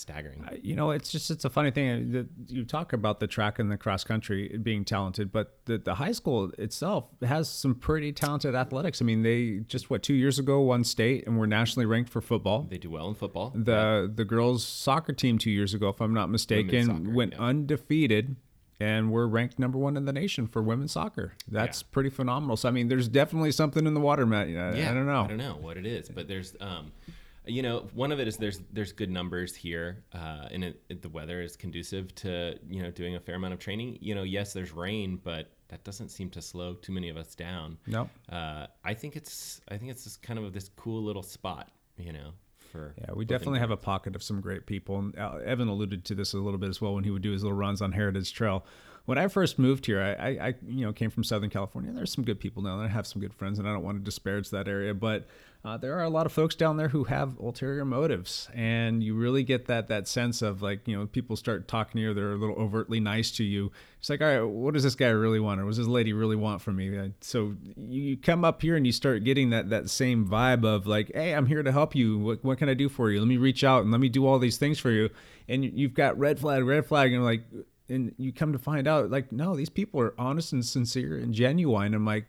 staggering. 0.00 0.48
You 0.62 0.74
know, 0.74 0.90
it's 0.90 1.10
just 1.10 1.30
it's 1.30 1.44
a 1.44 1.50
funny 1.50 1.70
thing 1.70 1.90
uh, 1.90 2.12
that 2.12 2.28
you 2.48 2.64
talk 2.64 2.92
about 2.92 3.20
the 3.20 3.26
track 3.26 3.58
and 3.58 3.70
the 3.70 3.76
cross 3.76 4.04
country 4.04 4.58
being 4.62 4.84
talented, 4.84 5.30
but 5.30 5.58
the, 5.66 5.78
the 5.78 5.94
high 5.94 6.12
school 6.12 6.50
itself 6.58 7.06
has 7.22 7.48
some 7.48 7.74
pretty 7.74 8.12
talented 8.12 8.54
athletics. 8.54 9.00
I 9.00 9.04
mean, 9.04 9.22
they 9.22 9.60
just 9.66 9.90
what 9.90 10.02
two 10.02 10.14
years 10.14 10.38
ago 10.38 10.60
won 10.60 10.84
state 10.84 11.26
and 11.26 11.38
were 11.38 11.46
nationally 11.46 11.86
ranked 11.86 12.10
for 12.10 12.20
football. 12.20 12.66
They 12.68 12.78
do 12.78 12.90
well 12.90 13.08
in 13.08 13.14
football. 13.14 13.52
The 13.54 14.10
the 14.12 14.24
girls 14.24 14.64
soccer 14.64 15.12
team 15.12 15.38
two 15.38 15.50
years 15.50 15.74
ago, 15.74 15.88
if 15.90 16.00
I'm 16.00 16.14
not 16.14 16.30
mistaken, 16.30 16.86
soccer, 16.86 17.10
went 17.10 17.32
yeah. 17.32 17.40
undefeated 17.40 18.36
and 18.80 19.12
were 19.12 19.28
ranked 19.28 19.58
number 19.58 19.76
one 19.76 19.96
in 19.96 20.06
the 20.06 20.12
nation 20.12 20.46
for 20.46 20.62
women's 20.62 20.92
soccer. 20.92 21.34
That's 21.46 21.82
pretty 21.82 22.08
phenomenal. 22.08 22.56
So 22.56 22.68
I 22.68 22.72
mean, 22.72 22.88
there's 22.88 23.08
definitely 23.08 23.52
something 23.52 23.86
in 23.86 23.94
the 23.94 24.00
water, 24.00 24.24
Matt. 24.24 24.48
I, 24.48 24.90
I 24.90 24.94
don't 24.94 25.06
know. 25.06 25.24
I 25.24 25.26
don't 25.26 25.36
know 25.36 25.58
what 25.60 25.76
it 25.76 25.84
is, 25.84 26.08
but 26.08 26.28
there's, 26.28 26.56
um, 26.60 26.92
you 27.46 27.62
know, 27.62 27.88
one 27.94 28.12
of 28.12 28.20
it 28.20 28.28
is 28.28 28.36
there's 28.36 28.60
there's 28.72 28.92
good 28.92 29.10
numbers 29.10 29.54
here, 29.54 30.04
uh, 30.14 30.48
and 30.50 30.64
it, 30.64 30.82
it, 30.88 31.02
the 31.02 31.08
weather 31.08 31.40
is 31.40 31.56
conducive 31.56 32.14
to 32.16 32.58
you 32.68 32.82
know 32.82 32.90
doing 32.90 33.16
a 33.16 33.20
fair 33.20 33.36
amount 33.36 33.54
of 33.54 33.60
training. 33.60 33.98
You 34.00 34.14
know, 34.14 34.22
yes, 34.22 34.52
there's 34.52 34.72
rain, 34.72 35.20
but 35.22 35.50
that 35.68 35.84
doesn't 35.84 36.10
seem 36.10 36.30
to 36.30 36.42
slow 36.42 36.74
too 36.74 36.92
many 36.92 37.08
of 37.08 37.16
us 37.16 37.34
down. 37.34 37.78
Nope. 37.86 38.08
Uh, 38.30 38.66
I 38.84 38.94
think 38.94 39.16
it's 39.16 39.60
I 39.68 39.78
think 39.78 39.90
it's 39.90 40.04
just 40.04 40.22
kind 40.22 40.38
of 40.38 40.52
this 40.52 40.70
cool 40.76 41.02
little 41.02 41.22
spot, 41.22 41.70
you 41.96 42.12
know, 42.12 42.32
for 42.70 42.94
Yeah, 42.98 43.14
we 43.14 43.24
definitely 43.24 43.60
have 43.60 43.70
a 43.70 43.76
pocket 43.76 44.14
of 44.14 44.22
some 44.22 44.40
great 44.40 44.66
people. 44.66 44.98
And 44.98 45.18
uh, 45.18 45.38
Evan 45.44 45.68
alluded 45.68 46.04
to 46.06 46.14
this 46.14 46.34
a 46.34 46.38
little 46.38 46.58
bit 46.58 46.68
as 46.68 46.80
well 46.80 46.94
when 46.94 47.04
he 47.04 47.10
would 47.10 47.22
do 47.22 47.32
his 47.32 47.42
little 47.42 47.56
runs 47.56 47.80
on 47.80 47.92
Heritage 47.92 48.32
Trail. 48.32 48.64
When 49.06 49.18
I 49.18 49.28
first 49.28 49.58
moved 49.58 49.86
here, 49.86 50.00
I, 50.00 50.28
I, 50.48 50.54
you 50.68 50.84
know 50.86 50.92
came 50.92 51.10
from 51.10 51.24
Southern 51.24 51.50
California. 51.50 51.90
There's 51.92 52.12
some 52.12 52.24
good 52.24 52.38
people 52.38 52.62
down 52.62 52.78
there. 52.78 52.86
I 52.86 52.90
have 52.90 53.06
some 53.06 53.20
good 53.20 53.34
friends, 53.34 53.58
and 53.58 53.68
I 53.68 53.72
don't 53.72 53.82
want 53.82 53.98
to 53.98 54.04
disparage 54.04 54.50
that 54.50 54.68
area, 54.68 54.94
but 54.94 55.26
uh, 55.64 55.76
there 55.76 55.98
are 55.98 56.04
a 56.04 56.08
lot 56.08 56.24
of 56.24 56.32
folks 56.32 56.54
down 56.54 56.76
there 56.78 56.88
who 56.88 57.04
have 57.04 57.36
ulterior 57.38 57.84
motives, 57.84 58.48
and 58.54 59.02
you 59.02 59.14
really 59.14 59.42
get 59.42 59.66
that 59.66 59.88
that 59.88 60.06
sense 60.06 60.42
of 60.42 60.62
like 60.62 60.86
you 60.86 60.96
know 60.96 61.06
people 61.06 61.34
start 61.36 61.66
talking 61.66 61.98
to 61.98 62.02
you, 62.02 62.14
they're 62.14 62.32
a 62.32 62.36
little 62.36 62.54
overtly 62.56 63.00
nice 63.00 63.30
to 63.32 63.44
you. 63.44 63.72
It's 63.98 64.08
like, 64.08 64.20
all 64.22 64.26
right, 64.28 64.42
what 64.42 64.72
does 64.74 64.82
this 64.84 64.94
guy 64.94 65.08
really 65.08 65.40
want, 65.40 65.60
or 65.60 65.64
what 65.64 65.70
does 65.70 65.78
this 65.78 65.86
lady 65.86 66.12
really 66.12 66.36
want 66.36 66.62
from 66.62 66.76
me? 66.76 66.96
Uh, 66.96 67.08
So 67.20 67.56
you 67.76 68.16
come 68.16 68.44
up 68.44 68.62
here 68.62 68.76
and 68.76 68.86
you 68.86 68.92
start 68.92 69.24
getting 69.24 69.50
that 69.50 69.70
that 69.70 69.90
same 69.90 70.26
vibe 70.26 70.64
of 70.64 70.86
like, 70.86 71.10
hey, 71.14 71.34
I'm 71.34 71.46
here 71.46 71.62
to 71.62 71.72
help 71.72 71.94
you. 71.94 72.18
What 72.18 72.44
what 72.44 72.58
can 72.58 72.68
I 72.68 72.74
do 72.74 72.88
for 72.88 73.10
you? 73.10 73.18
Let 73.18 73.28
me 73.28 73.36
reach 73.38 73.64
out 73.64 73.82
and 73.82 73.90
let 73.90 74.00
me 74.00 74.08
do 74.08 74.26
all 74.26 74.38
these 74.38 74.56
things 74.56 74.78
for 74.78 74.90
you. 74.90 75.10
And 75.48 75.64
you- 75.64 75.72
you've 75.74 75.94
got 75.94 76.16
red 76.18 76.38
flag, 76.38 76.64
red 76.64 76.86
flag, 76.86 77.12
and 77.12 77.24
like, 77.24 77.42
and 77.90 78.14
you 78.16 78.32
come 78.32 78.52
to 78.52 78.58
find 78.58 78.86
out 78.86 79.10
like, 79.10 79.32
no, 79.32 79.54
these 79.54 79.68
people 79.68 80.00
are 80.00 80.14
honest 80.18 80.52
and 80.52 80.64
sincere 80.64 81.16
and 81.16 81.34
genuine. 81.34 81.94
I'm 81.94 82.04
like, 82.04 82.26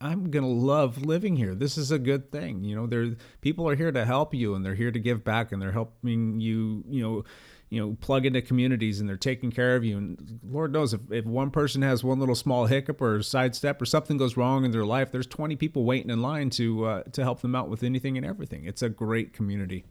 I'm 0.00 0.30
gonna 0.30 0.48
love 0.48 1.02
living 1.02 1.36
here. 1.36 1.54
This 1.54 1.78
is 1.78 1.90
a 1.90 1.98
good 1.98 2.30
thing. 2.30 2.64
You 2.64 2.76
know, 2.76 2.86
there 2.86 3.16
people 3.40 3.68
are 3.68 3.76
here 3.76 3.92
to 3.92 4.04
help 4.04 4.34
you 4.34 4.54
and 4.54 4.64
they're 4.64 4.74
here 4.74 4.90
to 4.90 4.98
give 4.98 5.24
back 5.24 5.52
and 5.52 5.62
they're 5.62 5.72
helping 5.72 6.40
you, 6.40 6.84
you 6.88 7.02
know, 7.02 7.24
you 7.70 7.80
know, 7.80 7.96
plug 8.00 8.26
into 8.26 8.42
communities 8.42 9.00
and 9.00 9.08
they're 9.08 9.16
taking 9.16 9.50
care 9.50 9.76
of 9.76 9.84
you. 9.84 9.96
And 9.96 10.40
Lord 10.46 10.72
knows 10.72 10.92
if, 10.92 11.00
if 11.10 11.24
one 11.24 11.50
person 11.50 11.82
has 11.82 12.04
one 12.04 12.20
little 12.20 12.34
small 12.34 12.66
hiccup 12.66 13.00
or 13.00 13.22
sidestep 13.22 13.80
or 13.80 13.86
something 13.86 14.16
goes 14.16 14.36
wrong 14.36 14.64
in 14.64 14.70
their 14.70 14.84
life, 14.84 15.10
there's 15.10 15.26
20 15.26 15.56
people 15.56 15.84
waiting 15.84 16.10
in 16.10 16.20
line 16.20 16.50
to 16.50 16.84
uh, 16.84 17.02
to 17.12 17.22
help 17.22 17.40
them 17.40 17.54
out 17.54 17.68
with 17.68 17.82
anything 17.82 18.16
and 18.16 18.26
everything. 18.26 18.64
It's 18.64 18.82
a 18.82 18.88
great 18.88 19.32
community. 19.32 19.86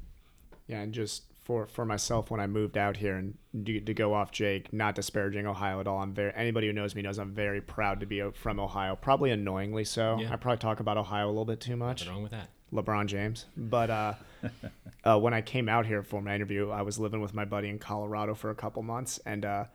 Yeah, 0.67 0.81
and 0.81 0.93
just 0.93 1.33
for 1.43 1.67
for 1.67 1.86
myself 1.86 2.32
when 2.32 2.39
I 2.39 2.47
moved 2.47 2.77
out 2.77 2.97
here 2.97 3.15
and 3.15 3.38
to, 3.65 3.79
to 3.79 3.93
go 3.93 4.13
off 4.13 4.32
Jake, 4.32 4.71
not 4.71 4.95
disparaging 4.95 5.45
Ohio 5.45 5.79
at 5.79 5.88
all. 5.88 5.99
I'm 5.99 6.13
very 6.13 6.32
anybody 6.36 6.67
who 6.67 6.73
knows 6.73 6.95
me 6.95 7.01
knows 7.01 7.19
I'm 7.19 7.34
very 7.34 7.62
proud 7.62 7.99
to 7.99 8.06
be 8.06 8.23
from 8.34 8.60
Ohio. 8.60 8.95
Probably 8.95 9.32
annoyingly 9.32 9.84
so. 9.84 10.17
Yeah. 10.19 10.34
I 10.34 10.38
probably 10.38 10.60
talk 10.60 10.79
about 10.79 10.97
Ohio 10.97 11.27
a 11.27 11.29
little 11.29 11.45
bit 11.45 11.60
too 11.60 11.75
much. 11.75 12.01
What's 12.01 12.10
wrong 12.10 12.23
with 12.23 12.32
that? 12.32 12.49
LeBron 12.73 13.06
James. 13.06 13.45
But 13.56 13.89
uh, 13.89 14.13
uh, 15.03 15.19
when 15.19 15.34
I 15.34 15.41
came 15.41 15.69
out 15.69 15.86
here 15.86 16.01
for 16.01 16.21
my 16.21 16.36
interview, 16.36 16.69
I 16.69 16.82
was 16.82 16.99
living 16.99 17.21
with 17.21 17.34
my 17.34 17.45
buddy 17.45 17.69
in 17.69 17.79
Colorado 17.79 18.34
for 18.34 18.49
a 18.49 18.56
couple 18.56 18.82
months, 18.82 19.19
and 19.25 19.45
uh, 19.45 19.65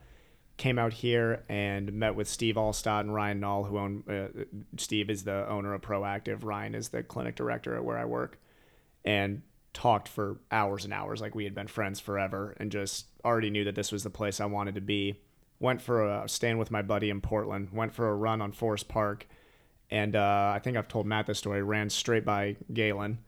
came 0.57 0.79
out 0.79 0.93
here 0.93 1.45
and 1.49 1.93
met 1.93 2.15
with 2.15 2.29
Steve 2.29 2.57
Allstott 2.57 3.01
and 3.01 3.15
Ryan 3.15 3.41
Null, 3.41 3.65
who 3.65 3.79
own. 3.79 4.05
Uh, 4.09 4.45
Steve 4.77 5.11
is 5.11 5.25
the 5.25 5.49
owner 5.49 5.75
of 5.75 5.83
Proactive. 5.83 6.45
Ryan 6.45 6.75
is 6.75 6.89
the 6.89 7.03
clinic 7.03 7.37
director 7.37 7.77
at 7.77 7.85
where 7.85 7.99
I 7.99 8.05
work, 8.05 8.39
and 9.05 9.43
talked 9.73 10.09
for 10.09 10.41
hours 10.51 10.85
and 10.85 10.93
hours 10.93 11.21
like 11.21 11.35
we 11.35 11.45
had 11.45 11.55
been 11.55 11.69
friends 11.69 12.01
forever, 12.01 12.55
and 12.59 12.71
just 12.71 13.07
already 13.25 13.51
knew 13.51 13.65
that 13.65 13.75
this 13.75 13.93
was 13.93 14.05
the 14.05 14.11
place 14.11 14.41
I 14.41 14.47
wanted 14.47 14.75
to 14.77 14.81
be. 14.81 15.21
Went 15.61 15.83
for 15.83 16.07
a 16.07 16.29
stand 16.29 16.59
with 16.59 16.71
my 16.71 16.83
buddy 16.83 17.11
in 17.11 17.21
Portland. 17.21 17.71
Went 17.73 17.93
for 17.95 18.09
a 18.09 18.15
run 18.15 18.41
on 18.41 18.53
Forest 18.53 18.89
Park, 18.89 19.27
and 19.91 20.15
uh, 20.15 20.53
I 20.55 20.61
think 20.61 20.77
I've 20.77 20.89
told 20.89 21.07
Matt 21.07 21.27
this 21.27 21.39
story. 21.39 21.63
Ran 21.63 21.91
straight 21.91 22.25
by 22.25 22.57
Galen. 22.73 23.19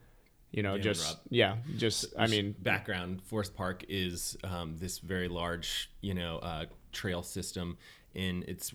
You 0.52 0.62
know, 0.62 0.70
Galen 0.70 0.82
just 0.82 1.18
yeah, 1.28 1.56
just 1.76 2.06
I 2.18 2.26
mean, 2.26 2.54
background 2.58 3.22
forest 3.22 3.54
park 3.54 3.84
is 3.88 4.36
um, 4.44 4.76
this 4.78 4.98
very 4.98 5.28
large 5.28 5.90
you 6.00 6.14
know 6.14 6.38
uh, 6.38 6.66
trail 6.92 7.22
system 7.22 7.78
and 8.14 8.44
it's 8.44 8.72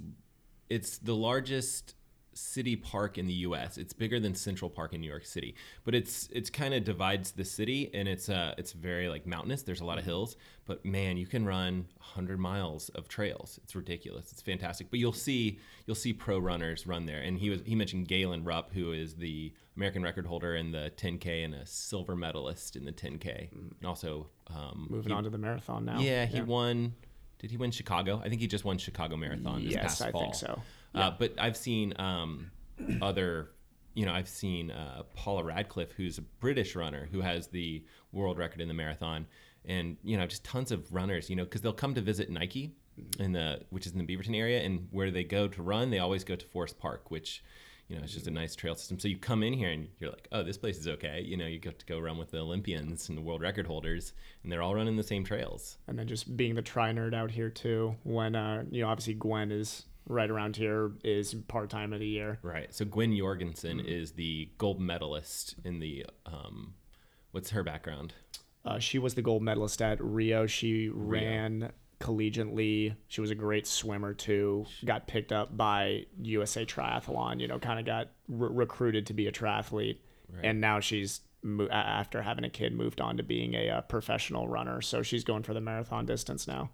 it's 0.69 0.97
the 0.97 1.15
largest 1.15 1.95
city 2.37 2.75
park 2.75 3.17
in 3.17 3.27
the 3.27 3.33
US 3.33 3.77
it's 3.77 3.93
bigger 3.93 4.19
than 4.19 4.35
Central 4.35 4.69
Park 4.69 4.93
in 4.93 4.99
New 5.01 5.07
York 5.07 5.25
City 5.25 5.55
but 5.85 5.95
it's 5.95 6.27
it's 6.33 6.49
kind 6.49 6.73
of 6.73 6.83
divides 6.83 7.31
the 7.31 7.45
city 7.45 7.89
and 7.93 8.07
it's 8.09 8.27
uh 8.27 8.53
it's 8.57 8.73
very 8.73 9.07
like 9.07 9.25
mountainous 9.25 9.63
there's 9.63 9.79
a 9.79 9.85
lot 9.85 9.97
of 9.97 10.03
hills 10.03 10.35
but 10.65 10.85
man 10.85 11.15
you 11.15 11.25
can 11.25 11.45
run 11.45 11.85
100 11.97 12.37
miles 12.37 12.89
of 12.89 13.07
trails 13.07 13.57
it's 13.63 13.73
ridiculous 13.73 14.31
it's 14.33 14.41
fantastic 14.41 14.89
but 14.89 14.99
you'll 14.99 15.13
see 15.13 15.59
you'll 15.87 15.95
see 15.95 16.11
pro 16.11 16.37
runners 16.37 16.85
run 16.85 17.05
there 17.05 17.21
and 17.21 17.39
he 17.39 17.49
was 17.49 17.61
he 17.65 17.73
mentioned 17.73 18.07
Galen 18.07 18.43
Rupp 18.43 18.73
who 18.73 18.91
is 18.91 19.15
the 19.15 19.53
American 19.77 20.03
record 20.03 20.25
holder 20.25 20.55
in 20.57 20.71
the 20.71 20.91
10k 20.97 21.45
and 21.45 21.55
a 21.55 21.65
silver 21.65 22.15
medalist 22.17 22.75
in 22.75 22.83
the 22.83 22.91
10k 22.91 23.49
and 23.53 23.73
also 23.85 24.27
um 24.53 24.87
moving 24.89 25.13
on 25.13 25.23
to 25.23 25.29
the 25.29 25.37
marathon 25.37 25.85
now. 25.85 25.99
yeah, 26.01 26.25
he 26.25 26.41
won. 26.41 26.93
Did 27.39 27.51
he 27.51 27.57
win 27.57 27.69
Chicago? 27.71 28.21
I 28.23 28.29
think 28.29 28.39
he 28.41 28.47
just 28.47 28.63
won 28.63 28.77
Chicago 28.77 29.17
Marathon 29.17 29.63
this 29.65 29.73
Yes, 29.73 29.83
past 29.83 30.01
I 30.03 30.11
fall. 30.11 30.21
think 30.21 30.35
so. 30.35 30.61
Uh, 30.95 31.11
but 31.17 31.33
I've 31.37 31.57
seen 31.57 31.93
um, 31.99 32.51
other, 33.01 33.51
you 33.93 34.05
know, 34.05 34.13
I've 34.13 34.29
seen 34.29 34.71
uh, 34.71 35.03
Paula 35.13 35.43
Radcliffe, 35.43 35.91
who's 35.91 36.17
a 36.17 36.21
British 36.21 36.75
runner 36.75 37.07
who 37.11 37.21
has 37.21 37.47
the 37.47 37.83
world 38.11 38.37
record 38.37 38.61
in 38.61 38.67
the 38.67 38.73
marathon, 38.73 39.27
and 39.65 39.97
you 40.03 40.17
know, 40.17 40.25
just 40.25 40.43
tons 40.43 40.71
of 40.71 40.91
runners, 40.93 41.29
you 41.29 41.35
know, 41.35 41.43
because 41.43 41.61
they'll 41.61 41.73
come 41.73 41.93
to 41.95 42.01
visit 42.01 42.29
Nike 42.29 42.75
in 43.19 43.33
the 43.33 43.61
which 43.71 43.85
is 43.85 43.93
in 43.93 43.97
the 43.99 44.05
Beaverton 44.05 44.35
area, 44.35 44.61
and 44.61 44.87
where 44.91 45.11
they 45.11 45.23
go 45.23 45.47
to 45.47 45.61
run, 45.61 45.89
they 45.89 45.99
always 45.99 46.23
go 46.23 46.35
to 46.35 46.45
Forest 46.45 46.79
Park, 46.79 47.11
which. 47.11 47.43
You 47.87 47.97
know, 47.97 48.01
it's 48.03 48.13
just 48.13 48.25
a 48.25 48.31
nice 48.31 48.55
trail 48.55 48.73
system. 48.73 48.97
So 48.97 49.07
you 49.07 49.15
come 49.19 49.43
in 49.43 49.53
here 49.53 49.69
and 49.69 49.87
you're 49.99 50.09
like, 50.09 50.27
oh, 50.31 50.41
this 50.41 50.57
place 50.57 50.79
is 50.79 50.87
okay. 50.87 51.21
You 51.21 51.37
know, 51.37 51.45
you 51.45 51.59
get 51.59 51.77
to 51.77 51.85
go 51.85 51.99
run 51.99 52.17
with 52.17 52.31
the 52.31 52.39
Olympians 52.39 53.09
and 53.09 53.15
the 53.15 53.21
world 53.21 53.43
record 53.43 53.67
holders, 53.67 54.13
and 54.41 54.51
they're 54.51 54.63
all 54.63 54.73
running 54.73 54.95
the 54.95 55.03
same 55.03 55.23
trails. 55.23 55.77
and 55.85 55.99
then 55.99 56.07
just 56.07 56.35
being 56.35 56.55
the 56.55 56.63
tri 56.63 56.91
nerd 56.91 57.13
out 57.13 57.29
here 57.29 57.51
too. 57.51 57.95
When 58.01 58.35
uh, 58.35 58.63
you 58.71 58.81
know, 58.81 58.89
obviously 58.89 59.13
Gwen 59.13 59.51
is 59.51 59.85
right 60.07 60.29
around 60.29 60.55
here 60.55 60.91
is 61.03 61.33
part 61.47 61.69
time 61.69 61.93
of 61.93 61.99
the 61.99 62.07
year. 62.07 62.39
Right. 62.41 62.73
So 62.73 62.85
Gwen 62.85 63.15
Jorgensen 63.15 63.79
is 63.79 64.11
the 64.11 64.49
gold 64.57 64.79
medalist 64.79 65.55
in 65.63 65.79
the 65.79 66.05
um, 66.25 66.73
what's 67.31 67.49
her 67.51 67.63
background? 67.63 68.13
Uh, 68.63 68.79
she 68.79 68.97
was 68.97 69.13
the 69.13 69.21
gold 69.21 69.43
medalist 69.43 69.81
at 69.81 70.01
Rio. 70.03 70.47
She 70.47 70.89
ran 70.89 71.71
collegiately. 71.99 72.95
She 73.07 73.21
was 73.21 73.31
a 73.31 73.35
great 73.35 73.67
swimmer 73.67 74.13
too. 74.13 74.65
Got 74.83 75.07
picked 75.07 75.31
up 75.31 75.55
by 75.55 76.05
USA 76.21 76.65
Triathlon. 76.65 77.39
You 77.39 77.47
know, 77.47 77.59
kind 77.59 77.79
of 77.79 77.85
got 77.85 78.09
re- 78.27 78.49
recruited 78.51 79.07
to 79.07 79.13
be 79.13 79.27
a 79.27 79.31
triathlete, 79.31 79.97
right. 80.33 80.45
and 80.45 80.59
now 80.61 80.79
she's 80.79 81.21
mo- 81.43 81.67
after 81.69 82.21
having 82.21 82.43
a 82.43 82.49
kid 82.49 82.73
moved 82.73 83.01
on 83.01 83.17
to 83.17 83.23
being 83.23 83.53
a, 83.53 83.69
uh 83.69 83.81
professional 83.81 84.47
runner. 84.47 84.81
So 84.81 85.03
she's 85.03 85.23
going 85.23 85.43
for 85.43 85.53
the 85.53 85.61
marathon 85.61 86.05
distance 86.05 86.47
now. 86.47 86.71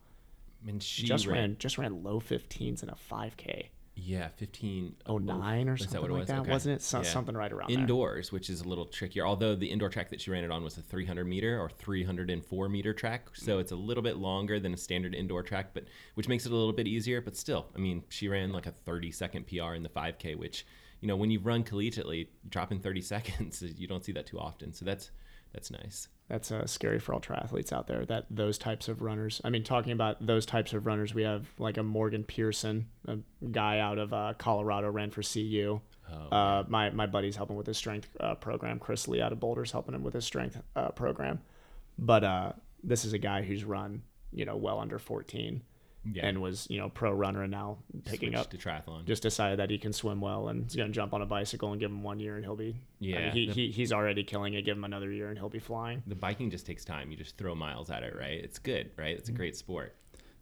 Mean, 0.64 0.80
she 0.80 1.04
just 1.08 1.26
ran 1.28 1.56
just 1.60 1.78
ran 1.78 2.04
low 2.04 2.20
15s 2.20 2.84
in 2.84 2.90
a 2.90 2.96
5K. 3.12 3.68
yeah, 3.96 4.30
fifteen 4.30 4.96
Oh 5.06 5.18
nine 5.18 5.68
or 5.68 5.76
that 5.78 5.84
something 5.84 6.02
what 6.02 6.10
it 6.10 6.14
like 6.14 6.20
was? 6.22 6.28
that, 6.30 6.40
Okay. 6.42 6.52
wasn't 6.52 6.76
it? 6.76 6.82
So, 6.82 7.00
Yeah. 7.00 7.04
Something 7.04 7.36
right 7.36 7.52
around 7.52 7.70
there. 7.72 7.80
indoors, 7.80 8.32
which 8.32 8.50
is 8.50 8.62
a 8.62 8.68
little 8.68 8.86
trickier. 8.86 9.26
Although 9.26 9.56
the 9.56 9.68
indoor 9.70 9.90
track 9.90 10.10
that 10.10 10.22
she 10.22 10.32
ran 10.32 10.44
it 10.44 10.52
on 10.52 10.64
was 10.64 10.78
a 10.78 10.82
300 10.82 11.26
meter 11.26 11.60
or 11.60 11.70
304 11.70 12.70
meter 12.70 12.94
track, 12.94 13.30
so 13.34 13.58
mm. 13.58 13.62
it's 13.62 13.72
a 13.72 13.76
little 13.76 14.04
bit 14.04 14.18
longer 14.18 14.60
than 14.60 14.74
a 14.74 14.78
standard 14.78 15.14
indoor 15.16 15.44
track, 15.44 15.74
but 15.74 15.86
which 16.16 16.28
makes 16.28 16.46
it 16.46 16.52
a 16.52 16.56
little 16.56 16.74
bit 16.74 16.88
easier. 16.88 17.22
But 17.22 17.36
still, 17.36 17.68
I 17.76 17.80
mean, 17.80 18.04
she 18.10 18.28
ran 18.28 18.52
like 18.52 18.66
a 18.66 18.72
30 18.72 19.12
second 19.12 19.48
PR 19.48 19.74
in 19.74 19.84
the 19.84 19.90
5K, 19.90 20.36
which 20.38 20.66
you 21.02 21.08
know 21.08 21.16
when 21.16 21.32
you 21.32 21.40
run 21.40 21.64
collegiately, 21.64 22.28
dropping 22.50 22.80
30 22.80 23.02
seconds, 23.14 23.62
you 23.62 23.88
don't 23.88 24.04
see 24.06 24.12
that 24.14 24.26
too 24.28 24.40
often. 24.40 24.74
So 24.74 24.86
that's 24.86 25.12
that's 25.54 25.72
nice. 25.72 26.08
That's 26.30 26.52
uh, 26.52 26.66
scary 26.66 27.00
for 27.00 27.14
all 27.14 27.20
triathletes 27.20 27.74
out 27.74 27.88
there. 27.88 28.06
That 28.06 28.26
those 28.30 28.58
types 28.58 28.88
of 28.88 29.02
runners. 29.02 29.42
I 29.44 29.50
mean, 29.50 29.64
talking 29.64 29.92
about 29.92 30.26
those 30.26 30.46
types 30.46 30.72
of 30.74 30.86
runners, 30.86 31.14
we 31.14 31.24
have 31.24 31.46
like 31.58 31.78
a 31.78 31.84
Morgan 31.84 32.24
Pearson, 32.24 32.88
a 33.08 33.18
guy 33.52 33.80
out 33.80 33.98
of 33.98 34.14
uh, 34.14 34.34
Colorado, 34.38 34.90
ran 34.90 35.12
for 35.12 35.22
CU. 35.22 35.82
uh, 36.32 36.64
my 36.70 36.90
my 36.92 37.06
buddy's 37.06 37.36
helping 37.36 37.58
with 37.58 37.68
his 37.68 37.78
strength 37.78 38.10
uh, 38.20 38.36
program. 38.36 38.80
Chris 38.80 39.08
Lee 39.08 39.22
out 39.22 39.32
of 39.34 39.40
Boulder's 39.40 39.72
helping 39.72 39.94
him 39.94 40.04
with 40.04 40.14
his 40.14 40.26
strength 40.26 40.62
uh, 40.76 40.90
program. 40.90 41.42
But 41.98 42.24
uh, 42.24 42.52
this 42.84 43.04
is 43.06 43.14
a 43.14 43.18
guy 43.18 43.42
who's 43.42 43.64
run, 43.66 44.02
you 44.32 44.46
know, 44.46 44.56
well 44.56 44.80
under 44.80 45.00
14, 45.00 45.62
Yeah. 46.04 46.26
and 46.26 46.42
was 46.42 46.66
you 46.70 46.80
know 46.80 46.90
pro 46.90 47.12
runner 47.12 47.44
and 47.44 47.52
now 47.52 47.78
picking 48.06 48.30
Switched 48.32 48.42
up 48.42 48.50
to 48.50 48.58
triathlon. 48.58 49.06
just 49.06 49.22
decided 49.22 49.60
that 49.60 49.70
he 49.70 49.78
can 49.78 49.94
swim 49.94 50.20
well 50.20 50.48
and 50.48 50.64
he's 50.64 50.76
going 50.76 50.90
to 50.90 50.94
jump 50.94 51.14
on 51.14 51.22
a 51.22 51.28
bicycle 51.28 51.72
and 51.72 51.80
give 51.80 51.92
him 51.92 52.02
one 52.02 52.20
year 52.20 52.38
and 52.38 52.44
he'll 52.44 52.56
be 52.56 52.70
I 52.70 52.72
mean, 52.72 52.78
Yeah, 53.00 53.32
he, 53.32 53.46
the- 53.48 53.54
he, 53.54 53.72
he's 53.72 53.92
already 53.94 54.24
killing 54.24 54.56
it 54.56 54.64
give 54.64 54.78
him 54.78 54.84
another 54.84 55.12
year 55.12 55.30
and 55.30 55.38
he'll 55.38 55.50
be 55.50 55.60
flying 55.60 56.02
the 56.08 56.16
biking 56.16 56.50
just 56.50 56.66
takes 56.66 56.84
time. 56.84 57.12
You 57.12 57.18
just 57.18 57.38
throw 57.38 57.54
miles 57.54 57.92
at 57.92 58.02
it, 58.02 58.16
right? 58.18 58.44
It's 58.44 58.58
good, 58.58 58.90
right? 58.98 59.16
It's 59.16 59.30
a 59.30 59.32
great 59.32 59.56
sport. 59.56 59.96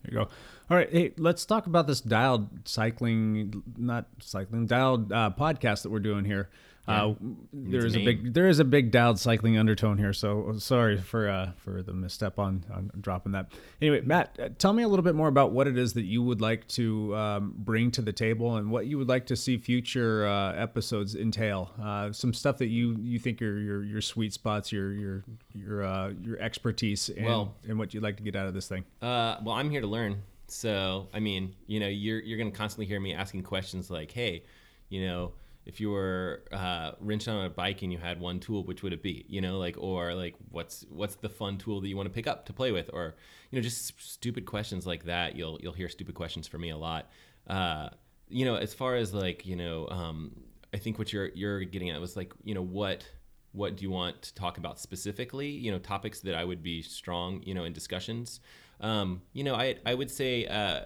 There 0.04 0.14
you 0.14 0.18
go. 0.26 0.32
All 0.70 0.78
right, 0.78 0.90
hey, 0.90 1.12
let's 1.18 1.46
talk 1.46 1.66
about 1.68 1.86
this 1.88 2.00
dialed 2.00 2.48
cycling, 2.66 3.62
not 3.78 4.08
cycling, 4.20 4.66
dialed 4.66 5.12
uh, 5.12 5.32
podcast 5.38 5.84
that 5.84 5.90
we're 5.90 6.00
doing 6.00 6.24
here. 6.24 6.50
Uh, 6.90 7.14
there 7.54 7.86
is 7.86 7.96
a 7.96 8.04
big, 8.04 8.34
there 8.34 8.48
is 8.48 8.60
a 8.60 8.66
big 8.66 8.92
Dialed 8.92 9.20
cycling 9.20 9.58
undertone 9.58 9.98
here. 9.98 10.14
So 10.14 10.54
sorry 10.58 10.98
for 10.98 11.30
uh, 11.30 11.52
for 11.58 11.84
the 11.84 11.94
misstep 11.94 12.40
on, 12.40 12.66
on 12.74 12.92
dropping 13.00 13.34
that. 13.34 13.52
Anyway, 13.82 14.02
Matt, 14.02 14.38
uh, 14.42 14.50
tell 14.58 14.74
me 14.74 14.84
a 14.84 14.88
little 14.88 15.04
bit 15.04 15.16
more 15.16 15.28
about 15.28 15.52
what 15.52 15.68
it 15.68 15.78
is 15.78 15.94
that 15.94 16.04
you 16.06 16.24
would 16.24 16.42
like 16.42 16.68
to 16.70 17.16
um, 17.16 17.54
bring 17.58 17.92
to 17.92 18.02
the 18.02 18.14
table 18.14 18.58
and 18.58 18.72
what 18.72 18.88
you 18.88 18.98
would 18.98 19.08
like 19.10 19.26
to 19.28 19.36
see 19.36 19.58
future 19.58 20.26
uh, 20.28 20.54
episodes 20.54 21.16
entail. 21.16 21.72
Uh, 21.82 22.12
some 22.12 22.34
stuff 22.34 22.58
that 22.58 22.68
you 22.68 22.98
you 23.00 23.20
think 23.20 23.42
are 23.42 23.58
your 23.60 23.84
your 23.84 24.02
sweet 24.02 24.34
spots, 24.34 24.72
your 24.72 24.92
your 24.92 25.24
your 25.54 25.84
uh, 25.84 26.10
your 26.24 26.40
expertise, 26.40 27.10
and, 27.10 27.26
Well- 27.26 27.54
and 27.68 27.78
what 27.78 27.94
you'd 27.94 28.04
like 28.04 28.18
to 28.18 28.24
get 28.24 28.36
out 28.36 28.48
of 28.48 28.54
this 28.54 28.68
thing. 28.68 28.84
Uh, 29.02 29.38
well, 29.44 29.56
I'm 29.56 29.70
here 29.70 29.82
to 29.82 29.88
learn. 29.88 30.22
So, 30.48 31.08
I 31.14 31.20
mean, 31.20 31.54
you 31.68 31.80
know, 31.80 31.88
you're 31.88 32.20
you're 32.22 32.38
gonna 32.40 32.50
constantly 32.50 32.88
hear 32.88 33.00
me 33.00 33.14
asking 33.14 33.44
questions 33.44 33.92
like, 33.92 34.10
"Hey, 34.12 34.44
you 34.90 35.06
know, 35.06 35.34
if 35.70 35.80
you 35.80 35.92
were 35.92 36.44
uh, 36.52 36.94
wrenching 37.00 37.32
on 37.32 37.46
a 37.46 37.50
bike 37.50 37.84
and 37.84 37.92
you 37.92 38.00
had 38.00 38.20
one 38.20 38.40
tool, 38.40 38.64
which 38.64 38.82
would 38.82 38.92
it 38.92 39.04
be? 39.04 39.24
You 39.30 39.40
know, 39.40 39.60
like, 39.60 39.76
or 39.78 40.16
like, 40.16 40.34
what's 40.50 40.84
what's 40.90 41.14
the 41.16 41.30
fun 41.30 41.60
tool 41.60 41.80
that 41.80 41.88
you 41.88 41.96
want 41.96 42.08
to 42.08 42.14
pick 42.14 42.26
up 42.26 42.48
to 42.48 42.54
play 42.54 42.72
with, 42.72 42.90
or 42.92 43.16
you 43.52 43.58
know, 43.58 43.62
just 43.62 43.94
stupid 44.02 44.48
questions 44.48 44.88
like 44.88 45.06
that. 45.06 45.36
You'll 45.36 45.60
you'll 45.62 45.74
hear 45.74 45.88
stupid 45.88 46.16
questions 46.16 46.48
from 46.48 46.62
me 46.62 46.72
a 46.72 46.78
lot. 46.78 47.12
Uh, 47.48 47.90
you 48.30 48.46
know, 48.46 48.56
as 48.56 48.74
far 48.74 48.96
as 48.96 49.14
like, 49.14 49.46
you 49.46 49.56
know, 49.56 49.88
um, 49.90 50.32
I 50.74 50.78
think 50.78 50.98
what 50.98 51.14
you're 51.14 51.30
you're 51.36 51.64
getting 51.64 51.92
at 51.92 52.02
was 52.02 52.18
like, 52.18 52.34
you 52.44 52.56
know, 52.56 52.64
what 52.64 53.08
what 53.52 53.78
do 53.78 53.84
you 53.84 53.92
want 53.92 54.20
to 54.24 54.34
talk 54.34 54.58
about 54.58 54.80
specifically 54.80 55.50
you 55.50 55.72
know 55.72 55.80
topics 55.80 56.20
that 56.20 56.36
i 56.36 56.46
would 56.46 56.62
be 56.62 56.84
strong 56.84 57.42
you 57.44 57.56
know 57.56 57.64
in 57.64 57.74
discussions 57.74 58.42
um, 58.80 59.24
you 59.34 59.44
know 59.44 59.56
i 59.56 59.76
i 59.88 59.94
would 59.96 60.12
say 60.12 60.46
uh, 60.46 60.82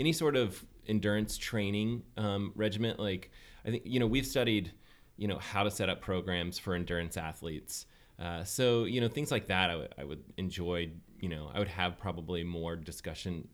any 0.00 0.10
sort 0.10 0.36
of 0.36 0.64
endurance 0.86 1.36
training 1.36 2.02
um, 2.16 2.52
regiment 2.54 2.98
like 2.98 3.30
i 3.64 3.70
think 3.70 3.82
you 3.84 3.98
know 4.00 4.06
we've 4.06 4.26
studied 4.26 4.72
you 5.16 5.28
know 5.28 5.38
how 5.38 5.62
to 5.62 5.70
set 5.70 5.88
up 5.88 6.00
programs 6.00 6.58
for 6.58 6.74
endurance 6.74 7.16
athletes. 7.16 7.86
Uh, 8.18 8.44
so 8.44 8.84
you 8.84 9.00
know 9.00 9.08
things 9.08 9.30
like 9.30 9.46
that 9.48 9.70
I 9.70 9.76
would- 9.76 9.94
would 10.08 10.24
enjoy 10.36 10.90
you 11.20 11.28
know 11.28 11.50
i 11.54 11.58
would 11.58 11.68
have 11.68 11.98
probably 11.98 12.44
more 12.44 12.76
discussion 12.76 13.48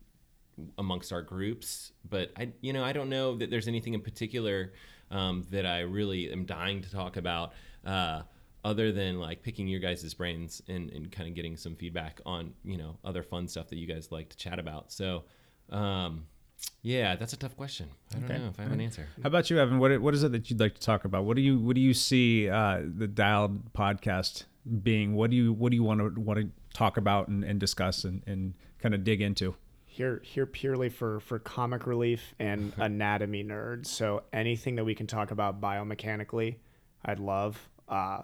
amongst 0.76 1.12
our 1.12 1.22
groups 1.22 1.92
but 2.08 2.30
i 2.36 2.50
you 2.60 2.72
know 2.74 2.84
i 2.84 2.92
don't 2.92 3.08
know 3.08 3.36
that 3.36 3.48
there's 3.50 3.68
anything 3.68 3.94
in 3.94 4.02
particular 4.02 4.72
um, 5.10 5.46
that 5.50 5.64
i 5.64 5.80
really 5.80 6.30
am 6.30 6.44
dying 6.44 6.82
to 6.82 6.90
talk 6.90 7.16
about 7.16 7.52
uh, 7.86 8.20
other 8.64 8.92
than 8.92 9.18
like 9.18 9.42
picking 9.42 9.66
your 9.66 9.80
guys' 9.80 10.12
brains 10.12 10.60
and, 10.68 10.90
and 10.90 11.10
kind 11.10 11.28
of 11.28 11.34
getting 11.34 11.56
some 11.56 11.74
feedback 11.74 12.20
on 12.26 12.52
you 12.62 12.76
know 12.76 12.98
other 13.04 13.22
fun 13.22 13.48
stuff 13.48 13.68
that 13.68 13.78
you 13.78 13.86
guys 13.86 14.12
like 14.12 14.28
to 14.28 14.36
chat 14.36 14.58
about. 14.58 14.92
So 14.92 15.24
um, 15.70 16.26
yeah 16.82 17.16
that's 17.16 17.32
a 17.32 17.36
tough 17.36 17.56
question 17.56 17.88
i 18.14 18.18
don't 18.18 18.24
Okay. 18.30 18.38
know 18.38 18.48
if 18.48 18.58
i 18.58 18.62
have 18.62 18.72
an 18.72 18.80
answer 18.80 19.06
How 19.22 19.26
about 19.28 19.50
you, 19.50 19.58
Evan? 19.58 19.78
What 19.78 20.00
what 20.00 20.14
is 20.14 20.22
it 20.22 20.32
that 20.32 20.50
you'd 20.50 20.60
like 20.60 20.74
to 20.74 20.80
talk 20.80 21.04
about? 21.04 21.24
What 21.24 21.36
do 21.36 21.42
you 21.42 21.58
what 21.58 21.74
do 21.74 21.80
you 21.80 21.94
see 21.94 22.48
uh, 22.48 22.80
the 22.84 23.06
Dialed 23.06 23.72
podcast 23.72 24.44
being? 24.82 25.14
What 25.14 25.30
do 25.30 25.36
you 25.36 25.52
what 25.52 25.70
do 25.70 25.76
you 25.76 25.82
want 25.82 26.00
to 26.14 26.20
want 26.20 26.40
to 26.40 26.48
talk 26.74 26.96
about 26.96 27.28
and, 27.28 27.44
and 27.44 27.58
discuss 27.60 28.04
and, 28.04 28.22
and 28.26 28.54
kind 28.78 28.94
of 28.94 29.04
dig 29.04 29.20
into? 29.20 29.54
here 29.92 30.20
here 30.24 30.46
purely 30.46 30.88
for 30.88 31.18
for 31.20 31.38
comic 31.40 31.84
relief 31.86 32.32
and 32.38 32.72
anatomy 32.78 33.42
nerds 33.42 33.86
so 33.86 34.22
anything 34.32 34.76
that 34.76 34.84
we 34.84 34.94
can 34.94 35.04
talk 35.08 35.32
about 35.32 35.60
biomechanically 35.60 36.54
i'd 37.06 37.18
love 37.18 37.68
uh 37.88 38.22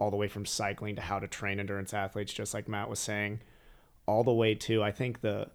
all 0.00 0.10
the 0.10 0.16
way 0.16 0.26
from 0.28 0.46
cycling 0.46 0.96
to 0.96 1.02
how 1.02 1.18
to 1.18 1.28
train 1.28 1.60
endurance 1.60 1.92
athletes 1.92 2.32
just 2.32 2.54
like 2.54 2.66
matt 2.68 2.88
was 2.88 2.98
saying 2.98 3.38
all 4.06 4.24
the 4.24 4.32
way 4.32 4.54
to 4.54 4.82
i 4.82 4.90
think 4.90 5.20
the 5.20 5.46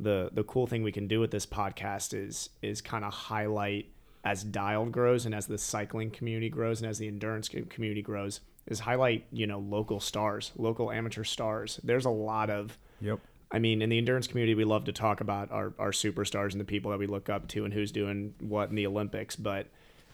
the 0.00 0.30
the 0.32 0.44
cool 0.44 0.66
thing 0.66 0.82
we 0.82 0.92
can 0.92 1.06
do 1.06 1.20
with 1.20 1.30
this 1.30 1.46
podcast 1.46 2.14
is 2.14 2.50
is 2.62 2.80
kind 2.80 3.04
of 3.04 3.12
highlight 3.12 3.86
as 4.24 4.44
dialed 4.44 4.92
grows 4.92 5.26
and 5.26 5.34
as 5.34 5.46
the 5.46 5.58
cycling 5.58 6.10
community 6.10 6.48
grows 6.48 6.80
and 6.80 6.90
as 6.90 6.98
the 6.98 7.08
endurance 7.08 7.48
community 7.68 8.02
grows 8.02 8.40
is 8.66 8.80
highlight 8.80 9.24
you 9.32 9.46
know 9.46 9.58
local 9.58 10.00
stars 10.00 10.52
local 10.56 10.90
amateur 10.90 11.24
stars 11.24 11.80
there's 11.82 12.04
a 12.04 12.10
lot 12.10 12.50
of 12.50 12.76
Yep. 13.00 13.20
I 13.50 13.58
mean, 13.58 13.80
in 13.80 13.88
the 13.88 13.98
endurance 13.98 14.26
community, 14.26 14.54
we 14.54 14.64
love 14.64 14.84
to 14.84 14.92
talk 14.92 15.20
about 15.20 15.50
our, 15.50 15.72
our 15.78 15.90
superstars 15.90 16.52
and 16.52 16.60
the 16.60 16.66
people 16.66 16.90
that 16.90 16.98
we 16.98 17.06
look 17.06 17.28
up 17.28 17.48
to 17.48 17.64
and 17.64 17.72
who's 17.72 17.90
doing 17.90 18.34
what 18.40 18.68
in 18.68 18.76
the 18.76 18.86
Olympics. 18.86 19.36
But 19.36 19.68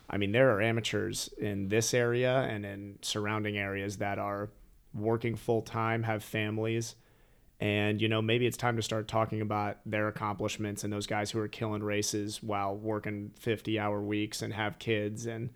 I 0.08 0.18
mean, 0.18 0.32
there 0.32 0.54
are 0.54 0.62
amateurs 0.62 1.30
in 1.38 1.68
this 1.68 1.94
area 1.94 2.42
and 2.42 2.64
in 2.64 2.98
surrounding 3.02 3.56
areas 3.56 3.96
that 3.96 4.18
are 4.18 4.50
working 4.92 5.34
full 5.34 5.62
time, 5.62 6.04
have 6.04 6.22
families. 6.22 6.94
And, 7.60 8.00
you 8.00 8.08
know, 8.08 8.20
maybe 8.20 8.46
it's 8.46 8.56
time 8.56 8.76
to 8.76 8.82
start 8.82 9.08
talking 9.08 9.40
about 9.40 9.78
their 9.86 10.08
accomplishments 10.08 10.84
and 10.84 10.92
those 10.92 11.06
guys 11.06 11.30
who 11.30 11.38
are 11.38 11.48
killing 11.48 11.82
races 11.82 12.42
while 12.42 12.76
working 12.76 13.30
50 13.38 13.78
hour 13.78 14.02
weeks 14.02 14.42
and 14.42 14.52
have 14.52 14.78
kids. 14.78 15.26
And, 15.26 15.50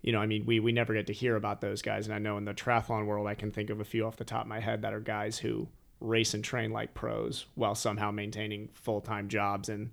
you 0.00 0.12
know, 0.12 0.18
I 0.18 0.26
mean, 0.26 0.46
we, 0.46 0.60
we 0.60 0.72
never 0.72 0.94
get 0.94 1.06
to 1.08 1.12
hear 1.12 1.36
about 1.36 1.60
those 1.60 1.82
guys. 1.82 2.06
And 2.06 2.14
I 2.14 2.18
know 2.18 2.38
in 2.38 2.46
the 2.46 2.54
triathlon 2.54 3.06
world, 3.06 3.26
I 3.26 3.34
can 3.34 3.50
think 3.50 3.70
of 3.70 3.80
a 3.80 3.84
few 3.84 4.06
off 4.06 4.16
the 4.16 4.24
top 4.24 4.42
of 4.42 4.48
my 4.48 4.60
head 4.60 4.82
that 4.82 4.94
are 4.94 5.00
guys 5.00 5.38
who 5.38 5.68
race 6.02 6.34
and 6.34 6.42
train 6.42 6.72
like 6.72 6.94
pros 6.94 7.46
while 7.54 7.74
somehow 7.74 8.10
maintaining 8.10 8.68
full-time 8.74 9.28
jobs 9.28 9.68
and 9.68 9.90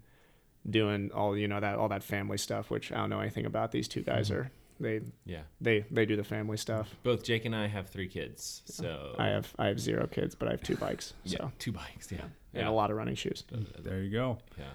doing 0.70 1.12
all 1.14 1.38
you 1.38 1.48
know 1.48 1.60
that 1.60 1.78
all 1.78 1.88
that 1.88 2.04
family 2.04 2.38
stuff 2.38 2.70
which 2.70 2.92
I 2.92 2.98
don't 2.98 3.10
know 3.10 3.20
anything 3.20 3.46
about 3.46 3.72
these 3.72 3.88
two 3.88 4.02
guys 4.02 4.30
hmm. 4.30 4.36
are 4.36 4.52
they 4.80 5.02
Yeah. 5.26 5.42
they 5.62 5.86
they 5.92 6.06
do 6.06 6.16
the 6.16 6.24
family 6.24 6.58
stuff 6.58 6.96
Both 7.04 7.24
Jake 7.24 7.46
and 7.46 7.56
I 7.56 7.68
have 7.68 7.90
three 7.90 8.08
kids, 8.08 8.62
so 8.66 9.16
I 9.20 9.28
have 9.28 9.54
I 9.60 9.68
have 9.68 9.80
zero 9.80 10.08
kids 10.08 10.36
but 10.36 10.48
I 10.48 10.52
have 10.52 10.62
two 10.64 10.76
bikes 10.88 11.14
so 11.26 11.38
yeah, 11.40 11.50
two 11.60 11.72
bikes. 11.72 12.12
Yeah, 12.12 12.26
and 12.54 12.68
a 12.68 12.72
lot 12.72 12.90
of 12.92 12.98
running 12.98 13.16
shoes 13.16 13.44
There 13.80 14.02
you 14.02 14.12
go. 14.12 14.40
Yeah. 14.58 14.66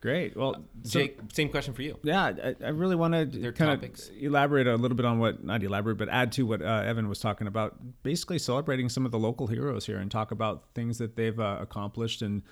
Great. 0.00 0.36
Well, 0.36 0.56
so- 0.82 0.98
Jake, 0.98 1.16
same 1.32 1.48
question 1.48 1.74
for 1.74 1.82
you. 1.82 1.96
Yeah, 2.02 2.32
I, 2.42 2.56
I 2.64 2.68
really 2.70 2.96
want 2.96 3.14
to 3.14 3.52
kind 3.52 3.80
topics. 3.80 4.08
of 4.08 4.16
elaborate 4.20 4.66
a 4.66 4.74
little 4.74 4.96
bit 4.96 5.06
on 5.06 5.20
what 5.20 5.44
not 5.44 5.62
elaborate, 5.62 5.96
but 5.96 6.08
add 6.08 6.32
to 6.32 6.42
what 6.44 6.60
uh, 6.60 6.82
Evan 6.84 7.08
was 7.08 7.20
talking 7.20 7.46
about. 7.46 7.76
Basically, 8.02 8.40
celebrating 8.40 8.88
some 8.88 9.06
of 9.06 9.12
the 9.12 9.18
local 9.20 9.46
heroes 9.46 9.86
here 9.86 9.98
and 9.98 10.10
talk 10.10 10.32
about 10.32 10.64
things 10.74 10.98
that 10.98 11.14
they've 11.14 11.38
uh, 11.38 11.58
accomplished. 11.60 12.20
And 12.20 12.42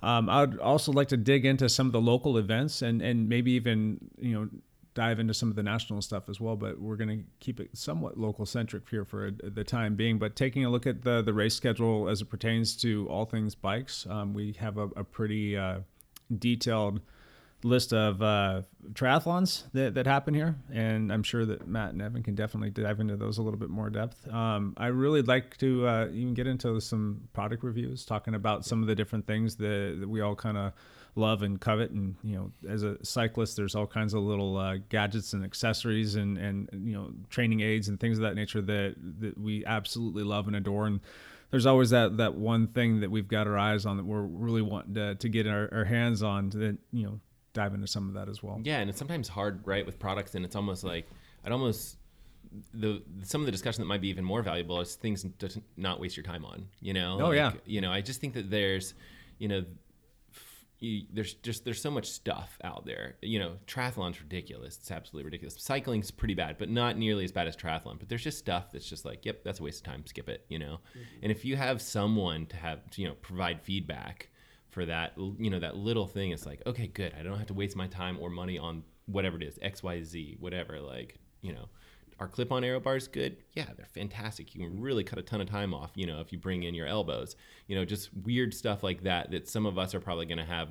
um, 0.00 0.28
I'd 0.30 0.58
also 0.58 0.92
like 0.92 1.08
to 1.08 1.16
dig 1.16 1.44
into 1.44 1.68
some 1.68 1.86
of 1.88 1.92
the 1.92 2.00
local 2.00 2.38
events 2.38 2.82
and 2.82 3.02
and 3.02 3.28
maybe 3.28 3.50
even 3.50 3.98
you 4.20 4.34
know 4.34 4.48
dive 4.94 5.18
into 5.18 5.34
some 5.34 5.48
of 5.50 5.56
the 5.56 5.62
national 5.62 6.02
stuff 6.02 6.28
as 6.28 6.40
well. 6.40 6.56
But 6.56 6.80
we're 6.80 6.96
going 6.96 7.18
to 7.18 7.24
keep 7.40 7.60
it 7.60 7.70
somewhat 7.72 8.18
local 8.18 8.46
centric 8.46 8.88
here 8.88 9.04
for 9.04 9.30
the 9.30 9.64
time 9.64 9.94
being. 9.96 10.18
But 10.18 10.36
taking 10.36 10.64
a 10.64 10.70
look 10.70 10.86
at 10.86 11.02
the 11.02 11.22
the 11.22 11.32
race 11.32 11.54
schedule 11.54 12.08
as 12.08 12.20
it 12.20 12.26
pertains 12.26 12.76
to 12.78 13.08
all 13.08 13.24
things 13.24 13.54
bikes, 13.54 14.06
um, 14.08 14.34
we 14.34 14.52
have 14.52 14.78
a, 14.78 14.88
a 14.96 15.04
pretty 15.04 15.56
uh, 15.56 15.80
detailed 16.38 17.00
list 17.64 17.92
of 17.92 18.20
uh, 18.22 18.62
triathlons 18.92 19.64
that, 19.72 19.94
that 19.94 20.06
happen 20.06 20.34
here, 20.34 20.56
and 20.72 21.12
I'm 21.12 21.22
sure 21.22 21.44
that 21.46 21.66
Matt 21.66 21.92
and 21.92 22.02
Evan 22.02 22.22
can 22.22 22.34
definitely 22.34 22.70
dive 22.70 23.00
into 23.00 23.16
those 23.16 23.38
a 23.38 23.42
little 23.42 23.58
bit 23.58 23.70
more 23.70 23.90
depth. 23.90 24.26
Um, 24.28 24.74
I 24.76 24.88
really 24.88 25.22
like 25.22 25.56
to 25.58 25.86
uh, 25.86 26.08
even 26.12 26.34
get 26.34 26.46
into 26.46 26.80
some 26.80 27.28
product 27.32 27.62
reviews, 27.62 28.04
talking 28.04 28.34
about 28.34 28.64
some 28.64 28.82
of 28.82 28.88
the 28.88 28.94
different 28.94 29.26
things 29.26 29.56
that, 29.56 29.98
that 30.00 30.08
we 30.08 30.20
all 30.20 30.34
kind 30.34 30.56
of 30.56 30.72
love 31.14 31.42
and 31.42 31.60
covet. 31.60 31.90
And 31.90 32.16
you 32.22 32.36
know, 32.36 32.50
as 32.68 32.82
a 32.82 32.96
cyclist, 33.04 33.56
there's 33.56 33.74
all 33.74 33.86
kinds 33.86 34.14
of 34.14 34.22
little 34.22 34.56
uh, 34.56 34.76
gadgets 34.88 35.32
and 35.32 35.44
accessories 35.44 36.14
and 36.14 36.38
and 36.38 36.68
you 36.72 36.94
know 36.94 37.12
training 37.30 37.60
aids 37.60 37.88
and 37.88 37.98
things 38.00 38.18
of 38.18 38.22
that 38.22 38.34
nature 38.34 38.62
that 38.62 38.94
that 39.20 39.38
we 39.38 39.64
absolutely 39.66 40.22
love 40.22 40.46
and 40.46 40.56
adore. 40.56 40.86
And 40.86 41.00
there's 41.50 41.66
always 41.66 41.90
that 41.90 42.16
that 42.16 42.34
one 42.34 42.66
thing 42.68 43.00
that 43.00 43.10
we've 43.10 43.28
got 43.28 43.46
our 43.46 43.58
eyes 43.58 43.84
on 43.86 43.96
that 43.98 44.04
we're 44.06 44.22
really 44.22 44.62
wanting 44.62 44.94
to, 44.94 45.14
to 45.16 45.28
get 45.28 45.46
our, 45.46 45.68
our 45.72 45.84
hands 45.84 46.22
on 46.22 46.50
to 46.50 46.58
then 46.58 46.78
you 46.92 47.04
know 47.04 47.20
dive 47.52 47.74
into 47.74 47.86
some 47.86 48.08
of 48.08 48.14
that 48.14 48.28
as 48.28 48.42
well. 48.42 48.58
Yeah, 48.62 48.78
and 48.78 48.88
it's 48.88 48.98
sometimes 48.98 49.28
hard, 49.28 49.60
right, 49.66 49.84
with 49.84 49.98
products, 49.98 50.34
and 50.34 50.44
it's 50.44 50.56
almost 50.56 50.84
like 50.84 51.06
I'd 51.44 51.52
almost 51.52 51.98
the 52.74 53.02
some 53.22 53.40
of 53.40 53.46
the 53.46 53.52
discussion 53.52 53.82
that 53.82 53.86
might 53.86 54.00
be 54.00 54.08
even 54.08 54.24
more 54.24 54.42
valuable 54.42 54.80
is 54.80 54.94
things 54.94 55.24
to 55.38 55.62
not 55.76 56.00
waste 56.00 56.16
your 56.16 56.24
time 56.24 56.44
on. 56.44 56.66
You 56.80 56.94
know? 56.94 57.18
Oh, 57.20 57.26
Like, 57.28 57.36
yeah. 57.36 57.52
You 57.66 57.80
know, 57.80 57.92
I 57.92 58.00
just 58.00 58.20
think 58.20 58.34
that 58.34 58.50
there's, 58.50 58.94
you 59.38 59.48
know. 59.48 59.64
You, 60.82 61.04
there's 61.12 61.34
just 61.34 61.64
there's 61.64 61.80
so 61.80 61.90
much 61.90 62.10
stuff 62.10 62.58
out 62.64 62.84
there. 62.84 63.16
You 63.22 63.38
know, 63.38 63.52
triathlon's 63.66 64.20
ridiculous. 64.20 64.76
It's 64.78 64.90
absolutely 64.90 65.26
ridiculous. 65.26 65.56
Cycling's 65.58 66.10
pretty 66.10 66.34
bad, 66.34 66.58
but 66.58 66.68
not 66.68 66.98
nearly 66.98 67.24
as 67.24 67.32
bad 67.32 67.46
as 67.46 67.56
triathlon. 67.56 67.98
But 67.98 68.08
there's 68.08 68.24
just 68.24 68.38
stuff 68.38 68.72
that's 68.72 68.88
just 68.88 69.04
like, 69.04 69.24
yep, 69.24 69.44
that's 69.44 69.60
a 69.60 69.62
waste 69.62 69.78
of 69.78 69.84
time. 69.84 70.04
Skip 70.06 70.28
it. 70.28 70.44
You 70.48 70.58
know. 70.58 70.80
Mm-hmm. 70.90 71.18
And 71.22 71.32
if 71.32 71.44
you 71.44 71.56
have 71.56 71.80
someone 71.80 72.46
to 72.46 72.56
have 72.56 72.90
to, 72.90 73.02
you 73.02 73.08
know 73.08 73.14
provide 73.14 73.62
feedback 73.62 74.28
for 74.72 74.86
that 74.86 75.12
you 75.38 75.50
know 75.50 75.60
that 75.60 75.76
little 75.76 76.06
thing 76.06 76.30
it's 76.30 76.46
like 76.46 76.62
okay 76.66 76.86
good 76.86 77.12
i 77.18 77.22
don't 77.22 77.36
have 77.36 77.46
to 77.46 77.52
waste 77.52 77.76
my 77.76 77.86
time 77.88 78.16
or 78.18 78.30
money 78.30 78.58
on 78.58 78.82
whatever 79.04 79.36
it 79.36 79.42
is 79.42 79.58
xyz 79.58 80.40
whatever 80.40 80.80
like 80.80 81.18
you 81.42 81.52
know 81.52 81.68
our 82.18 82.28
clip-on 82.28 82.64
aero 82.64 82.80
bars 82.80 83.08
good? 83.08 83.36
Yeah 83.52 83.66
they're 83.76 83.86
fantastic. 83.86 84.54
You 84.54 84.66
can 84.66 84.80
really 84.80 85.04
cut 85.04 85.18
a 85.18 85.22
ton 85.22 85.40
of 85.40 85.48
time 85.48 85.74
off 85.74 85.92
you 85.94 86.06
know 86.06 86.20
if 86.20 86.32
you 86.32 86.38
bring 86.38 86.62
in 86.62 86.74
your 86.74 86.86
elbows. 86.86 87.36
You 87.66 87.76
know 87.76 87.84
just 87.84 88.10
weird 88.24 88.54
stuff 88.54 88.82
like 88.82 89.02
that 89.04 89.30
that 89.30 89.48
some 89.48 89.66
of 89.66 89.78
us 89.78 89.94
are 89.94 90.00
probably 90.00 90.26
going 90.26 90.38
to 90.38 90.44
have 90.44 90.68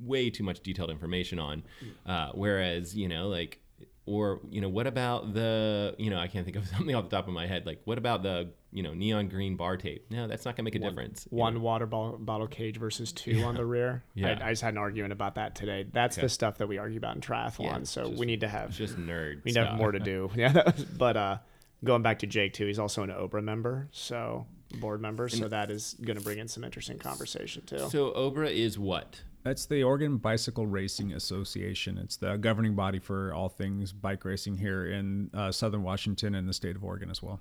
way 0.00 0.30
too 0.30 0.44
much 0.44 0.60
detailed 0.60 0.90
information 0.90 1.38
on. 1.38 1.62
Uh, 2.04 2.30
whereas 2.34 2.96
you 2.96 3.08
know 3.08 3.28
like 3.28 3.60
or 4.06 4.40
you 4.48 4.60
know 4.60 4.68
what 4.68 4.86
about 4.86 5.34
the 5.34 5.94
you 5.98 6.10
know 6.10 6.18
i 6.18 6.28
can't 6.28 6.44
think 6.44 6.56
of 6.56 6.66
something 6.76 6.94
off 6.94 7.04
the 7.08 7.16
top 7.16 7.26
of 7.26 7.34
my 7.34 7.46
head 7.46 7.66
like 7.66 7.80
what 7.84 7.98
about 7.98 8.22
the 8.22 8.48
you 8.76 8.82
know 8.82 8.92
neon 8.92 9.26
green 9.28 9.56
bar 9.56 9.76
tape 9.78 10.04
no 10.10 10.26
that's 10.28 10.44
not 10.44 10.54
going 10.54 10.64
to 10.64 10.70
make 10.70 10.74
a 10.74 10.78
difference 10.78 11.26
one 11.30 11.54
know? 11.54 11.60
water 11.60 11.86
bottle, 11.86 12.18
bottle 12.18 12.46
cage 12.46 12.76
versus 12.76 13.10
two 13.10 13.42
on 13.42 13.54
the 13.54 13.64
rear 13.64 14.04
Yeah. 14.14 14.38
I, 14.40 14.48
I 14.48 14.50
just 14.52 14.60
had 14.60 14.74
an 14.74 14.78
argument 14.78 15.12
about 15.14 15.36
that 15.36 15.54
today 15.54 15.86
that's 15.90 16.18
Okay. 16.18 16.26
the 16.26 16.28
stuff 16.28 16.58
that 16.58 16.68
we 16.68 16.76
argue 16.76 16.98
about 16.98 17.14
in 17.16 17.22
triathlon 17.22 17.60
Yeah, 17.64 17.82
so 17.84 18.08
just- 18.08 18.20
we 18.20 18.26
need 18.26 18.40
to 18.40 18.48
have 18.48 18.68
It's 18.68 18.78
just 18.78 18.96
nerd 18.98 19.42
we 19.44 19.52
need 19.52 19.54
to 19.54 19.66
have 19.66 19.76
more 19.78 19.92
to 19.92 19.98
do 19.98 20.30
yeah 20.36 20.52
that 20.52 20.76
was- 20.76 20.84
but 20.84 21.16
uh 21.16 21.38
going 21.84 22.02
back 22.02 22.18
to 22.18 22.26
jake 22.26 22.52
too 22.52 22.66
he's 22.66 22.78
also 22.78 23.02
an 23.02 23.10
obra 23.10 23.42
member 23.42 23.88
so 23.92 24.46
board 24.80 25.00
member 25.00 25.28
so 25.28 25.48
that 25.48 25.70
is 25.70 25.94
going 26.04 26.18
to 26.18 26.22
bring 26.22 26.38
in 26.38 26.46
some 26.48 26.62
interesting 26.62 26.98
conversation 26.98 27.62
too 27.64 27.88
So 27.88 28.10
Obra 28.10 28.50
is 28.52 28.78
what? 28.78 29.22
That's 29.44 29.64
the 29.66 29.84
Oregon 29.84 30.16
Bicycle 30.16 30.66
Racing 30.66 31.12
Association. 31.12 31.98
It's 31.98 32.16
the 32.16 32.34
governing 32.36 32.74
body 32.74 32.98
for 32.98 33.32
all 33.32 33.48
things 33.48 33.92
bike 33.92 34.24
racing 34.24 34.56
here 34.56 34.84
in 34.86 35.30
uh, 35.32 35.52
Southern 35.52 35.84
Washington 35.84 36.34
and 36.34 36.48
the 36.48 36.52
state 36.52 36.74
of 36.74 36.82
Oregon 36.82 37.10
as 37.10 37.22
well. 37.22 37.38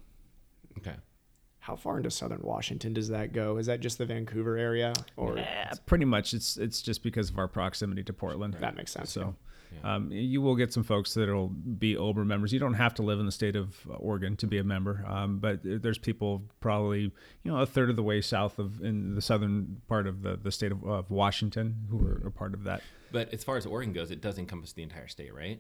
Okay. 0.78 0.94
How 1.66 1.76
far 1.76 1.98
into 1.98 2.12
southern 2.12 2.42
Washington 2.44 2.94
does 2.94 3.08
that 3.10 3.34
go? 3.34 3.58
Is 3.58 3.66
that 3.66 3.80
just 3.80 3.98
the 3.98 4.06
Vancouver 4.06 4.56
area, 4.56 4.94
or 5.18 5.40
Uh, 5.40 5.74
pretty 5.88 6.06
much, 6.06 6.32
it's 6.36 6.58
it's 6.58 6.80
just 6.80 7.02
because 7.02 7.32
of 7.32 7.40
our 7.40 7.48
proximity 7.48 8.04
to 8.04 8.14
Portland. 8.14 8.54
that 8.60 8.76
makes 8.76 8.92
sense? 8.92 9.12
So, 9.12 9.36
um, 9.84 10.12
you 10.12 10.44
will 10.44 10.56
get 10.56 10.72
some 10.72 10.84
folks 10.84 11.16
that'll 11.16 11.48
be 11.48 11.96
Obra 11.96 12.24
members. 12.24 12.54
You 12.54 12.60
don't 12.60 12.76
have 12.76 12.94
to 12.94 13.02
live 13.02 13.20
in 13.20 13.26
the 13.26 13.32
state 13.32 13.56
of 13.56 13.76
Oregon 13.98 14.38
to 14.38 14.46
be 14.46 14.60
a 14.60 14.64
member, 14.64 15.04
um, 15.08 15.40
but 15.40 15.62
there's 15.64 15.98
people 15.98 16.44
probably 16.60 17.00
you 17.00 17.52
know 17.52 17.58
a 17.58 17.66
third 17.66 17.90
of 17.90 17.96
the 17.96 18.04
way 18.04 18.22
south 18.22 18.60
of 18.60 18.84
in 18.84 19.16
the 19.16 19.22
southern 19.22 19.82
part 19.88 20.06
of 20.06 20.22
the, 20.22 20.38
the 20.38 20.52
state 20.52 20.72
of, 20.72 20.84
of 20.84 21.10
Washington 21.10 21.88
who 21.90 22.06
are 22.06 22.28
a 22.28 22.32
part 22.32 22.54
of 22.54 22.64
that. 22.66 22.84
But 23.12 23.34
as 23.34 23.44
far 23.44 23.58
as 23.58 23.66
Oregon 23.66 23.92
goes, 23.92 24.12
it 24.12 24.22
does 24.22 24.38
encompass 24.38 24.74
the 24.74 24.84
entire 24.84 25.08
state, 25.08 25.34
right? 25.34 25.60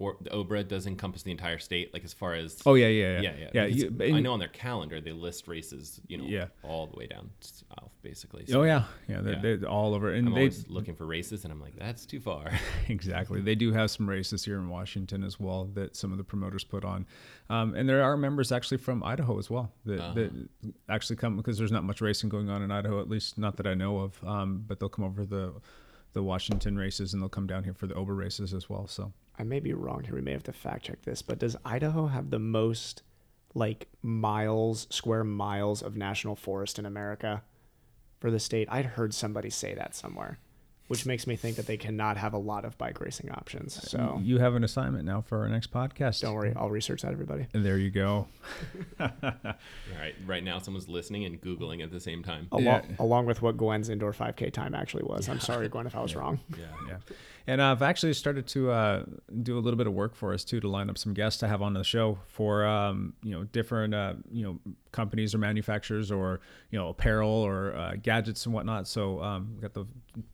Or 0.00 0.16
the 0.20 0.30
Obra 0.30 0.66
does 0.66 0.86
encompass 0.88 1.22
the 1.22 1.30
entire 1.30 1.58
state, 1.58 1.92
like 1.92 2.02
as 2.04 2.12
far 2.12 2.34
as 2.34 2.60
Oh 2.66 2.74
yeah, 2.74 2.88
yeah, 2.88 3.20
yeah, 3.20 3.34
yeah, 3.38 3.48
yeah. 3.54 3.64
yeah. 3.66 3.86
you- 4.04 4.16
I 4.16 4.20
know 4.20 4.32
on 4.32 4.40
their 4.40 4.48
calendar 4.48 5.00
they 5.00 5.12
list 5.12 5.46
races, 5.46 6.00
you 6.08 6.18
know, 6.18 6.24
Yeah. 6.24 6.46
all 6.64 6.88
the 6.88 6.96
way 6.96 7.06
down 7.06 7.30
south, 7.40 7.92
basically. 8.02 8.44
Oh 8.52 8.64
yeah, 8.64 8.84
yeah. 9.08 9.20
They're, 9.20 9.34
Yeah. 9.34 9.56
they're 9.56 9.68
all 9.68 9.94
over, 9.94 10.12
and 10.12 10.28
I'm 10.28 10.34
they 10.34 10.50
looking 10.68 10.96
for 10.96 11.06
races, 11.06 11.44
and 11.44 11.52
I'm 11.52 11.60
like, 11.60 11.76
that's 11.78 12.06
too 12.06 12.18
far. 12.18 12.50
exactly. 12.88 13.40
They 13.40 13.54
do 13.54 13.72
have 13.72 13.88
some 13.90 14.08
races 14.08 14.44
here 14.44 14.58
in 14.58 14.68
Washington 14.68 15.22
as 15.22 15.38
well 15.38 15.66
that 15.74 15.94
some 15.94 16.10
of 16.10 16.18
the 16.18 16.24
promoters 16.24 16.64
put 16.64 16.84
on, 16.84 17.06
um, 17.48 17.74
and 17.76 17.88
there 17.88 18.02
are 18.02 18.16
members 18.16 18.50
actually 18.50 18.78
from 18.78 19.02
Idaho 19.04 19.38
as 19.38 19.48
well 19.48 19.72
that, 19.84 20.14
that 20.16 20.48
actually 20.88 21.16
come 21.16 21.36
because 21.36 21.56
there's 21.56 21.72
not 21.72 21.84
much 21.84 22.00
racing 22.00 22.28
going 22.30 22.50
on 22.50 22.62
in 22.62 22.72
Idaho, 22.72 23.00
at 23.00 23.08
least 23.08 23.38
not 23.38 23.56
that 23.58 23.66
I 23.66 23.74
know 23.74 23.98
of. 23.98 24.22
Um, 24.24 24.64
but 24.66 24.80
they'll 24.80 24.88
come 24.88 25.04
over 25.04 25.24
the 25.24 25.54
the 26.14 26.22
Washington 26.22 26.76
races 26.76 27.12
and 27.12 27.20
they'll 27.20 27.28
come 27.28 27.46
down 27.48 27.64
here 27.64 27.74
for 27.74 27.86
the 27.88 27.94
Obra 27.94 28.16
races 28.16 28.54
as 28.54 28.70
well. 28.70 28.86
So 28.86 29.12
I 29.38 29.42
may 29.42 29.60
be 29.60 29.72
wrong 29.72 30.04
here. 30.04 30.14
We 30.14 30.20
may 30.20 30.32
have 30.32 30.44
to 30.44 30.52
fact 30.52 30.84
check 30.84 31.02
this, 31.02 31.22
but 31.22 31.38
does 31.38 31.56
Idaho 31.64 32.06
have 32.06 32.30
the 32.30 32.38
most 32.38 33.02
like 33.54 33.88
miles, 34.02 34.86
square 34.90 35.24
miles 35.24 35.82
of 35.82 35.96
national 35.96 36.36
forest 36.36 36.78
in 36.78 36.86
America 36.86 37.42
for 38.20 38.30
the 38.30 38.40
state? 38.40 38.68
I'd 38.70 38.84
heard 38.84 39.14
somebody 39.14 39.50
say 39.50 39.74
that 39.74 39.94
somewhere. 39.94 40.38
Which 40.88 41.06
makes 41.06 41.26
me 41.26 41.34
think 41.36 41.56
that 41.56 41.66
they 41.66 41.76
cannot 41.76 42.16
have 42.16 42.34
a 42.34 42.38
lot 42.38 42.64
of 42.64 42.76
bike 42.76 43.00
racing 43.00 43.30
options. 43.30 43.72
So 43.90 44.20
You 44.22 44.38
have 44.38 44.54
an 44.54 44.64
assignment 44.64 45.04
now 45.04 45.22
for 45.22 45.38
our 45.40 45.48
next 45.48 45.72
podcast. 45.72 46.20
don't 46.20 46.34
worry, 46.34 46.52
I'll 46.56 46.70
research 46.70 47.02
that, 47.02 47.12
everybody. 47.12 47.46
And 47.54 47.64
there 47.64 47.78
you 47.78 47.90
go. 47.90 48.26
All 49.00 49.10
right, 49.98 50.14
right 50.26 50.44
now 50.44 50.58
someone's 50.58 50.88
listening 50.88 51.24
and 51.24 51.40
googling 51.40 51.82
at 51.82 51.90
the 51.90 52.00
same 52.00 52.22
time. 52.22 52.48
Along, 52.52 52.64
Yeah. 52.64 52.82
along 52.98 53.26
with 53.26 53.42
what 53.42 53.56
Gwen's 53.56 53.88
indoor 53.88 54.12
5K 54.12 54.52
time 54.52 54.74
actually 54.74 55.04
was. 55.04 55.28
I'm 55.28 55.40
sorry, 55.40 55.68
Gwen, 55.68 55.86
if 55.86 55.96
I 55.96 56.02
was 56.02 56.14
wrong. 56.14 56.40
Yeah. 56.50 56.64
yeah. 56.88 56.96
And 57.46 57.60
I've 57.60 57.82
actually 57.82 58.14
started 58.14 58.46
to 58.48 58.70
uh, 58.70 59.04
do 59.42 59.58
a 59.58 59.60
little 59.60 59.76
bit 59.76 59.86
of 59.86 59.92
work 59.92 60.14
for 60.14 60.32
us 60.32 60.44
too 60.44 60.60
to 60.60 60.68
line 60.68 60.88
up 60.88 60.96
some 60.96 61.12
guests 61.12 61.40
to 61.40 61.48
have 61.48 61.60
on 61.60 61.74
the 61.74 61.84
show 61.84 62.18
for 62.28 62.64
um, 62.64 63.12
you 63.22 63.32
know 63.32 63.44
different 63.44 63.94
uh, 63.94 64.14
you 64.32 64.44
know 64.44 64.58
companies 64.94 65.34
or 65.34 65.38
manufacturers 65.38 66.10
or 66.10 66.40
you 66.70 66.78
know 66.78 66.88
apparel 66.88 67.28
or 67.28 67.74
uh, 67.74 67.94
gadgets 68.02 68.46
and 68.46 68.54
whatnot. 68.54 68.88
So 68.88 69.20
um, 69.20 69.52
we 69.54 69.60
got 69.60 69.74
the 69.74 69.84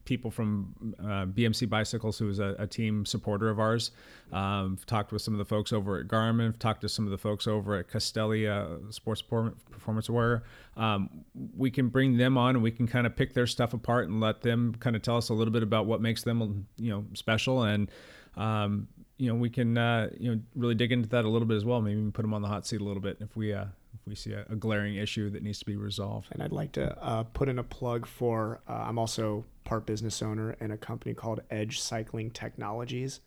people 0.04 0.30
from 0.30 0.94
uh, 1.00 1.26
BMC 1.26 1.68
Bicycles, 1.68 2.18
who 2.18 2.28
is 2.28 2.38
a, 2.38 2.54
a 2.58 2.66
team 2.66 3.04
supporter 3.04 3.48
of 3.48 3.58
ours. 3.58 3.90
Um, 4.32 4.78
talked 4.86 5.10
with 5.10 5.22
some 5.22 5.34
of 5.34 5.38
the 5.38 5.44
folks 5.44 5.72
over 5.72 5.98
at 5.98 6.06
Garmin. 6.06 6.56
Talked 6.58 6.82
to 6.82 6.88
some 6.88 7.06
of 7.06 7.10
the 7.10 7.18
folks 7.18 7.48
over 7.48 7.76
at 7.76 7.88
Castelli 7.88 8.46
Sports 8.90 9.22
Performance 9.22 10.08
Wear. 10.08 10.44
Um, 10.76 11.24
we 11.56 11.70
can 11.70 11.88
bring 11.88 12.16
them 12.16 12.38
on 12.38 12.54
and 12.54 12.62
we 12.62 12.70
can 12.70 12.86
kind 12.86 13.06
of 13.06 13.16
pick 13.16 13.34
their 13.34 13.46
stuff 13.46 13.74
apart 13.74 14.08
and 14.08 14.20
let 14.20 14.42
them 14.42 14.76
kind 14.78 14.94
of 14.94 15.02
tell 15.02 15.16
us 15.16 15.30
a 15.30 15.34
little 15.34 15.52
bit 15.52 15.62
about 15.62 15.86
what 15.86 16.00
makes 16.00 16.22
them, 16.22 16.66
you 16.76 16.90
know, 16.90 17.04
special 17.14 17.64
and. 17.64 17.90
Um, 18.36 18.86
you 19.20 19.28
know, 19.28 19.34
we 19.34 19.50
can 19.50 19.76
uh, 19.76 20.08
you 20.18 20.34
know 20.34 20.40
really 20.54 20.74
dig 20.74 20.92
into 20.92 21.08
that 21.10 21.26
a 21.26 21.28
little 21.28 21.46
bit 21.46 21.56
as 21.56 21.64
well. 21.64 21.82
Maybe 21.82 21.98
even 21.98 22.10
put 22.10 22.22
them 22.22 22.32
on 22.32 22.40
the 22.40 22.48
hot 22.48 22.66
seat 22.66 22.80
a 22.80 22.84
little 22.84 23.02
bit 23.02 23.18
if 23.20 23.36
we 23.36 23.52
uh, 23.52 23.66
we 24.10 24.16
see 24.16 24.32
a, 24.32 24.44
a 24.50 24.56
glaring 24.56 24.96
issue 24.96 25.30
that 25.30 25.42
needs 25.42 25.60
to 25.60 25.64
be 25.64 25.76
resolved. 25.76 26.28
And 26.32 26.42
I'd 26.42 26.52
like 26.52 26.72
to 26.72 27.00
uh, 27.02 27.22
put 27.22 27.48
in 27.48 27.58
a 27.58 27.62
plug 27.62 28.06
for 28.06 28.60
uh, 28.68 28.72
I'm 28.72 28.98
also 28.98 29.44
part 29.64 29.86
business 29.86 30.20
owner 30.20 30.56
in 30.60 30.72
a 30.72 30.76
company 30.76 31.14
called 31.14 31.40
Edge 31.50 31.80
Cycling 31.80 32.32
Technologies. 32.32 33.20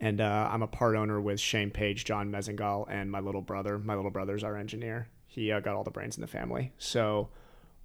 And 0.00 0.20
uh, 0.20 0.48
I'm 0.50 0.62
a 0.62 0.66
part 0.66 0.96
owner 0.96 1.20
with 1.20 1.38
Shane 1.38 1.70
Page, 1.70 2.04
John 2.04 2.30
Mezengal, 2.30 2.86
and 2.90 3.10
my 3.10 3.20
little 3.20 3.42
brother. 3.42 3.78
My 3.78 3.94
little 3.94 4.10
brother's 4.10 4.42
our 4.42 4.56
engineer. 4.56 5.08
He 5.26 5.52
uh, 5.52 5.60
got 5.60 5.76
all 5.76 5.84
the 5.84 5.90
brains 5.90 6.16
in 6.16 6.20
the 6.22 6.26
family. 6.26 6.72
So 6.78 7.28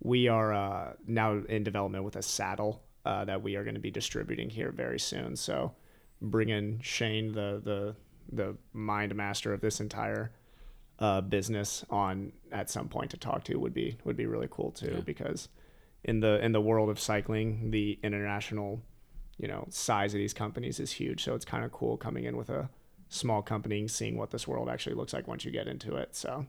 we 0.01 0.27
are 0.27 0.53
uh, 0.53 0.93
now 1.05 1.41
in 1.49 1.63
development 1.63 2.03
with 2.03 2.15
a 2.15 2.21
saddle 2.21 2.81
uh, 3.05 3.25
that 3.25 3.43
we 3.43 3.55
are 3.57 3.63
going 3.63 3.75
to 3.75 3.81
be 3.81 3.91
distributing 3.91 4.49
here 4.49 4.71
very 4.71 4.99
soon. 4.99 5.35
So 5.35 5.73
bring 6.21 6.49
in 6.49 6.79
Shane, 6.81 7.33
the 7.33 7.61
the 7.63 7.95
the 8.31 8.55
mind 8.73 9.15
master 9.15 9.53
of 9.53 9.61
this 9.61 9.79
entire 9.79 10.31
uh, 10.99 11.21
business, 11.21 11.83
on 11.89 12.31
at 12.51 12.69
some 12.69 12.89
point 12.89 13.11
to 13.11 13.17
talk 13.17 13.43
to 13.45 13.55
would 13.57 13.73
be 13.73 13.97
would 14.03 14.17
be 14.17 14.25
really 14.25 14.47
cool 14.51 14.71
too. 14.71 15.01
Because 15.05 15.49
in 16.03 16.19
the 16.19 16.43
in 16.43 16.51
the 16.51 16.61
world 16.61 16.89
of 16.89 16.99
cycling, 16.99 17.71
the 17.71 17.97
international 18.03 18.81
you 19.37 19.47
know 19.47 19.65
size 19.69 20.13
of 20.13 20.17
these 20.17 20.33
companies 20.33 20.79
is 20.79 20.91
huge. 20.91 21.23
So 21.23 21.35
it's 21.35 21.45
kind 21.45 21.63
of 21.63 21.71
cool 21.71 21.97
coming 21.97 22.25
in 22.25 22.35
with 22.37 22.49
a 22.49 22.69
small 23.09 23.41
company, 23.41 23.87
seeing 23.87 24.17
what 24.17 24.29
this 24.31 24.47
world 24.47 24.69
actually 24.69 24.95
looks 24.95 25.13
like 25.13 25.27
once 25.27 25.43
you 25.45 25.51
get 25.51 25.67
into 25.67 25.95
it. 25.95 26.15
So 26.15 26.45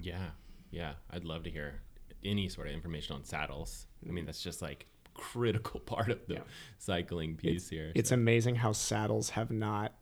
Yeah, 0.00 0.30
yeah. 0.70 0.92
I'd 1.10 1.24
love 1.24 1.44
to 1.44 1.50
hear 1.50 1.80
any 2.24 2.48
sort 2.48 2.66
of 2.66 2.74
information 2.74 3.14
on 3.14 3.24
saddles. 3.24 3.86
I 4.06 4.10
mean, 4.12 4.26
that's 4.26 4.42
just 4.42 4.60
like 4.60 4.86
critical 5.14 5.80
part 5.92 6.10
of 6.10 6.26
the 6.26 6.34
Yeah. 6.34 6.40
cycling 6.78 7.36
piece 7.36 7.68
here. 7.68 7.92
it's 7.94 8.10
amazing 8.12 8.56
how 8.56 8.72
saddles 8.72 9.30
have 9.30 9.50
not 9.50 9.94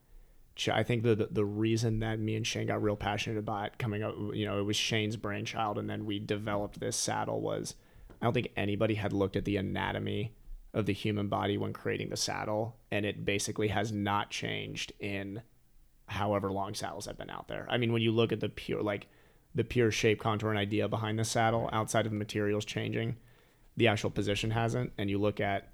I 0.73 0.83
think 0.83 1.03
the, 1.03 1.15
the 1.15 1.29
the 1.31 1.45
reason 1.45 2.01
that 2.01 2.19
me 2.19 2.35
and 2.35 2.47
Shane 2.47 2.67
got 2.67 2.83
real 2.83 2.97
passionate 2.97 3.39
about 3.39 3.79
coming 3.79 4.03
up, 4.03 4.15
you 4.33 4.47
know, 4.47 4.59
it 4.59 4.63
was 4.63 4.77
Shane's 4.77 5.17
brainchild, 5.17 5.79
and 5.79 5.89
then 5.89 6.07
we 6.07 6.19
developed 6.19 6.81
this 6.81 6.97
saddle. 6.97 7.41
Was 7.41 7.75
I 8.21 8.25
don't 8.25 8.33
think 8.33 8.53
anybody 8.57 8.95
had 8.95 9.13
looked 9.13 9.37
at 9.37 9.45
the 9.45 9.57
anatomy 9.57 10.33
of 10.73 10.87
the 10.87 10.93
human 10.93 11.29
body 11.29 11.59
when 11.59 11.73
creating 11.73 12.09
the 12.09 12.17
saddle, 12.17 12.77
and 12.91 13.05
it 13.05 13.25
basically 13.25 13.69
has 13.69 13.93
not 13.93 14.31
changed 14.31 14.93
in 14.99 15.43
however 16.07 16.53
long 16.53 16.75
saddles 16.75 17.07
have 17.07 17.19
been 17.19 17.31
out 17.31 17.49
there. 17.49 17.67
I 17.69 17.79
mean, 17.79 17.93
when 17.93 18.03
you 18.03 18.13
look 18.13 18.33
at 18.33 18.41
the 18.41 18.49
pure 18.49 18.83
like 18.83 19.09
the 19.55 19.65
pure 19.65 19.91
shape, 19.91 20.21
contour, 20.21 20.51
and 20.51 20.59
idea 20.59 20.89
behind 20.89 21.19
the 21.19 21.25
saddle, 21.25 21.69
outside 21.73 22.07
of 22.07 22.13
the 22.13 22.19
materials 22.19 22.65
changing, 22.65 23.17
the 23.77 23.89
actual 23.89 24.11
position 24.11 24.51
hasn't. 24.51 24.93
And 24.97 25.11
you 25.11 25.19
look 25.19 25.41
at 25.41 25.69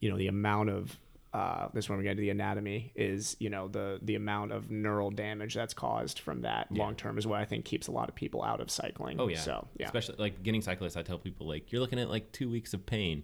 you 0.00 0.10
know 0.10 0.16
the 0.16 0.28
amount 0.28 0.70
of 0.70 0.98
uh, 1.32 1.68
this 1.72 1.88
when 1.88 1.96
we 1.98 2.04
get 2.04 2.14
to 2.16 2.20
the 2.20 2.28
anatomy 2.30 2.92
is 2.94 3.36
you 3.40 3.48
know 3.48 3.66
the 3.68 3.98
the 4.02 4.14
amount 4.16 4.52
of 4.52 4.70
neural 4.70 5.10
damage 5.10 5.54
that's 5.54 5.72
caused 5.72 6.18
from 6.18 6.42
that 6.42 6.70
long 6.70 6.94
term 6.94 7.16
is 7.16 7.26
what 7.26 7.40
I 7.40 7.46
think 7.46 7.64
keeps 7.64 7.86
a 7.86 7.90
lot 7.90 8.08
of 8.10 8.14
people 8.14 8.42
out 8.42 8.60
of 8.60 8.70
cycling. 8.70 9.18
Oh 9.18 9.28
yeah. 9.28 9.38
So 9.38 9.66
yeah. 9.78 9.86
Especially 9.86 10.16
like 10.18 10.36
beginning 10.36 10.60
cyclists, 10.60 10.96
I 10.96 11.02
tell 11.02 11.18
people 11.18 11.48
like 11.48 11.72
you're 11.72 11.80
looking 11.80 11.98
at 11.98 12.10
like 12.10 12.32
two 12.32 12.50
weeks 12.50 12.74
of 12.74 12.84
pain. 12.84 13.22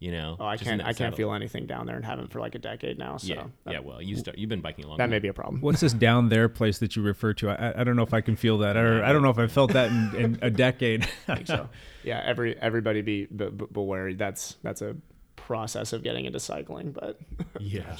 You 0.00 0.10
know. 0.12 0.36
oh, 0.40 0.46
I 0.46 0.56
can't 0.56 0.78
that 0.78 0.84
I 0.84 0.88
can't 0.88 0.98
saddle. 0.98 1.16
feel 1.16 1.32
anything 1.32 1.66
down 1.66 1.86
there 1.86 1.96
and 1.96 2.04
haven't 2.04 2.32
for 2.32 2.40
like 2.40 2.54
a 2.56 2.58
decade 2.58 2.98
now. 2.98 3.18
So 3.18 3.34
Yeah. 3.34 3.44
that, 3.64 3.72
yeah. 3.74 3.78
Well, 3.80 4.02
you 4.02 4.16
start. 4.16 4.36
You've 4.36 4.50
been 4.50 4.60
biking 4.60 4.84
a 4.84 4.88
long 4.88 4.98
time. 4.98 5.04
that 5.04 5.04
time. 5.06 5.10
may 5.10 5.18
be 5.20 5.28
a 5.28 5.32
problem. 5.32 5.60
What's 5.60 5.80
this 5.80 5.92
down 5.92 6.28
there 6.30 6.48
place 6.48 6.78
that 6.78 6.96
you 6.96 7.02
refer 7.02 7.34
to? 7.34 7.50
I, 7.50 7.80
I 7.80 7.84
don't 7.84 7.94
know 7.94 8.02
if 8.02 8.14
I 8.14 8.20
can 8.20 8.34
feel 8.34 8.58
that, 8.58 8.76
or 8.76 9.04
I 9.04 9.12
don't 9.12 9.22
know 9.22 9.30
if 9.30 9.38
I 9.38 9.46
felt 9.46 9.72
that 9.74 9.90
in, 9.90 10.14
in 10.16 10.38
a 10.42 10.50
decade. 10.50 11.08
so 11.44 11.68
yeah, 12.02 12.20
every 12.24 12.56
everybody 12.58 13.00
be 13.02 13.26
be, 13.26 13.48
be 13.48 13.66
wary. 13.74 14.14
That's 14.14 14.56
that's 14.62 14.82
a 14.82 14.96
process 15.36 15.92
of 15.92 16.02
getting 16.02 16.24
into 16.24 16.40
cycling, 16.40 16.92
but 16.92 17.18
Yeah. 17.60 17.96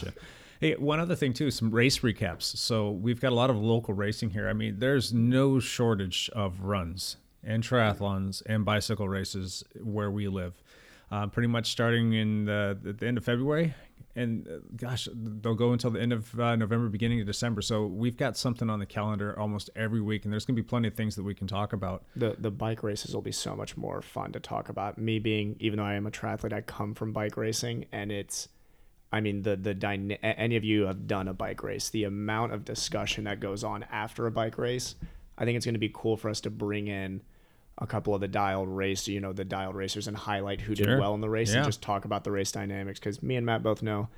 Hey, 0.61 0.75
one 0.77 1.01
other 1.01 1.17
thing 1.17 1.33
too, 1.33 1.51
some 1.51 1.71
race 1.71 1.99
recaps. 2.01 2.43
So 2.57 2.91
we've 2.91 3.21
got 3.21 3.33
a 3.33 3.35
lot 3.35 3.51
of 3.51 3.57
local 3.57 3.93
racing 3.95 4.31
here. 4.31 4.49
I 4.49 4.53
mean, 4.53 4.79
there's 4.79 5.13
no 5.13 5.59
shortage 5.61 6.31
of 6.33 6.61
runs 6.61 7.17
and 7.43 7.63
triathlons 7.63 8.43
and 8.47 8.65
bicycle 8.65 9.09
races 9.09 9.65
where 9.83 10.11
we 10.11 10.29
live. 10.29 10.55
Uh, 11.11 11.27
pretty 11.27 11.49
much 11.49 11.71
starting 11.71 12.15
in 12.15 12.47
the, 12.47 12.79
at 12.89 12.99
the 12.99 13.07
end 13.07 13.19
of 13.19 13.25
February, 13.25 13.75
and 14.17 14.47
uh, 14.47 14.59
gosh, 14.77 15.09
they'll 15.13 15.55
go 15.55 15.73
until 15.73 15.91
the 15.91 16.01
end 16.01 16.13
of 16.13 16.39
uh, 16.39 16.57
November, 16.57 16.89
beginning 16.89 17.21
of 17.21 17.27
December. 17.27 17.63
So 17.63 17.87
we've 17.87 18.17
got 18.17 18.37
something 18.37 18.71
on 18.71 18.79
the 18.79 18.87
calendar 18.87 19.39
almost 19.39 19.71
every 19.75 20.01
week, 20.01 20.25
and 20.25 20.33
there's 20.33 20.45
going 20.45 20.57
to 20.57 20.63
be 20.63 20.67
plenty 20.67 20.89
of 20.89 20.95
things 20.95 21.17
that 21.17 21.23
we 21.25 21.35
can 21.35 21.47
talk 21.47 21.73
about. 21.73 22.05
the 22.15 22.37
the 22.39 22.51
bike 22.51 22.83
races 22.83 23.15
will 23.15 23.23
be 23.23 23.33
so 23.33 23.57
much 23.57 23.77
more 23.77 24.03
fun 24.03 24.33
to 24.33 24.41
talk 24.41 24.69
about. 24.69 24.99
Me 24.99 25.19
being, 25.19 25.57
even 25.59 25.79
though 25.79 25.85
I 25.85 25.95
am 25.95 26.07
a 26.07 26.11
triathlete, 26.11 26.53
I 26.53 26.61
come 26.61 26.95
from 26.95 27.13
bike 27.13 27.37
racing, 27.37 27.87
and 27.93 28.13
it's, 28.13 28.49
I 29.13 29.21
mean, 29.21 29.43
the 29.43 29.57
the 29.57 29.75
dyna- 29.75 30.19
any 30.23 30.57
of 30.57 30.65
you 30.65 30.87
have 30.87 31.07
done 31.07 31.29
a 31.29 31.35
bike 31.35 31.63
race, 31.63 31.91
the 31.91 32.05
amount 32.05 32.53
of 32.53 32.65
discussion 32.65 33.25
that 33.25 33.41
goes 33.41 33.65
on 33.65 33.85
after 33.91 34.27
a 34.27 34.31
bike 34.31 34.59
race, 34.59 34.95
I 35.37 35.45
think 35.45 35.57
it's 35.57 35.67
going 35.67 35.75
to 35.75 35.81
be 35.81 35.93
cool 35.93 36.17
for 36.17 36.29
us 36.29 36.41
to 36.43 36.51
bring 36.51 36.87
in 36.89 37.23
a 37.79 37.87
couple 37.87 38.15
of 38.15 38.21
the 38.21 38.29
dialed 38.29 38.69
race, 38.69 39.09
you 39.09 39.21
know, 39.21 39.33
the 39.33 39.45
dialed 39.45 39.75
racers, 39.75 40.07
and 40.07 40.17
highlight 40.17 40.61
who 40.61 40.75
did 40.75 40.87
well 40.99 41.15
in 41.15 41.21
the 41.21 41.29
race, 41.31 41.51
Yeah. 41.53 41.59
and 41.59 41.67
just 41.67 41.83
talk 41.83 42.05
about 42.05 42.25
the 42.25 42.31
race 42.31 42.53
dynamics. 42.53 43.01
Because 43.01 43.23
me 43.23 43.37
and 43.37 43.45
Matt 43.45 43.63
both 43.63 43.83
know. 43.83 44.09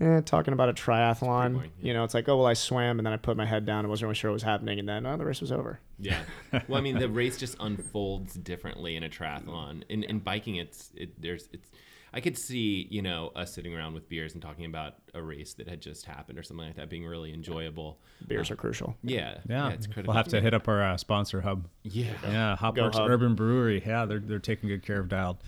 Eh, 0.00 0.20
talking 0.20 0.52
about 0.52 0.68
a 0.68 0.72
triathlon, 0.74 1.54
boring, 1.54 1.72
you 1.80 1.92
know, 1.92 2.04
it's 2.04 2.14
like, 2.14 2.28
oh 2.28 2.36
well, 2.36 2.46
I 2.46 2.52
swam 2.52 3.00
and 3.00 3.06
then 3.06 3.12
I 3.12 3.16
put 3.16 3.36
my 3.36 3.46
head 3.46 3.64
down 3.66 3.80
and 3.80 3.88
wasn't 3.88 4.06
really 4.06 4.14
sure 4.14 4.30
what 4.30 4.34
was 4.34 4.42
happening, 4.44 4.78
and 4.78 4.88
then 4.88 5.04
oh, 5.06 5.16
the 5.16 5.24
race 5.24 5.40
was 5.40 5.50
over. 5.50 5.80
Yeah. 5.98 6.20
Well, 6.68 6.78
I 6.78 6.80
mean, 6.82 6.98
the 6.98 7.08
race 7.08 7.36
just 7.36 7.56
unfolds 7.58 8.34
differently 8.34 8.94
in 8.94 9.02
a 9.02 9.08
triathlon. 9.08 9.82
In 9.88 10.04
in 10.04 10.18
biking, 10.20 10.56
it's 10.56 10.90
it 10.94 11.20
there's 11.20 11.48
it's. 11.52 11.68
I 12.12 12.20
could 12.20 12.38
see 12.38 12.86
you 12.90 13.02
know 13.02 13.30
us 13.36 13.52
sitting 13.52 13.74
around 13.74 13.94
with 13.94 14.08
beers 14.08 14.32
and 14.32 14.42
talking 14.42 14.64
about 14.64 14.94
a 15.14 15.22
race 15.22 15.54
that 15.54 15.68
had 15.68 15.80
just 15.80 16.06
happened 16.06 16.38
or 16.38 16.42
something 16.42 16.66
like 16.66 16.76
that 16.76 16.88
being 16.88 17.06
really 17.06 17.32
enjoyable. 17.34 17.98
Beers 18.26 18.50
are 18.50 18.56
crucial. 18.56 18.96
Yeah. 19.02 19.38
Yeah, 19.48 19.68
it's 19.70 19.86
critical. 19.86 20.12
we'll 20.12 20.16
have 20.16 20.28
to 20.28 20.40
hit 20.40 20.54
up 20.54 20.66
our 20.68 20.82
uh, 20.82 20.96
sponsor 20.96 21.40
hub. 21.42 21.68
Yeah. 21.82 22.12
Yeah, 22.22 22.56
Hop 22.56 22.76
Go 22.76 22.90
Hub. 22.90 23.08
Urban 23.10 23.34
Brewery. 23.34 23.82
Yeah, 23.86 24.06
they're 24.06 24.20
they're 24.20 24.38
taking 24.38 24.68
good 24.68 24.82
care 24.82 25.00
of 25.00 25.08
Dialed. 25.08 25.38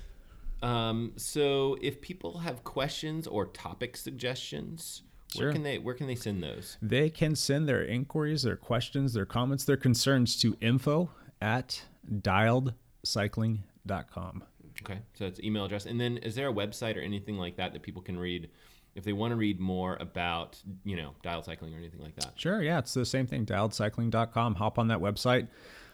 Um. 0.63 1.13
So 1.17 1.79
if 1.81 2.01
people 2.01 2.39
have 2.41 2.65
questions 2.65 3.27
or 3.27 3.47
topic 3.47 3.97
suggestions, 3.97 5.03
Sure. 5.33 5.45
where 5.45 5.53
can 5.53 5.63
they 5.63 5.79
where 5.79 5.95
can 5.95 6.07
they 6.09 6.17
send 6.17 6.43
those? 6.43 6.77
They 6.83 7.09
can 7.09 7.35
send 7.37 7.69
their 7.69 7.83
inquiries, 7.85 8.43
their 8.43 8.57
questions, 8.57 9.15
their 9.15 9.25
comments, 9.25 9.65
their 9.65 9.77
concerns 9.79 10.37
to 10.41 10.57
info 10.61 11.11
at 11.41 11.83
dialedcycling.com. 12.13 14.45
Okay, 14.83 14.99
so 15.15 15.27
it's 15.27 15.41
email 15.41 15.65
address, 15.65 15.87
and 15.87 16.01
then 16.01 16.19
is 16.19 16.35
there 16.35 16.49
a 16.49 16.53
website 16.53 16.97
or 16.97 17.01
anything 17.01 17.37
like 17.37 17.57
that 17.57 17.73
that 17.73 17.83
people 17.83 18.03
can 18.03 18.19
read 18.19 18.51
if 18.95 19.05
they 19.05 19.13
want 19.13 19.31
to 19.33 19.37
read 19.37 19.61
more 19.61 19.97
about 20.01 20.59
you 20.85 20.97
know 20.97 21.15
dial 21.23 21.43
cycling 21.43 21.75
or 21.75 21.79
anything 21.79 22.01
like 22.01 22.17
that? 22.17 22.33
Sure, 22.37 22.63
yeah, 22.63 22.79
it's 22.79 22.95
the 22.95 23.05
same 23.05 23.27
thing. 23.27 23.47
Dialedcycling.com. 23.47 24.55
Hop 24.57 24.79
on 24.79 24.89
that 24.89 24.99
website. 24.99 25.49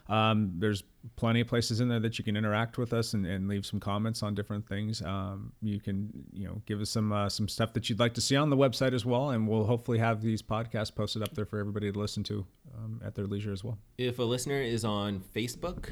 Um, 0.09 0.53
there's 0.57 0.83
plenty 1.15 1.41
of 1.41 1.47
places 1.47 1.79
in 1.79 1.89
there 1.89 1.99
that 1.99 2.17
you 2.17 2.23
can 2.23 2.35
interact 2.35 2.77
with 2.77 2.93
us 2.93 3.13
and, 3.13 3.25
and 3.25 3.47
leave 3.47 3.65
some 3.65 3.79
comments 3.79 4.23
on 4.23 4.35
different 4.35 4.67
things. 4.67 5.01
Um, 5.01 5.51
you 5.61 5.79
can, 5.79 6.09
you 6.31 6.47
know, 6.47 6.61
give 6.65 6.81
us 6.81 6.89
some 6.89 7.11
uh, 7.11 7.29
some 7.29 7.47
stuff 7.47 7.73
that 7.73 7.89
you'd 7.89 7.99
like 7.99 8.13
to 8.15 8.21
see 8.21 8.35
on 8.35 8.49
the 8.49 8.57
website 8.57 8.93
as 8.93 9.05
well, 9.05 9.31
and 9.31 9.47
we'll 9.47 9.65
hopefully 9.65 9.97
have 9.99 10.21
these 10.21 10.41
podcasts 10.41 10.93
posted 10.93 11.23
up 11.23 11.33
there 11.33 11.45
for 11.45 11.59
everybody 11.59 11.91
to 11.91 11.99
listen 11.99 12.23
to 12.23 12.45
um, 12.77 13.01
at 13.05 13.15
their 13.15 13.25
leisure 13.25 13.51
as 13.51 13.63
well. 13.63 13.77
If 13.97 14.19
a 14.19 14.23
listener 14.23 14.61
is 14.61 14.85
on 14.85 15.21
Facebook, 15.35 15.89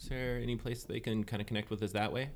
is 0.00 0.08
there 0.08 0.38
any 0.42 0.56
place 0.56 0.84
they 0.84 1.00
can 1.00 1.24
kind 1.24 1.40
of 1.40 1.46
connect 1.46 1.70
with 1.70 1.82
us 1.82 1.92
that 1.92 2.12
way? 2.12 2.30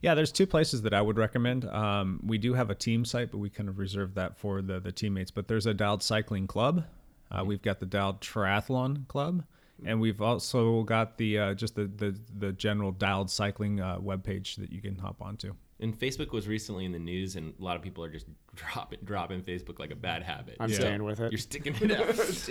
Yeah, 0.00 0.14
there's 0.14 0.32
two 0.32 0.46
places 0.46 0.82
that 0.82 0.92
I 0.92 1.00
would 1.00 1.16
recommend. 1.16 1.64
Um, 1.64 2.20
we 2.24 2.36
do 2.36 2.52
have 2.54 2.68
a 2.70 2.74
team 2.74 3.04
site, 3.04 3.30
but 3.30 3.38
we 3.38 3.48
kind 3.48 3.68
of 3.68 3.78
reserve 3.78 4.14
that 4.14 4.36
for 4.36 4.60
the, 4.60 4.78
the 4.80 4.92
teammates. 4.92 5.30
But 5.30 5.48
there's 5.48 5.66
a 5.66 5.72
Dialed 5.72 6.02
Cycling 6.02 6.46
Club. 6.46 6.84
Uh, 7.30 7.42
we've 7.44 7.62
got 7.62 7.80
the 7.80 7.86
Dialed 7.86 8.20
Triathlon 8.20 9.08
Club, 9.08 9.44
and 9.84 10.00
we've 10.00 10.20
also 10.20 10.82
got 10.82 11.16
the 11.16 11.38
uh, 11.38 11.54
just 11.54 11.74
the, 11.74 11.86
the 11.86 12.18
the 12.38 12.52
general 12.52 12.92
Dialed 12.92 13.30
Cycling 13.30 13.80
uh, 13.80 13.98
webpage 13.98 14.56
that 14.56 14.72
you 14.72 14.82
can 14.82 14.96
hop 14.96 15.22
onto. 15.22 15.54
And 15.80 15.98
Facebook 15.98 16.30
was 16.32 16.46
recently 16.48 16.84
in 16.84 16.92
the 16.92 16.98
news, 16.98 17.36
and 17.36 17.54
a 17.58 17.62
lot 17.62 17.76
of 17.76 17.82
people 17.82 18.02
are 18.04 18.08
just 18.10 18.26
dropping 18.54 19.00
dropping 19.04 19.42
Facebook 19.42 19.78
like 19.78 19.90
a 19.90 19.96
bad 19.96 20.22
habit. 20.22 20.56
I'm 20.60 20.68
So 20.70 20.76
staying 20.76 21.02
with 21.04 21.20
it. 21.20 21.32
You're 21.32 21.38
sticking 21.38 21.74
it 21.80 21.90
out. 21.92 22.08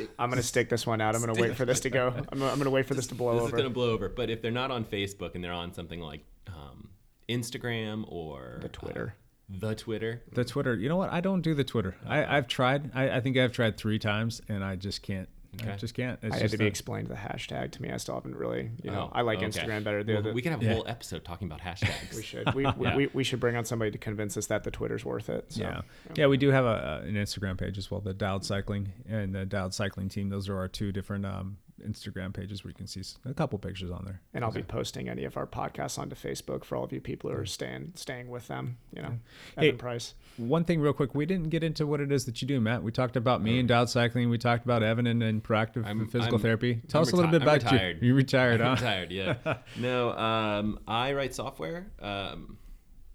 I'm 0.19 0.29
gonna 0.29 0.43
stick 0.43 0.69
this 0.69 0.85
one 0.85 1.01
out. 1.01 1.15
I'm 1.15 1.21
gonna 1.21 1.39
wait 1.39 1.55
for 1.55 1.65
this 1.65 1.79
to 1.81 1.89
go. 1.89 2.13
I'm, 2.31 2.41
I'm 2.43 2.57
gonna 2.57 2.69
wait 2.69 2.85
for 2.85 2.93
this 2.93 3.07
to 3.07 3.15
blow 3.15 3.33
this 3.33 3.41
over. 3.43 3.55
is 3.55 3.61
gonna 3.63 3.73
blow 3.73 3.91
over. 3.91 4.09
But 4.09 4.29
if 4.29 4.41
they're 4.41 4.51
not 4.51 4.71
on 4.71 4.85
Facebook 4.85 5.35
and 5.35 5.43
they're 5.43 5.51
on 5.53 5.73
something 5.73 5.99
like 5.99 6.21
um, 6.47 6.89
Instagram 7.29 8.05
or 8.11 8.59
The 8.61 8.69
Twitter. 8.69 9.15
uh, 9.15 9.57
the 9.59 9.75
Twitter, 9.75 10.23
The 10.33 10.45
Twitter. 10.45 10.75
You 10.75 10.89
know 10.89 10.95
what? 10.97 11.11
I 11.11 11.21
don't 11.21 11.41
do 11.41 11.53
the 11.53 11.63
Twitter. 11.63 11.95
I, 12.07 12.37
I've 12.37 12.47
tried. 12.47 12.91
I, 12.95 13.17
I 13.17 13.19
think 13.21 13.37
I've 13.37 13.51
tried 13.51 13.77
three 13.77 13.99
times, 13.99 14.41
and 14.49 14.63
I 14.63 14.75
just 14.75 15.01
can't. 15.01 15.29
I 15.61 15.75
just 15.75 15.93
can't. 15.93 16.19
It's 16.23 16.35
I 16.35 16.39
had 16.39 16.51
to 16.51 16.57
be 16.57 16.65
a- 16.65 16.67
explained 16.67 17.07
the 17.07 17.13
hashtag 17.15 17.71
to 17.71 17.81
me. 17.81 17.91
I 17.91 17.97
still 17.97 18.15
haven't 18.15 18.35
really, 18.35 18.71
you 18.81 18.89
know, 18.91 19.09
Oh, 19.11 19.11
I 19.13 19.21
like 19.21 19.37
okay. 19.39 19.47
Instagram 19.47 19.83
better. 19.83 20.03
The, 20.03 20.13
Well, 20.13 20.21
the- 20.23 20.33
we 20.33 20.41
can 20.41 20.51
have 20.51 20.61
a 20.61 20.65
Yeah. 20.65 20.73
whole 20.73 20.85
episode 20.87 21.23
talking 21.23 21.47
about 21.47 21.61
hashtags. 21.61 22.13
we 22.15 22.23
should. 22.23 22.53
We, 22.53 22.65
we, 22.65 22.85
Yeah. 22.87 22.95
we, 22.95 23.09
we 23.13 23.23
should 23.23 23.39
bring 23.39 23.55
on 23.55 23.65
somebody 23.65 23.91
to 23.91 23.97
convince 23.97 24.35
us 24.37 24.47
that 24.47 24.63
the 24.63 24.71
Twitter's 24.71 25.05
worth 25.05 25.29
it. 25.29 25.51
So. 25.53 25.61
Yeah, 25.61 25.81
yeah, 26.15 26.27
we 26.27 26.37
do 26.37 26.49
have 26.49 26.65
a, 26.65 27.01
a- 27.03 27.07
an 27.07 27.15
Instagram 27.15 27.57
page 27.57 27.77
as 27.77 27.91
well, 27.91 28.01
the 28.01 28.13
Dialed 28.13 28.45
Cycling 28.45 28.93
and 29.07 29.33
the 29.35 29.45
Dialed 29.45 29.73
Cycling 29.73 30.09
Team. 30.09 30.29
Those 30.29 30.49
are 30.49 30.57
our 30.57 30.67
two 30.67 30.91
different 30.91 31.25
um, 31.25 31.57
Instagram 31.83 32.33
pages 32.33 32.63
where 32.63 32.69
you 32.71 32.75
can 32.75 32.87
see 32.87 33.01
a 33.25 33.33
couple 33.33 33.59
pictures 33.59 33.91
on 33.91 34.03
there. 34.05 34.21
And 34.33 34.43
I'll 34.43 34.51
be 34.51 34.63
posting 34.63 35.09
any 35.09 35.23
of 35.25 35.37
our 35.37 35.45
podcasts 35.47 35.99
onto 35.99 36.15
Facebook 36.15 36.63
for 36.63 36.75
all 36.75 36.83
of 36.83 36.91
you 36.93 37.01
people 37.01 37.29
who 37.29 37.37
are 37.37 37.45
staying 37.45 37.93
staying 37.95 38.29
with 38.29 38.47
them. 38.47 38.77
You 38.95 39.01
know, 39.03 39.19
Hey, 39.57 39.67
Evan 39.69 39.77
Price. 39.77 40.13
One 40.37 40.63
thing, 40.65 40.79
real 40.81 40.93
quick, 40.93 41.13
we 41.13 41.25
didn't 41.25 41.49
get 41.49 41.63
into 41.63 41.85
what 41.85 41.99
it 42.01 42.11
is 42.11 42.25
that 42.25 42.41
you 42.41 42.47
do, 42.47 42.59
Matt. 42.59 42.81
We 42.83 42.91
talked 42.91 43.15
about 43.15 43.41
me 43.43 43.59
and 43.59 43.67
Dialed 43.67 43.89
Cycling. 43.89 44.29
We 44.29 44.37
talked 44.37 44.65
about 44.65 44.81
Evan 44.81 45.05
and, 45.07 45.21
and 45.21 45.43
proactive 45.43 45.85
I'm- 45.85 46.07
physical 46.07 46.37
I'm- 46.37 46.41
therapy. 46.41 46.81
Tell 46.87 47.01
I'm 47.01 47.07
us 47.07 47.11
a 47.13 47.15
little 47.15 47.29
bit 47.31 47.41
I'm 47.43 47.47
about 47.47 47.63
retired. 47.63 48.01
you. 48.01 48.07
You 48.09 48.15
retired, 48.15 48.61
I'm 48.61 48.75
huh? 48.77 48.83
retired, 48.83 49.11
yeah. 49.11 49.35
no, 49.79 50.11
um, 50.17 50.79
I 50.87 51.13
write 51.13 51.35
software. 51.35 51.87
Um, 52.01 52.57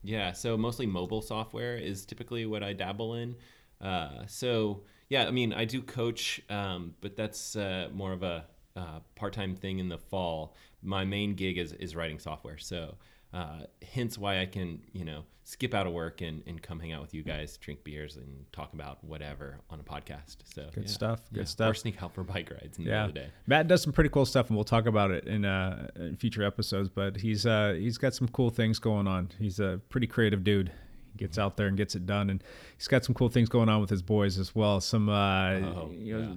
yeah, 0.05 0.33
so 0.33 0.57
mostly 0.57 0.87
mobile 0.87 1.23
software 1.23 1.77
is 1.77 2.07
typically 2.07 2.47
what 2.47 2.62
I 2.62 2.73
dabble 2.73 3.14
in. 3.14 3.35
Uh, 3.81 4.27
so 4.27 4.83
yeah, 5.09 5.27
I 5.27 5.31
mean, 5.31 5.53
I 5.53 5.64
do 5.64 5.83
coach, 5.83 6.41
um, 6.51 6.95
but 7.01 7.16
that's 7.16 7.57
uh, 7.57 7.89
more 7.93 8.12
of 8.12 8.23
a 8.23 8.45
uh, 8.79 9.01
part-time 9.16 9.55
thing 9.57 9.79
in 9.79 9.89
the 9.89 9.99
fall. 9.99 10.55
My 10.83 11.05
main 11.05 11.35
gig 11.35 11.59
is 11.59 11.72
is 11.72 11.95
writing 11.97 12.18
software. 12.18 12.59
So 12.59 12.95
uh, 13.35 13.62
hence 13.93 14.16
why 14.16 14.41
I 14.41 14.47
can 14.47 14.81
you 14.93 15.05
know 15.05 15.24
skip 15.45 15.72
out 15.74 15.87
of 15.87 15.95
work 15.95 16.20
and, 16.20 16.43
and 16.47 16.61
come 16.62 16.79
hang 16.79 16.93
out 16.93 17.01
with 17.01 17.14
you 17.14 17.22
guys, 17.22 17.57
drink 17.57 17.83
beers, 17.83 18.16
and 18.16 18.45
talk 18.53 18.74
about 18.74 19.03
whatever 19.03 19.59
on 19.70 19.81
a 19.81 19.83
podcast. 19.83 20.37
So 20.45 20.68
Good 20.74 20.85
yeah. 20.85 20.91
stuff, 20.91 21.20
good 21.33 21.39
Yeah. 21.41 21.45
stuff. 21.45 21.70
Or 21.70 21.74
sneak 21.74 22.03
out 22.03 22.12
for 22.12 22.22
bike 22.22 22.51
rides 22.51 22.79
in 22.79 22.85
Yeah, 22.85 23.07
the 23.07 23.12
day. 23.14 23.26
Matt 23.47 23.66
does 23.66 23.83
some 23.83 23.93
pretty 23.95 24.11
cool 24.11 24.26
stuff, 24.26 24.49
and 24.49 24.57
we'll 24.59 24.64
talk 24.64 24.85
about 24.87 25.11
it 25.11 25.24
in, 25.26 25.47
uh, 25.47 25.89
in 25.97 26.16
future 26.16 26.43
episodes. 26.45 26.91
But 26.91 27.16
he's 27.16 27.47
uh, 27.47 27.76
he's 27.79 27.97
got 27.99 28.14
some 28.14 28.29
cool 28.29 28.51
things 28.51 28.79
going 28.79 29.07
on. 29.09 29.31
He's 29.39 29.59
a 29.59 29.81
pretty 29.89 30.07
creative 30.07 30.45
dude. 30.45 30.70
He 31.12 31.18
gets 31.18 31.39
out 31.39 31.57
there 31.57 31.66
and 31.66 31.79
gets 31.79 31.95
it 31.95 32.05
done, 32.05 32.29
and 32.29 32.45
he's 32.76 32.87
got 32.89 33.05
some 33.07 33.14
cool 33.14 33.31
things 33.31 33.49
going 33.49 33.70
on 33.70 33.81
with 33.81 33.89
his 33.91 34.03
boys 34.03 34.39
as 34.39 34.55
well. 34.55 34.81
Some 34.83 35.09
uh, 35.09 35.53
Oh, 35.55 35.91
you 35.97 36.18
know, 36.20 36.37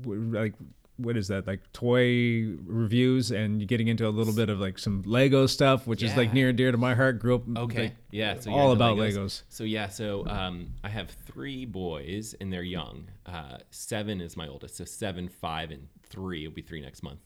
w- 0.00 0.20
like 0.34 0.54
what 0.98 1.16
is 1.16 1.28
that 1.28 1.46
like 1.46 1.60
toy 1.72 2.54
reviews 2.66 3.30
and 3.30 3.66
getting 3.66 3.88
into 3.88 4.06
a 4.06 4.10
little 4.10 4.34
bit 4.34 4.48
of 4.50 4.58
like 4.60 4.78
some 4.78 5.02
Lego 5.06 5.46
stuff, 5.46 5.86
which 5.86 6.02
is 6.02 6.16
like 6.16 6.32
near 6.34 6.48
and 6.50 6.58
dear 6.58 6.70
to 6.72 6.78
my 6.78 6.94
heart. 6.94 7.18
Grew 7.20 7.36
up 7.36 7.42
Okay. 7.56 7.82
like, 7.84 7.96
yeah. 8.10 8.38
So 8.38 8.52
all 8.52 8.72
about 8.72 8.96
Legos. 8.96 9.42
So 9.48 9.64
yeah. 9.64 9.88
So 9.88 10.26
um, 10.26 10.74
I 10.84 10.88
have 10.88 11.10
three 11.26 11.64
boys, 11.64 12.34
and 12.40 12.52
they're 12.52 12.62
young. 12.62 13.08
Uh, 13.24 13.58
seven 13.70 14.20
is 14.20 14.36
my 14.36 14.48
oldest. 14.48 14.76
So 14.76 14.84
seven, 14.84 15.28
five, 15.28 15.70
and 15.70 15.88
three. 16.08 16.44
It'll 16.44 16.54
be 16.54 16.62
three 16.62 16.80
next 16.80 17.02
month. 17.02 17.20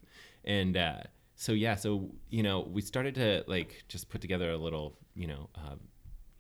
And 0.44 0.76
uh, 0.76 0.98
so 1.36 1.52
yeah. 1.52 1.74
So 1.74 2.10
you 2.30 2.42
know, 2.42 2.60
we 2.60 2.82
started 2.82 3.14
to 3.16 3.44
like 3.46 3.84
just 3.88 4.08
put 4.10 4.20
together 4.20 4.50
a 4.50 4.56
little, 4.58 4.98
you 5.14 5.26
know. 5.26 5.48
Uh, 5.56 5.76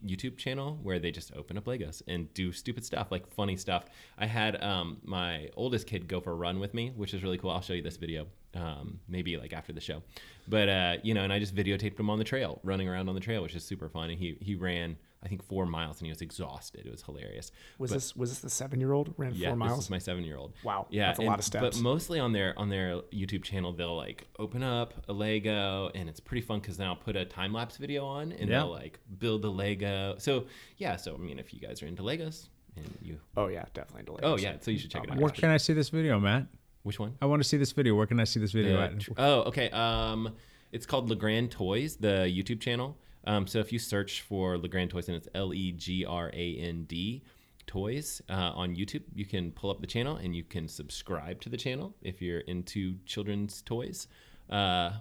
YouTube 0.06 0.36
channel 0.36 0.78
where 0.82 0.98
they 0.98 1.10
just 1.10 1.32
open 1.34 1.56
up 1.56 1.64
Legos 1.64 2.02
and 2.06 2.32
do 2.34 2.52
stupid 2.52 2.84
stuff, 2.84 3.10
like 3.10 3.26
funny 3.26 3.56
stuff. 3.56 3.84
I 4.18 4.26
had 4.26 4.62
um, 4.62 4.98
my 5.04 5.48
oldest 5.56 5.86
kid 5.86 6.08
go 6.08 6.20
for 6.20 6.32
a 6.32 6.34
run 6.34 6.58
with 6.60 6.74
me, 6.74 6.92
which 6.96 7.14
is 7.14 7.22
really 7.22 7.38
cool. 7.38 7.50
I'll 7.50 7.60
show 7.60 7.72
you 7.72 7.82
this 7.82 7.96
video, 7.96 8.26
um, 8.54 9.00
maybe 9.08 9.36
like 9.36 9.52
after 9.52 9.72
the 9.72 9.80
show. 9.80 10.02
But 10.48 10.68
uh, 10.68 10.96
you 11.02 11.14
know, 11.14 11.22
and 11.22 11.32
I 11.32 11.38
just 11.38 11.54
videotaped 11.54 11.98
him 11.98 12.10
on 12.10 12.18
the 12.18 12.24
trail, 12.24 12.60
running 12.62 12.88
around 12.88 13.08
on 13.08 13.14
the 13.14 13.20
trail, 13.20 13.42
which 13.42 13.54
is 13.54 13.64
super 13.64 13.88
fun. 13.88 14.10
And 14.10 14.18
he 14.18 14.36
he 14.40 14.54
ran, 14.54 14.96
I 15.24 15.28
think, 15.28 15.42
four 15.44 15.66
miles, 15.66 15.98
and 15.98 16.06
he 16.06 16.10
was 16.10 16.20
exhausted. 16.20 16.84
It 16.84 16.90
was 16.90 17.02
hilarious. 17.02 17.52
Was 17.78 17.90
But- 17.90 17.94
this 17.94 18.16
was 18.16 18.30
this 18.30 18.38
the 18.40 18.50
seven 18.50 18.80
year 18.80 18.92
old 18.92 19.14
ran 19.16 19.32
yeah, 19.34 19.54
four 19.54 19.68
this 19.68 19.78
is 19.78 19.90
my 19.90 19.98
seven-year-old. 19.98 20.52
Wow, 20.64 20.86
yeah, 20.90 21.06
that's 21.06 21.18
a 21.18 21.22
and- 21.22 21.28
lot 21.28 21.38
of 21.38 21.44
steps. 21.44 21.76
But 21.76 21.82
mostly 21.82 22.18
on 22.18 22.32
their 22.32 22.58
on 22.58 22.68
their 22.68 22.96
YouTube 23.12 23.44
channel, 23.44 23.72
they'll 23.72 23.96
like 23.96 24.26
open 24.38 24.62
up 24.62 24.94
a 25.08 25.12
Lego, 25.12 25.90
and 25.94 26.08
it's 26.08 26.18
pretty 26.20 26.40
fun 26.42 26.58
because 26.60 26.76
then 26.76 26.88
I'll 26.88 26.96
put 26.96 27.14
a 27.14 27.24
time 27.24 27.52
lapse 27.52 27.76
video 27.76 28.04
on, 28.04 28.32
and 28.32 28.48
Yeah. 28.48 28.58
they'll 28.60 28.70
like 28.70 28.98
build 29.18 29.42
the 29.42 29.50
Lego. 29.50 30.16
So 30.18 30.46
yeah, 30.76 30.96
so 30.96 31.14
I 31.14 31.18
mean, 31.18 31.38
if 31.38 31.54
you 31.54 31.60
guys 31.60 31.82
are 31.82 31.86
into 31.86 32.02
Legos, 32.02 32.48
and 32.76 32.98
you, 33.00 33.20
oh 33.36 33.46
yeah, 33.46 33.64
definitely. 33.74 34.02
Delayed. 34.04 34.24
oh 34.24 34.36
yeah, 34.38 34.56
so 34.60 34.70
you 34.70 34.78
should 34.78 34.90
check 34.90 35.04
it 35.04 35.10
out. 35.10 35.18
Where 35.18 35.30
can 35.30 35.50
I 35.50 35.56
see 35.58 35.72
this 35.72 35.88
video, 35.90 36.18
Matt? 36.18 36.46
Which 36.82 36.98
one? 36.98 37.16
I 37.22 37.26
want 37.26 37.40
to 37.40 37.48
see 37.48 37.56
this 37.58 37.70
video. 37.70 37.94
Where 37.94 38.06
can 38.08 38.18
I 38.18 38.24
see 38.24 38.40
this 38.40 38.50
video 38.50 38.76
The 38.76 38.82
at? 38.82 39.08
oh, 39.18 39.42
okay. 39.42 39.70
Um, 39.70 40.34
it's 40.72 40.84
called 40.86 41.08
Legrand 41.10 41.52
Toys, 41.52 41.96
the 41.96 42.26
YouTube 42.28 42.60
channel. 42.60 42.96
Um, 43.24 43.46
so 43.46 43.58
if 43.60 43.72
you 43.72 43.78
search 43.78 44.22
for 44.22 44.58
Legrand 44.58 44.90
Toys, 44.90 45.08
and 45.08 45.16
it's 45.16 45.28
L 45.34 45.54
E 45.54 45.72
G 45.72 46.04
R 46.04 46.30
A 46.34 46.56
N 46.56 46.84
D 46.84 47.22
Toys 47.66 48.20
uh, 48.28 48.52
on 48.54 48.74
YouTube, 48.74 49.02
you 49.14 49.24
can 49.24 49.52
pull 49.52 49.70
up 49.70 49.80
the 49.80 49.86
channel 49.86 50.16
and 50.16 50.34
you 50.34 50.44
can 50.44 50.68
subscribe 50.68 51.40
to 51.42 51.48
the 51.48 51.56
channel 51.56 51.94
if 52.02 52.20
you're 52.20 52.40
into 52.40 52.96
children's 53.06 53.62
toys. 53.62 54.08
Uh, 54.50 54.92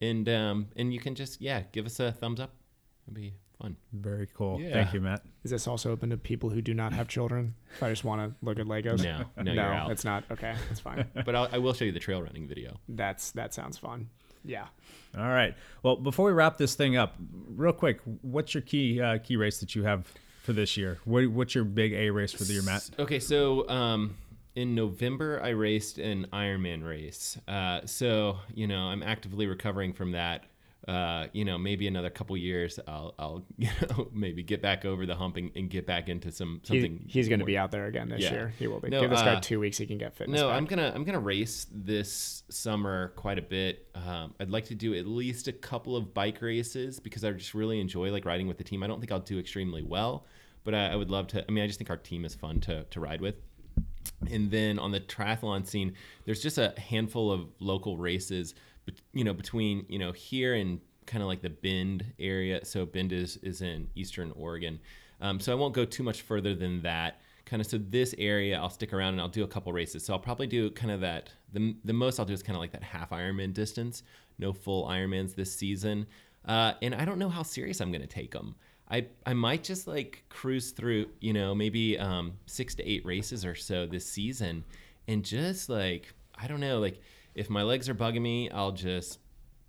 and 0.00 0.28
um, 0.28 0.68
and 0.76 0.92
you 0.92 1.00
can 1.00 1.14
just 1.14 1.40
yeah 1.40 1.62
give 1.72 1.86
us 1.86 2.00
a 2.00 2.12
thumbs 2.12 2.40
up. 2.40 2.54
It'd 3.06 3.14
be 3.14 3.34
fun. 3.60 3.76
Very 3.92 4.28
cool. 4.34 4.60
Yeah. 4.60 4.72
Thank 4.72 4.92
you, 4.92 5.00
Matt. 5.00 5.22
Is 5.44 5.50
this 5.50 5.66
also 5.66 5.90
open 5.90 6.10
to 6.10 6.16
people 6.16 6.50
who 6.50 6.60
do 6.60 6.74
not 6.74 6.92
have 6.92 7.08
children? 7.08 7.54
If 7.74 7.82
I 7.82 7.90
just 7.90 8.04
want 8.04 8.20
to 8.20 8.36
look 8.44 8.58
at 8.58 8.66
Legos. 8.66 9.02
No, 9.02 9.24
no, 9.42 9.52
you're 9.54 9.62
out. 9.62 9.90
it's 9.90 10.04
not. 10.04 10.24
Okay, 10.30 10.54
that's 10.68 10.80
fine. 10.80 11.06
But 11.24 11.34
I'll, 11.34 11.48
I 11.52 11.58
will 11.58 11.72
show 11.72 11.84
you 11.84 11.92
the 11.92 12.00
trail 12.00 12.22
running 12.22 12.46
video. 12.48 12.78
That's 12.88 13.30
that 13.32 13.54
sounds 13.54 13.78
fun. 13.78 14.08
Yeah. 14.46 14.66
All 15.16 15.28
right. 15.28 15.54
Well, 15.82 15.96
before 15.96 16.26
we 16.26 16.32
wrap 16.32 16.58
this 16.58 16.74
thing 16.74 16.96
up, 16.96 17.14
real 17.54 17.72
quick, 17.72 18.00
what's 18.22 18.54
your 18.54 18.60
key 18.62 19.00
uh, 19.00 19.18
key 19.18 19.36
race 19.36 19.60
that 19.60 19.74
you 19.74 19.84
have 19.84 20.12
for 20.42 20.52
this 20.52 20.76
year? 20.76 20.98
What, 21.04 21.26
what's 21.28 21.54
your 21.54 21.64
big 21.64 21.92
A 21.92 22.10
race 22.10 22.32
for 22.32 22.44
the 22.44 22.52
year, 22.52 22.62
Matt? 22.62 22.90
Okay, 22.98 23.18
so 23.18 23.68
um, 23.68 24.16
in 24.54 24.74
November 24.74 25.40
I 25.42 25.50
raced 25.50 25.98
an 25.98 26.26
Ironman 26.32 26.86
race. 26.86 27.38
Uh, 27.48 27.80
so 27.86 28.38
you 28.54 28.66
know 28.66 28.84
I'm 28.88 29.02
actively 29.02 29.46
recovering 29.46 29.92
from 29.92 30.12
that. 30.12 30.44
Uh, 30.86 31.26
you 31.32 31.44
know, 31.44 31.58
maybe 31.58 31.88
another 31.88 32.08
couple 32.10 32.36
years, 32.36 32.78
I'll, 32.86 33.12
I'll 33.18 33.44
you 33.58 33.68
know, 33.90 34.08
maybe 34.12 34.44
get 34.44 34.62
back 34.62 34.84
over 34.84 35.04
the 35.04 35.16
hump 35.16 35.36
and, 35.36 35.50
and 35.56 35.68
get 35.68 35.84
back 35.84 36.08
into 36.08 36.30
some 36.30 36.60
He, 36.62 36.68
something. 36.68 37.04
he's 37.08 37.28
going 37.28 37.40
to 37.40 37.44
be 37.44 37.58
out 37.58 37.72
there 37.72 37.86
again 37.86 38.08
this 38.08 38.22
Yeah. 38.22 38.32
year. 38.32 38.52
He 38.56 38.68
will 38.68 38.78
be. 38.78 38.90
No, 38.90 39.00
Give 39.00 39.10
this 39.10 39.20
guy 39.22 39.34
uh, 39.34 39.40
two 39.40 39.58
weeks. 39.58 39.78
He 39.78 39.86
can 39.86 39.98
get 39.98 40.14
fitness. 40.14 40.40
No, 40.40 40.46
back. 40.48 40.56
I'm 40.56 40.64
gonna 40.64 40.92
I'm 40.94 41.02
gonna 41.02 41.18
race 41.18 41.66
this 41.72 42.44
summer 42.50 43.08
quite 43.16 43.38
a 43.38 43.42
bit. 43.42 43.88
Um, 43.96 44.34
I'd 44.38 44.50
like 44.50 44.66
to 44.66 44.76
do 44.76 44.94
at 44.94 45.06
least 45.08 45.48
a 45.48 45.52
couple 45.52 45.96
of 45.96 46.14
bike 46.14 46.40
races 46.40 47.00
because 47.00 47.24
I 47.24 47.32
just 47.32 47.52
really 47.54 47.80
enjoy 47.80 48.12
like 48.12 48.24
riding 48.24 48.46
with 48.46 48.58
the 48.58 48.64
team. 48.64 48.84
I 48.84 48.86
don't 48.86 49.00
think 49.00 49.10
I'll 49.10 49.18
do 49.18 49.40
extremely 49.40 49.82
well, 49.82 50.24
but 50.62 50.72
I, 50.72 50.90
I 50.92 50.94
would 50.94 51.10
love 51.10 51.26
to. 51.28 51.44
I 51.48 51.50
mean, 51.50 51.64
I 51.64 51.66
just 51.66 51.80
think 51.80 51.90
our 51.90 51.96
team 51.96 52.24
is 52.24 52.36
fun 52.36 52.60
to 52.60 52.84
to 52.84 53.00
ride 53.00 53.20
with. 53.20 53.34
And 54.30 54.52
then 54.52 54.78
on 54.78 54.92
the 54.92 55.00
triathlon 55.00 55.66
scene, 55.66 55.94
there's 56.26 56.40
just 56.40 56.58
a 56.58 56.72
handful 56.78 57.32
of 57.32 57.48
local 57.58 57.96
races, 57.98 58.54
you 59.12 59.24
know, 59.24 59.34
between 59.34 59.86
you 59.88 59.98
know 59.98 60.12
here 60.12 60.54
and 60.54 60.80
kind 61.06 61.22
of 61.22 61.28
like 61.28 61.42
the 61.42 61.50
Bend 61.50 62.04
area. 62.18 62.64
So 62.64 62.86
Bend 62.86 63.12
is 63.12 63.36
is 63.38 63.62
in 63.62 63.88
eastern 63.94 64.32
Oregon. 64.36 64.78
Um, 65.20 65.40
so 65.40 65.52
I 65.52 65.54
won't 65.54 65.74
go 65.74 65.84
too 65.84 66.02
much 66.02 66.22
further 66.22 66.54
than 66.54 66.82
that. 66.82 67.20
Kind 67.46 67.60
of 67.62 67.68
so 67.68 67.78
this 67.78 68.14
area, 68.18 68.58
I'll 68.58 68.70
stick 68.70 68.92
around 68.92 69.14
and 69.14 69.20
I'll 69.20 69.28
do 69.28 69.44
a 69.44 69.48
couple 69.48 69.72
races. 69.72 70.04
So 70.04 70.12
I'll 70.12 70.18
probably 70.18 70.46
do 70.46 70.70
kind 70.70 70.90
of 70.90 71.00
that. 71.00 71.30
The 71.52 71.76
the 71.84 71.92
most 71.92 72.18
I'll 72.18 72.26
do 72.26 72.34
is 72.34 72.42
kind 72.42 72.56
of 72.56 72.60
like 72.60 72.72
that 72.72 72.82
half 72.82 73.10
Ironman 73.10 73.54
distance. 73.54 74.02
No 74.38 74.52
full 74.52 74.86
Ironmans 74.86 75.34
this 75.34 75.54
season. 75.54 76.06
Uh, 76.44 76.74
and 76.82 76.94
I 76.94 77.04
don't 77.04 77.18
know 77.18 77.28
how 77.28 77.42
serious 77.42 77.80
I'm 77.80 77.90
going 77.90 78.02
to 78.02 78.06
take 78.06 78.32
them. 78.32 78.54
I, 78.88 79.06
I 79.24 79.34
might 79.34 79.64
just 79.64 79.88
like 79.88 80.24
cruise 80.28 80.70
through, 80.70 81.06
you 81.20 81.32
know, 81.32 81.54
maybe 81.54 81.98
um, 81.98 82.34
six 82.46 82.74
to 82.76 82.88
eight 82.88 83.04
races 83.04 83.44
or 83.44 83.56
so 83.56 83.84
this 83.84 84.06
season 84.06 84.64
and 85.08 85.24
just 85.24 85.68
like, 85.68 86.14
I 86.36 86.46
don't 86.46 86.60
know, 86.60 86.78
like 86.78 87.00
if 87.36 87.50
my 87.50 87.62
legs 87.62 87.88
are 87.88 87.94
bugging 87.94 88.22
me, 88.22 88.50
I'll 88.50 88.72
just 88.72 89.20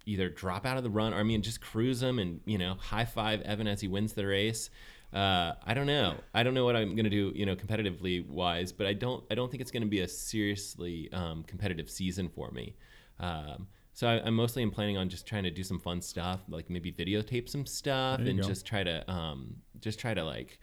either 0.06 0.30
drop 0.30 0.66
out 0.66 0.78
of 0.78 0.84
the 0.84 0.90
run 0.90 1.14
or 1.14 1.18
I 1.18 1.24
mean, 1.24 1.42
just 1.42 1.62
cruise 1.62 2.00
them 2.00 2.18
and, 2.18 2.40
you 2.46 2.58
know, 2.58 2.76
high 2.76 3.06
five 3.06 3.42
Evan 3.42 3.68
as 3.68 3.82
he 3.82 3.90
wins 3.90 4.14
the 4.14 4.26
race. 4.26 4.70
Uh, 5.14 5.54
I 5.66 5.74
don't 5.74 5.86
know. 5.86 6.16
I 6.34 6.44
don't 6.44 6.54
know 6.54 6.66
what 6.66 6.76
I'm 6.76 6.96
gonna 6.96 7.10
do, 7.10 7.32
you 7.36 7.46
know, 7.46 7.56
competitively 7.56 8.28
wise, 8.28 8.72
but 8.72 8.88
I 8.88 8.94
don't. 8.94 9.24
I 9.32 9.36
don't 9.36 9.50
think 9.50 9.62
it's 9.62 9.72
gonna 9.72 9.86
be 9.86 10.02
a 10.02 10.08
seriously 10.08 11.10
um, 11.14 11.44
competitive 11.44 11.90
season 11.90 12.30
for 12.30 12.52
me. 12.52 12.76
Um, 13.20 13.68
so 13.94 14.08
I, 14.08 14.22
I'm 14.26 14.36
mostly 14.36 14.64
am 14.64 14.72
planning 14.72 14.98
on 14.98 15.08
just 15.10 15.26
trying 15.26 15.44
to 15.44 15.52
do 15.52 15.64
some 15.64 15.80
fun 15.80 16.02
stuff, 16.02 16.42
like 16.50 16.70
maybe 16.70 16.92
videotape 16.92 17.48
some 17.48 17.66
stuff, 17.66 18.20
and 18.20 18.42
go. 18.42 18.48
just 18.48 18.66
try 18.66 18.84
to 18.84 19.10
um, 19.10 19.56
just 19.80 19.98
try 19.98 20.14
to 20.14 20.24
like 20.24 20.60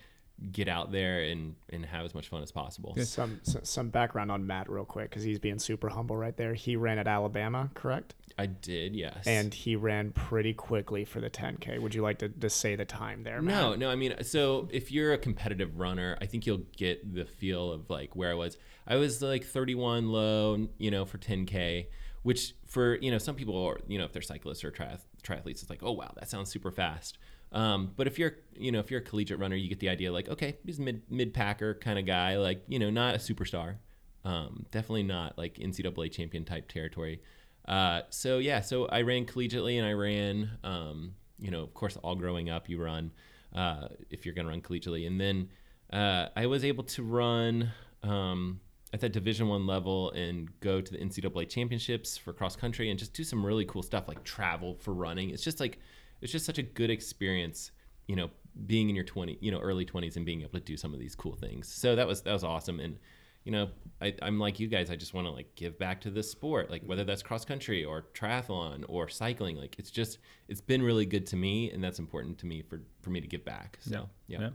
get 0.52 0.68
out 0.68 0.90
there 0.90 1.20
and 1.20 1.54
and 1.70 1.86
have 1.86 2.04
as 2.04 2.14
much 2.14 2.28
fun 2.28 2.42
as 2.42 2.50
possible. 2.50 2.96
Some 3.04 3.40
some 3.44 3.88
background 3.88 4.30
on 4.30 4.46
Matt 4.46 4.68
real 4.68 4.84
quick 4.84 5.10
because 5.10 5.22
he's 5.22 5.38
being 5.38 5.58
super 5.58 5.88
humble 5.88 6.16
right 6.16 6.36
there. 6.36 6.54
He 6.54 6.76
ran 6.76 6.98
at 6.98 7.06
Alabama, 7.06 7.70
correct? 7.74 8.14
I 8.36 8.46
did, 8.46 8.96
yes. 8.96 9.26
And 9.26 9.54
he 9.54 9.76
ran 9.76 10.10
pretty 10.10 10.54
quickly 10.54 11.04
for 11.04 11.20
the 11.20 11.30
10K. 11.30 11.80
Would 11.80 11.94
you 11.94 12.02
like 12.02 12.18
to, 12.18 12.28
to 12.28 12.50
say 12.50 12.74
the 12.74 12.84
time 12.84 13.22
there, 13.22 13.40
Matt? 13.40 13.54
No, 13.54 13.74
no. 13.76 13.90
I 13.90 13.94
mean, 13.94 14.14
so 14.22 14.68
if 14.72 14.90
you're 14.90 15.12
a 15.12 15.18
competitive 15.18 15.78
runner, 15.78 16.18
I 16.20 16.26
think 16.26 16.44
you'll 16.44 16.64
get 16.76 17.14
the 17.14 17.26
feel 17.26 17.70
of 17.70 17.88
like 17.88 18.16
where 18.16 18.32
I 18.32 18.34
was. 18.34 18.56
I 18.86 18.96
was 18.96 19.22
like 19.22 19.44
31 19.44 20.10
low, 20.10 20.68
you 20.78 20.90
know, 20.90 21.04
for 21.04 21.18
10k, 21.18 21.86
which 22.24 22.54
for 22.66 22.96
you 22.96 23.10
know 23.10 23.18
some 23.18 23.36
people, 23.36 23.76
you 23.86 23.98
know, 23.98 24.04
if 24.04 24.12
they're 24.12 24.22
cyclists 24.22 24.64
or 24.64 24.72
triath- 24.72 25.06
triathletes, 25.22 25.62
it's 25.62 25.70
like, 25.70 25.82
oh 25.82 25.92
wow, 25.92 26.10
that 26.16 26.28
sounds 26.28 26.50
super 26.50 26.72
fast. 26.72 27.18
Um, 27.52 27.92
but 27.94 28.08
if 28.08 28.18
you're, 28.18 28.38
you 28.56 28.72
know, 28.72 28.80
if 28.80 28.90
you're 28.90 29.00
a 29.00 29.04
collegiate 29.04 29.38
runner, 29.38 29.54
you 29.54 29.68
get 29.68 29.78
the 29.78 29.90
idea 29.90 30.10
like, 30.10 30.28
okay, 30.28 30.56
he's 30.64 30.80
mid 30.80 31.02
mid 31.08 31.32
packer 31.32 31.74
kind 31.74 31.98
of 31.98 32.06
guy, 32.06 32.36
like 32.38 32.64
you 32.66 32.78
know, 32.78 32.90
not 32.90 33.14
a 33.14 33.18
superstar, 33.18 33.76
um, 34.24 34.66
definitely 34.70 35.04
not 35.04 35.38
like 35.38 35.56
NCAA 35.56 36.10
champion 36.10 36.44
type 36.44 36.68
territory. 36.68 37.20
Uh, 37.68 38.00
so 38.08 38.38
yeah, 38.38 38.60
so 38.60 38.86
I 38.86 39.02
ran 39.02 39.26
collegiately 39.26 39.78
and 39.78 39.86
I 39.86 39.92
ran, 39.92 40.50
um, 40.64 41.14
you 41.38 41.50
know, 41.50 41.62
of 41.62 41.74
course, 41.74 41.96
all 41.98 42.14
growing 42.14 42.50
up, 42.50 42.68
you 42.68 42.82
run 42.82 43.12
uh, 43.54 43.88
if 44.10 44.24
you're 44.24 44.34
going 44.34 44.46
to 44.46 44.50
run 44.50 44.62
collegiately, 44.62 45.06
and 45.06 45.20
then 45.20 45.50
uh, 45.92 46.28
I 46.34 46.46
was 46.46 46.64
able 46.64 46.84
to 46.84 47.02
run 47.02 47.70
um, 48.02 48.60
at 48.94 49.00
that 49.00 49.12
Division 49.12 49.48
One 49.48 49.66
level 49.66 50.12
and 50.12 50.48
go 50.60 50.80
to 50.80 50.92
the 50.92 50.98
NCAA 50.98 51.48
championships 51.48 52.16
for 52.16 52.32
cross 52.32 52.54
country 52.54 52.90
and 52.90 52.98
just 52.98 53.12
do 53.12 53.24
some 53.24 53.44
really 53.44 53.64
cool 53.64 53.82
stuff 53.82 54.06
like 54.06 54.22
travel 54.22 54.76
for 54.76 54.94
running. 54.94 55.30
It's 55.30 55.42
just 55.42 55.58
like 55.58 55.80
it's 56.20 56.30
just 56.30 56.46
such 56.46 56.58
a 56.58 56.62
good 56.62 56.90
experience, 56.90 57.72
you 58.06 58.14
know, 58.14 58.30
being 58.66 58.88
in 58.88 58.94
your 58.94 59.04
20, 59.04 59.36
you 59.40 59.50
know, 59.50 59.58
early 59.58 59.84
20s 59.84 60.14
and 60.14 60.24
being 60.24 60.42
able 60.42 60.52
to 60.52 60.60
do 60.60 60.76
some 60.76 60.94
of 60.94 61.00
these 61.00 61.16
cool 61.16 61.34
things. 61.34 61.66
So 61.66 61.96
that 61.96 62.06
was 62.06 62.22
that 62.22 62.32
was 62.32 62.44
awesome 62.44 62.78
and 62.78 62.96
you 63.42 63.50
know, 63.52 63.68
I, 64.00 64.14
I'm 64.22 64.38
like 64.38 64.58
you 64.58 64.68
guys. 64.68 64.90
I 64.90 64.96
just 64.96 65.12
want 65.12 65.26
to 65.26 65.30
like 65.32 65.54
give 65.54 65.78
back 65.78 66.00
to 66.02 66.10
this 66.10 66.30
sport, 66.30 66.70
like 66.70 66.82
whether 66.86 67.04
that's 67.04 67.22
cross 67.22 67.44
country 67.44 67.84
or 67.84 68.06
triathlon 68.14 68.84
or 68.88 69.08
cycling. 69.08 69.56
Like 69.56 69.76
it's 69.78 69.90
just 69.90 70.18
it's 70.48 70.62
been 70.62 70.82
really 70.82 71.04
good 71.04 71.26
to 71.26 71.36
me, 71.36 71.70
and 71.70 71.84
that's 71.84 71.98
important 71.98 72.38
to 72.38 72.46
me 72.46 72.62
for 72.62 72.80
for 73.02 73.10
me 73.10 73.20
to 73.20 73.26
give 73.26 73.44
back. 73.44 73.76
So 73.80 74.08
yeah, 74.28 74.40
Yep. 74.40 74.52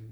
Mm-hmm. 0.00 0.10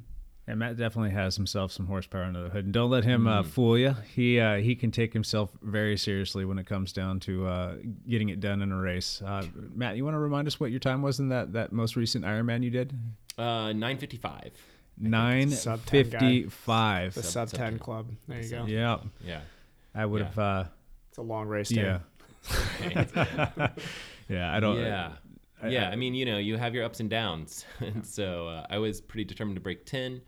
And 0.49 0.59
Matt 0.59 0.77
definitely 0.77 1.11
has 1.11 1.37
himself 1.37 1.71
some 1.71 1.87
horsepower 1.87 2.25
under 2.25 2.43
the 2.43 2.49
hood, 2.49 2.65
and 2.65 2.75
don't 2.75 2.91
let 2.91 3.05
him 3.05 3.29
uh, 3.29 3.45
fool 3.45 3.79
you. 3.79 3.95
He 4.15 4.41
uh, 4.41 4.57
he 4.57 4.75
can 4.75 4.91
take 4.91 5.13
himself 5.13 5.51
very 5.63 5.97
seriously 5.97 6.45
when 6.45 6.59
it 6.59 6.67
comes 6.67 6.93
down 6.93 7.21
to 7.21 7.47
uh, 7.47 7.75
getting 8.09 8.29
it 8.29 8.41
done 8.41 8.61
in 8.61 8.73
a 8.73 8.77
race. 8.77 9.23
Uh, 9.25 9.47
Matt, 9.73 9.97
you 9.97 10.05
want 10.05 10.15
to 10.15 10.19
remind 10.19 10.49
us 10.49 10.59
what 10.59 10.73
your 10.73 10.81
time 10.81 11.01
was 11.01 11.21
in 11.21 11.29
that 11.29 11.53
that 11.53 11.73
most 11.73 11.95
recent 11.95 12.25
Ironman 12.25 12.65
you 12.65 12.71
did? 12.71 12.93
uh, 13.39 13.73
955. 13.73 14.51
Nine 14.99 15.51
Sub 15.51 15.85
10 15.87 16.11
guy. 16.11 16.19
fifty-five. 16.19 17.15
The 17.15 17.23
sub 17.23 17.49
10 17.49 17.79
club. 17.79 18.09
There 18.29 18.43
you 18.43 18.51
go. 18.51 18.65
Yeah, 18.67 18.99
Yeah, 19.25 19.41
I 19.95 20.05
would 20.05 20.21
Yeah. 20.23 20.27
have. 20.27 20.39
Uh, 20.39 20.65
It's 21.09 21.19
a 21.19 21.23
long 21.23 21.47
race 21.49 21.69
day. 21.71 21.83
yeah, 21.83 23.09
yeah. 24.29 24.55
I 24.55 24.61
don't. 24.61 24.77
yeah. 24.79 25.13
Yeah, 25.71 25.89
I 25.91 25.97
mean, 25.97 26.15
you 26.15 26.25
know, 26.25 26.39
you 26.39 26.57
have 26.57 26.75
your 26.75 26.85
ups 26.85 27.01
and 27.01 27.09
downs, 27.11 27.65
and 27.81 28.05
so 28.07 28.49
uh, 28.49 28.67
I 28.71 28.79
was 28.79 29.01
pretty 29.01 29.25
determined 29.25 29.57
to 29.57 29.61
break 29.61 29.85
ten, 29.87 30.21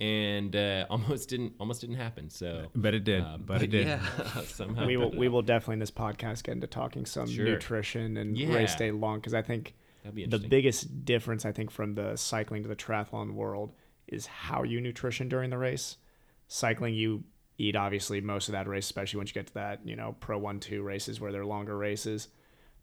and 0.00 0.54
uh, 0.54 0.86
almost 0.90 1.28
didn't, 1.28 1.54
almost 1.60 1.80
didn't 1.80 1.96
happen. 1.96 2.30
So, 2.30 2.66
But 2.74 2.94
it 2.94 3.04
did. 3.04 3.22
um, 3.22 3.42
but, 3.46 3.62
it 3.62 3.68
did. 3.70 3.86
Yeah, 3.88 4.42
somehow 4.44 4.86
We 4.86 4.96
will 4.96 5.10
we 5.10 5.28
will 5.28 5.42
definitely 5.42 5.74
in 5.74 5.78
this 5.80 5.90
podcast 5.90 6.44
get 6.44 6.52
into 6.52 6.66
talking 6.66 7.04
some 7.06 7.26
Sure. 7.28 7.44
nutrition 7.44 8.16
and 8.16 8.36
Yeah. 8.36 8.54
race 8.54 8.74
day 8.74 8.90
long 8.90 9.18
because 9.18 9.34
I 9.34 9.42
think 9.42 9.74
be 10.14 10.24
the 10.24 10.38
biggest 10.38 11.04
difference 11.04 11.44
I 11.44 11.52
think 11.52 11.70
from 11.70 11.94
the 11.94 12.16
cycling 12.16 12.62
to 12.62 12.68
the 12.68 12.76
triathlon 12.76 13.32
world 13.34 13.72
is 14.06 14.24
how 14.26 14.62
you 14.62 14.80
nutrition 14.80 15.28
during 15.28 15.50
the 15.50 15.58
race. 15.58 15.98
Cycling, 16.46 16.94
you 16.94 17.24
eat 17.58 17.76
obviously 17.76 18.20
most 18.22 18.48
of 18.48 18.52
that 18.52 18.66
race, 18.66 18.86
especially 18.86 19.18
once 19.18 19.30
you 19.30 19.34
get 19.34 19.48
to 19.48 19.54
that 19.54 19.80
you 19.86 19.96
know 19.96 20.16
pro 20.20 20.38
one 20.38 20.60
two 20.60 20.82
races 20.82 21.20
where 21.20 21.30
they're 21.32 21.44
longer 21.44 21.76
races. 21.76 22.28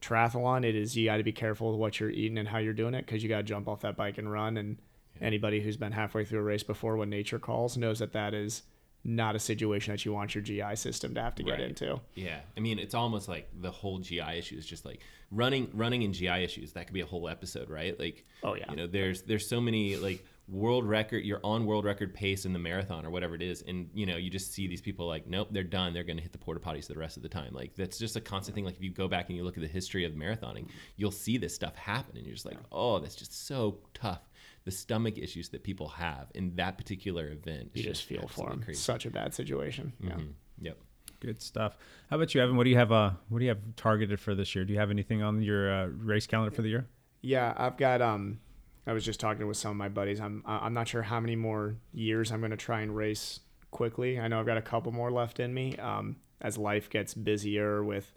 Triathlon, 0.02 0.64
it 0.64 0.76
is 0.76 0.96
you 0.96 1.06
got 1.06 1.18
to 1.18 1.24
be 1.24 1.32
careful 1.32 1.72
with 1.72 1.80
what 1.80 2.00
you're 2.00 2.10
eating 2.12 2.38
and 2.38 2.48
how 2.48 2.58
you're 2.60 2.74
doing 2.74 2.94
it 2.94 3.06
because 3.06 3.24
you 3.24 3.30
got 3.30 3.38
to 3.38 3.44
jump 3.44 3.68
off 3.68 3.82
that 3.82 3.96
bike 3.96 4.18
and 4.18 4.32
run. 4.32 4.58
And 4.58 4.78
anybody 5.22 5.62
who's 5.62 5.78
been 5.78 5.92
halfway 5.92 6.26
through 6.26 6.40
a 6.40 6.44
race 6.44 6.64
before 6.64 6.98
when 6.98 7.10
nature 7.10 7.40
calls 7.40 7.78
knows 7.78 8.00
that 8.00 8.14
that 8.14 8.34
is 8.34 8.64
not 9.04 9.36
a 9.36 9.40
situation 9.40 9.94
that 9.94 10.04
you 10.04 10.12
want 10.12 10.34
your 10.34 10.42
GI 10.44 10.76
system 10.76 11.14
to 11.14 11.22
have 11.22 11.36
to 11.36 11.44
get 11.44 11.52
Right. 11.54 11.62
into. 11.62 12.00
Yeah, 12.16 12.40
I 12.58 12.60
mean, 12.60 12.80
it's 12.80 12.96
almost 12.96 13.28
like 13.30 13.48
the 13.62 13.70
whole 13.72 14.00
GI 14.00 14.38
issue 14.40 14.58
is 14.58 14.66
just 14.66 14.84
like 14.84 15.00
running, 15.32 15.70
running 15.74 16.04
and 16.04 16.14
GI 16.14 16.44
issues. 16.44 16.74
That 16.74 16.88
could 16.88 16.94
be 16.94 17.02
a 17.02 17.06
whole 17.06 17.30
episode, 17.30 17.70
right? 17.70 17.98
Like, 18.00 18.26
Oh, 18.44 18.56
yeah. 18.56 18.66
you 18.70 18.76
know, 18.76 18.88
there's 18.88 19.22
there's 19.22 19.48
so 19.48 19.62
many 19.62 19.96
like 19.96 20.26
world 20.48 20.86
record. 20.88 21.26
You're 21.26 21.40
on 21.44 21.66
world 21.66 21.86
record 21.86 22.14
pace 22.14 22.46
in 22.46 22.54
the 22.54 22.60
marathon 22.60 23.06
or 23.06 23.10
whatever 23.10 23.36
it 23.36 23.42
is, 23.42 23.62
and 23.64 23.90
you 23.94 24.06
know, 24.06 24.16
you 24.18 24.30
just 24.30 24.54
see 24.54 24.68
these 24.68 24.82
people 24.82 25.08
like, 25.08 25.28
nope, 25.28 25.48
they're 25.52 25.64
done. 25.64 25.94
They're 25.94 26.04
going 26.04 26.18
to 26.18 26.24
hit 26.24 26.32
the 26.32 26.38
porta 26.38 26.60
potties 26.60 26.88
the 26.88 26.98
rest 26.98 27.18
of 27.18 27.24
the 27.24 27.30
time. 27.30 27.54
Like, 27.54 27.76
that's 27.76 27.98
just 27.98 28.16
a 28.16 28.22
constant 28.22 28.56
thing. 28.56 28.66
Like, 28.66 28.76
if 28.76 28.84
you 28.84 28.92
go 28.92 29.08
back 29.08 29.30
and 29.30 29.38
you 29.38 29.44
look 29.44 29.58
at 29.58 29.62
the 29.62 29.68
history 29.70 30.06
of 30.06 30.14
marathoning, 30.14 30.68
you'll 30.98 31.12
see 31.12 31.38
this 31.38 31.56
stuff 31.56 31.76
happen, 31.76 32.18
and 32.18 32.26
you're 32.26 32.36
just 32.36 32.46
like, 32.46 32.58
oh, 32.72 33.00
that's 33.00 33.16
just 33.16 33.48
so 33.48 33.80
tough. 33.94 34.22
The 34.66 34.72
stomach 34.72 35.18
issues 35.18 35.50
that 35.50 35.64
people 35.64 35.88
have 35.90 36.28
in 36.34 36.56
that 36.56 36.78
particular 36.78 37.30
event. 37.30 37.72
You 37.74 37.82
is 37.82 37.86
just 37.86 38.04
feel 38.06 38.28
for 38.28 38.50
them. 38.50 38.62
Crazy. 38.64 38.80
Such 38.80 39.06
a 39.06 39.12
bad 39.12 39.34
situation. 39.34 39.94
Yeah. 40.00 40.12
Mhm. 40.14 40.34
Yep. 40.62 40.78
Good 41.20 41.42
stuff. 41.42 41.78
How 42.10 42.18
about 42.18 42.34
you, 42.36 42.42
Evan? 42.42 42.56
What 42.58 42.64
do 42.66 42.70
you 42.72 42.78
have? 42.78 42.92
Uh, 42.92 43.12
what 43.30 43.40
do 43.40 43.46
you 43.46 43.50
have 43.50 43.60
targeted 43.76 44.20
for 44.20 44.34
this 44.36 44.54
year? 44.56 44.66
Do 44.66 44.74
you 44.74 44.80
have 44.80 44.90
anything 44.92 45.22
on 45.22 45.42
your 45.42 45.72
uh, 45.72 45.88
race 45.88 46.28
calendar 46.28 46.54
for 46.54 46.62
the 46.62 46.70
year? 46.70 46.88
Yeah, 47.22 47.54
I've 47.58 47.78
got. 47.78 48.02
Um, 48.02 48.40
I 48.88 48.94
was 48.94 49.04
just 49.04 49.20
talking 49.20 49.48
with 49.48 49.58
some 49.58 49.72
of 49.72 49.78
my 49.78 49.90
buddies. 49.90 50.20
I'm. 50.20 50.44
I'm 50.46 50.74
not 50.74 50.88
sure 50.88 51.02
how 51.02 51.20
many 51.20 51.36
more 51.36 51.76
years 51.94 52.32
I'm 52.32 52.40
going 52.40 52.52
to 52.52 52.58
try 52.58 52.82
and 52.82 52.96
race 52.96 53.40
quickly. 53.72 54.20
I 54.20 54.28
know 54.28 54.40
I've 54.40 54.46
got 54.46 54.58
a 54.58 54.62
couple 54.62 54.92
more 54.92 55.12
left 55.12 55.40
in 55.40 55.54
me. 55.54 55.76
Um, 55.78 56.18
as 56.42 56.58
life 56.58 56.90
gets 56.90 57.14
busier 57.14 57.84
with 57.84 58.14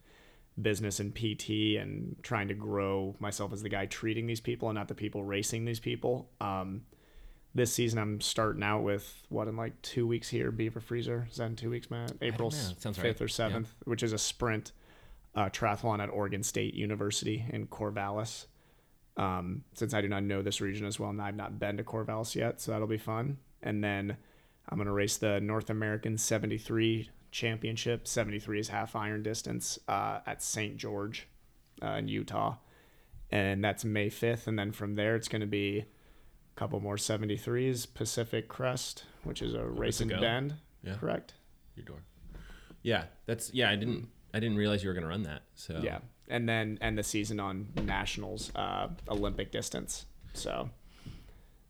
business 0.61 1.01
and 1.01 1.15
PT 1.15 1.79
and 1.81 2.17
trying 2.23 2.49
to 2.49 2.55
grow 2.55 3.15
myself 3.21 3.53
as 3.53 3.63
the 3.63 3.69
guy 3.69 3.87
treating 3.87 4.27
these 4.27 4.41
people 4.41 4.69
and 4.69 4.77
not 4.77 4.89
the 4.89 4.95
people 4.95 5.23
racing 5.25 5.65
these 5.65 5.81
people. 5.81 6.29
Um, 6.41 6.83
this 7.55 7.73
season 7.73 7.99
I'm 7.99 8.21
starting 8.21 8.63
out 8.63 8.83
with 8.83 9.23
what 9.29 9.49
in 9.49 9.57
like 9.57 9.81
two 9.83 10.07
weeks 10.07 10.29
here, 10.29 10.51
Beaver 10.51 10.81
Freezer. 10.81 11.27
Is 11.31 11.39
that 11.39 11.47
in 11.47 11.57
two 11.57 11.71
weeks, 11.71 11.91
Matt? 11.91 12.13
April 12.21 12.51
fifth 12.51 12.99
right. 12.99 13.21
or 13.21 13.25
Yeah. 13.25 13.29
seventh, 13.29 13.75
which 13.85 14.03
is 14.03 14.13
a 14.13 14.19
sprint 14.19 14.73
uh, 15.35 15.49
triathlon 15.49 16.01
at 16.01 16.11
Oregon 16.11 16.43
State 16.43 16.75
University 16.75 17.47
in 17.51 17.67
Corvallis. 17.67 18.47
Um, 19.19 19.65
since 19.75 19.93
I 19.95 20.01
do 20.01 20.09
not 20.09 20.23
know 20.23 20.43
this 20.43 20.61
region 20.61 20.87
as 20.87 20.99
well, 21.01 21.11
and 21.11 21.21
I've 21.21 21.35
not 21.37 21.59
been 21.59 21.77
to 21.77 21.83
Corvallis 21.85 22.35
yet, 22.37 22.61
so 22.61 22.71
that'll 22.73 22.87
be 22.87 22.99
fun. 22.99 23.39
And 23.63 23.83
then 23.83 24.17
I'm 24.69 24.79
gonna 24.79 24.93
race 24.93 25.17
the 25.17 25.41
North 25.41 25.71
American 25.71 26.17
73 26.17 27.11
Championship. 27.33 28.07
73 28.07 28.61
is 28.61 28.69
half 28.69 28.95
iron 28.95 29.23
distance 29.25 29.79
uh, 29.89 30.21
at 30.25 30.41
St. 30.43 30.77
George 30.77 31.27
uh, 31.83 31.89
in 31.99 32.07
Utah, 32.09 32.57
and 33.31 33.63
that's 33.65 33.85
May 33.85 34.09
5th. 34.09 34.47
And 34.47 34.57
then 34.59 34.71
from 34.73 34.95
there, 34.95 35.17
it's 35.17 35.29
gonna 35.29 35.47
be 35.47 35.79
a 35.81 35.85
couple 36.59 36.79
more 36.81 36.97
73s. 36.97 37.93
Pacific 37.93 38.47
Crest, 38.49 39.05
which 39.25 39.43
is 39.43 39.53
a 39.55 39.65
race 39.67 40.01
in. 40.01 40.09
Bend, 40.09 40.55
Yeah. 40.85 40.95
correct? 40.95 41.35
your 41.75 41.85
door. 41.85 42.03
Yeah, 42.83 43.05
that's 43.27 43.53
yeah. 43.53 43.69
I 43.71 43.77
didn't 43.77 44.09
I 44.35 44.41
didn't 44.41 44.57
realize 44.57 44.83
you 44.83 44.89
were 44.89 44.95
gonna 44.95 45.09
run 45.09 45.23
that. 45.25 45.43
So 45.55 45.81
Yeah, 45.83 45.99
and 46.29 46.49
then 46.49 46.79
end 46.81 46.99
the 46.99 47.03
season 47.03 47.41
on 47.41 47.69
nationals, 47.83 48.53
uh, 48.55 48.89
Olympic 49.09 49.51
distance. 49.51 50.07
So 50.35 50.71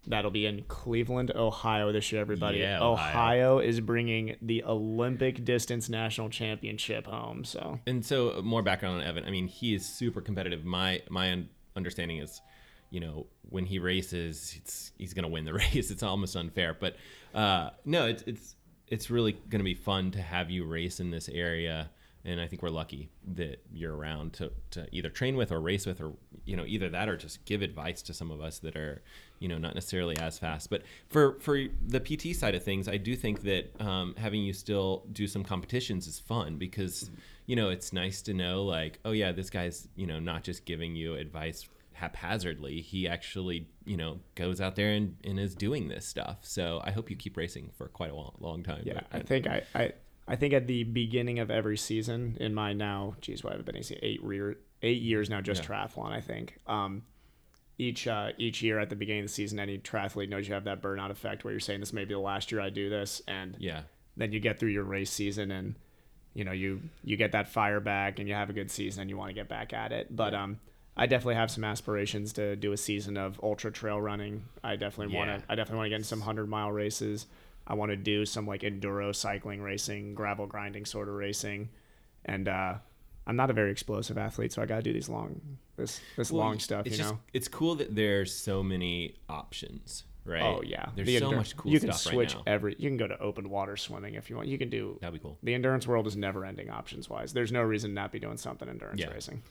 that'll 0.07 0.31
be 0.31 0.47
in 0.47 0.65
Cleveland, 0.69 1.31
Ohio 1.35 1.93
this 1.93 2.11
year. 2.13 2.21
Everybody, 2.21 2.59
Yeah, 2.59 2.83
Ohio. 2.83 3.57
Ohio. 3.57 3.59
is 3.59 3.81
bringing 3.81 4.37
the 4.41 4.65
Olympic 4.65 5.45
distance 5.45 5.89
national 5.89 6.31
championship 6.31 7.07
home. 7.07 7.45
So 7.45 7.81
And 7.87 8.05
so 8.05 8.39
uh, 8.39 8.43
more 8.43 8.63
background 8.63 9.01
on 9.01 9.07
Evan. 9.07 9.25
I 9.25 9.31
mean, 9.31 9.47
he 9.49 9.75
is 9.75 9.87
super 9.87 10.21
competitive. 10.21 10.65
My 10.65 11.03
my 11.11 11.45
understanding 11.77 12.19
is, 12.19 12.41
you 12.91 13.01
know, 13.01 13.27
when 13.43 13.67
he 13.67 13.79
races, 13.79 14.55
it's 14.59 14.93
he's 14.99 15.15
gonna 15.15 15.29
win 15.29 15.45
the 15.45 15.55
race. 15.63 15.91
It's 15.91 16.03
almost 16.03 16.37
unfair, 16.37 16.77
but 16.79 16.97
uh, 17.35 17.71
no, 17.85 18.07
it's 18.07 18.23
it's 18.27 18.57
it's 18.89 19.11
really 19.11 19.33
gonna 19.49 19.65
be 19.65 19.75
fun 19.75 20.11
to 20.13 20.23
have 20.23 20.51
you 20.51 20.65
race 20.65 21.01
in 21.01 21.11
this 21.11 21.29
area. 21.29 21.91
And 22.25 22.41
I 22.41 22.47
think 22.47 22.63
we're 22.63 22.69
lucky 22.71 23.09
that 23.35 23.63
you're 23.73 23.95
around 23.97 24.33
to, 24.35 24.51
to 24.73 24.87
either 24.93 25.09
train 25.09 25.37
with 25.37 25.51
or 25.53 25.61
race 25.61 25.87
with, 25.87 26.01
or 26.01 26.13
you 26.45 26.57
know, 26.57 26.65
either 26.67 26.89
that 26.91 27.09
or 27.09 27.17
just 27.17 27.45
give 27.45 27.63
advice 27.63 28.03
to 28.03 28.13
some 28.13 28.31
of 28.31 28.41
us 28.41 28.59
that 28.59 28.77
are, 28.77 29.03
you 29.39 29.49
know, 29.49 29.57
not 29.57 29.75
necessarily 29.75 30.17
as 30.19 30.39
fast. 30.39 30.69
But 30.69 30.83
for 31.09 31.39
for 31.41 31.59
the 31.87 32.01
PT 32.01 32.37
side 32.37 32.55
of 32.55 32.63
things, 32.63 32.89
I 32.89 32.97
do 32.97 33.15
think 33.17 33.43
that 33.43 33.81
um, 33.81 34.15
having 34.19 34.43
you 34.43 34.53
still 34.53 35.05
do 35.13 35.27
some 35.27 35.45
competitions 35.45 36.07
is 36.07 36.19
fun 36.19 36.57
because 36.57 37.11
you 37.47 37.57
know 37.57 37.71
it's 37.71 37.93
nice 37.93 38.21
to 38.23 38.35
know 38.35 38.65
like, 38.65 38.99
oh 39.05 39.13
yeah, 39.13 39.33
this 39.33 39.49
guy's 39.49 39.89
you 39.97 40.07
know 40.07 40.19
not 40.19 40.43
just 40.43 40.65
giving 40.65 40.97
you 40.97 41.15
advice 41.15 41.69
haphazardly. 41.93 42.81
He 42.81 43.09
actually 43.09 43.69
you 43.85 43.97
know 43.97 44.19
goes 44.35 44.61
out 44.61 44.77
there 44.77 44.91
and, 44.93 45.17
and 45.25 45.39
is 45.39 45.55
doing 45.55 45.89
this 45.89 46.05
stuff. 46.07 46.39
So 46.43 46.81
I 46.85 46.91
hope 46.91 47.11
you 47.11 47.17
keep 47.17 47.37
racing 47.37 47.71
for 47.77 47.89
quite 47.89 48.11
a 48.11 48.15
long, 48.15 48.35
long 48.41 48.63
time. 48.63 48.83
yeah, 48.85 49.01
But- 49.11 49.21
I 49.21 49.23
think 49.25 49.47
I, 49.47 49.63
I 49.75 49.93
I 50.29 50.37
think 50.37 50.53
at 50.55 50.67
the 50.67 50.85
beginning 50.85 51.39
of 51.39 51.51
every 51.51 51.77
season 51.79 52.37
in 52.39 52.55
my 52.55 52.73
now, 52.75 53.15
geez, 53.21 53.43
what 53.43 53.55
have 53.55 53.61
I 53.63 53.65
been 53.65 53.77
eight 53.77 54.21
year, 54.23 54.57
eight 54.83 55.01
years 55.03 55.29
now, 55.31 55.41
just 55.41 55.63
Yeah. 55.63 55.69
triathlon. 55.69 56.13
I 56.13 56.21
think. 56.21 56.59
Um, 56.67 57.03
each 57.79 58.07
uh, 58.09 58.33
each 58.39 58.61
year 58.63 58.79
at 58.79 58.91
the 58.91 58.97
beginning 58.97 59.23
of 59.23 59.27
the 59.29 59.33
season, 59.33 59.59
any 59.59 59.79
triathlete 59.79 60.29
knows 60.29 60.49
you 60.49 60.55
have 60.55 60.65
that 60.65 60.83
burnout 60.83 61.11
effect 61.11 61.45
where 61.45 61.53
you're 61.53 61.61
saying 61.61 61.81
this 61.81 61.93
may 61.93 62.05
be 62.05 62.15
the 62.15 62.21
last 62.21 62.51
year 62.53 62.61
I 62.61 62.71
do 62.71 62.91
this, 62.91 63.23
and 63.29 63.57
Yeah. 63.59 63.83
then 64.17 64.33
you 64.33 64.41
get 64.41 64.59
through 64.59 64.71
your 64.71 64.85
race 64.85 65.11
season 65.11 65.51
and 65.53 65.77
you 66.35 66.45
know 66.45 66.53
you 66.53 66.83
you 67.05 67.17
get 67.17 67.33
that 67.33 67.49
fire 67.49 67.81
back 67.81 68.19
and 68.19 68.29
you 68.29 68.35
have 68.35 68.51
a 68.51 68.53
good 68.53 68.71
season 68.71 69.03
and 69.03 69.11
you 69.11 69.17
want 69.17 69.31
to 69.31 69.35
get 69.35 69.49
back 69.49 69.73
at 69.73 69.93
it. 69.93 70.15
But 70.15 70.35
um, 70.35 70.59
I 70.97 71.07
definitely 71.07 71.37
have 71.37 71.51
some 71.53 71.63
aspirations 71.65 72.33
to 72.35 72.57
do 72.57 72.73
a 72.73 72.77
season 72.77 73.17
of 73.17 73.39
ultra 73.43 73.71
trail 73.71 74.01
running. 74.01 74.45
I 74.65 74.75
definitely 74.77 75.15
want 75.17 75.31
to. 75.31 75.45
I 75.51 75.55
definitely 75.55 75.77
want 75.79 75.87
to 75.87 75.91
get 75.91 75.97
in 75.99 76.05
some 76.05 76.21
hundred 76.23 76.49
mile 76.49 76.73
races. 76.73 77.27
I 77.69 77.75
want 77.75 77.91
to 77.91 77.97
do 77.97 78.25
some 78.27 78.47
like 78.47 78.63
enduro 78.63 79.15
cycling 79.15 79.61
racing, 79.61 80.15
gravel 80.15 80.47
grinding 80.47 80.87
sort 80.87 81.09
of 81.09 81.15
racing, 81.15 81.69
and 82.25 82.49
uh, 82.49 82.75
I'm 83.27 83.37
not 83.37 83.51
a 83.51 83.53
very 83.53 83.71
explosive 83.71 84.17
athlete, 84.17 84.53
so 84.53 84.63
I 84.63 84.67
got 84.67 84.77
to 84.77 84.83
do 84.83 84.93
these 84.95 85.09
long 85.11 85.41
this 85.77 86.01
this 86.17 86.33
Well, 86.33 86.41
long 86.45 86.59
stuff. 86.59 86.87
It's 86.87 86.97
You 86.97 87.03
just 87.03 87.15
know. 87.15 87.21
it's 87.35 87.47
cool 87.47 87.75
that 87.77 87.95
there's 87.95 88.35
so 88.35 88.63
many 88.63 89.17
options, 89.29 90.05
right? 90.25 90.43
Oh 90.43 90.63
yeah, 90.65 90.87
There's 90.97 91.07
The 91.07 91.19
so 91.19 91.31
endur- 91.31 91.37
much 91.37 91.57
cool 91.59 91.71
stuff. 91.71 91.73
You 91.73 91.81
can 91.81 91.93
switch 91.93 92.35
right 92.35 92.43
every. 92.47 92.75
You 92.79 92.89
can 92.89 92.97
go 92.97 93.07
to 93.07 93.19
open 93.21 93.51
water 93.51 93.77
swimming 93.77 94.15
if 94.15 94.31
you 94.31 94.37
want. 94.37 94.49
You 94.49 94.57
can 94.57 94.71
do 94.71 94.97
That'd 95.03 95.13
be 95.13 95.21
cool. 95.23 95.37
the 95.43 95.53
endurance 95.55 95.87
world 95.87 96.07
is 96.07 96.17
never 96.17 96.45
ending 96.47 96.71
options 96.71 97.11
wise. 97.11 97.35
There's 97.35 97.53
no 97.53 97.61
reason 97.63 97.93
not 97.93 98.13
be 98.13 98.19
doing 98.19 98.39
something 98.39 98.67
endurance 98.69 98.99
Yeah. 99.01 99.11
racing. 99.11 99.43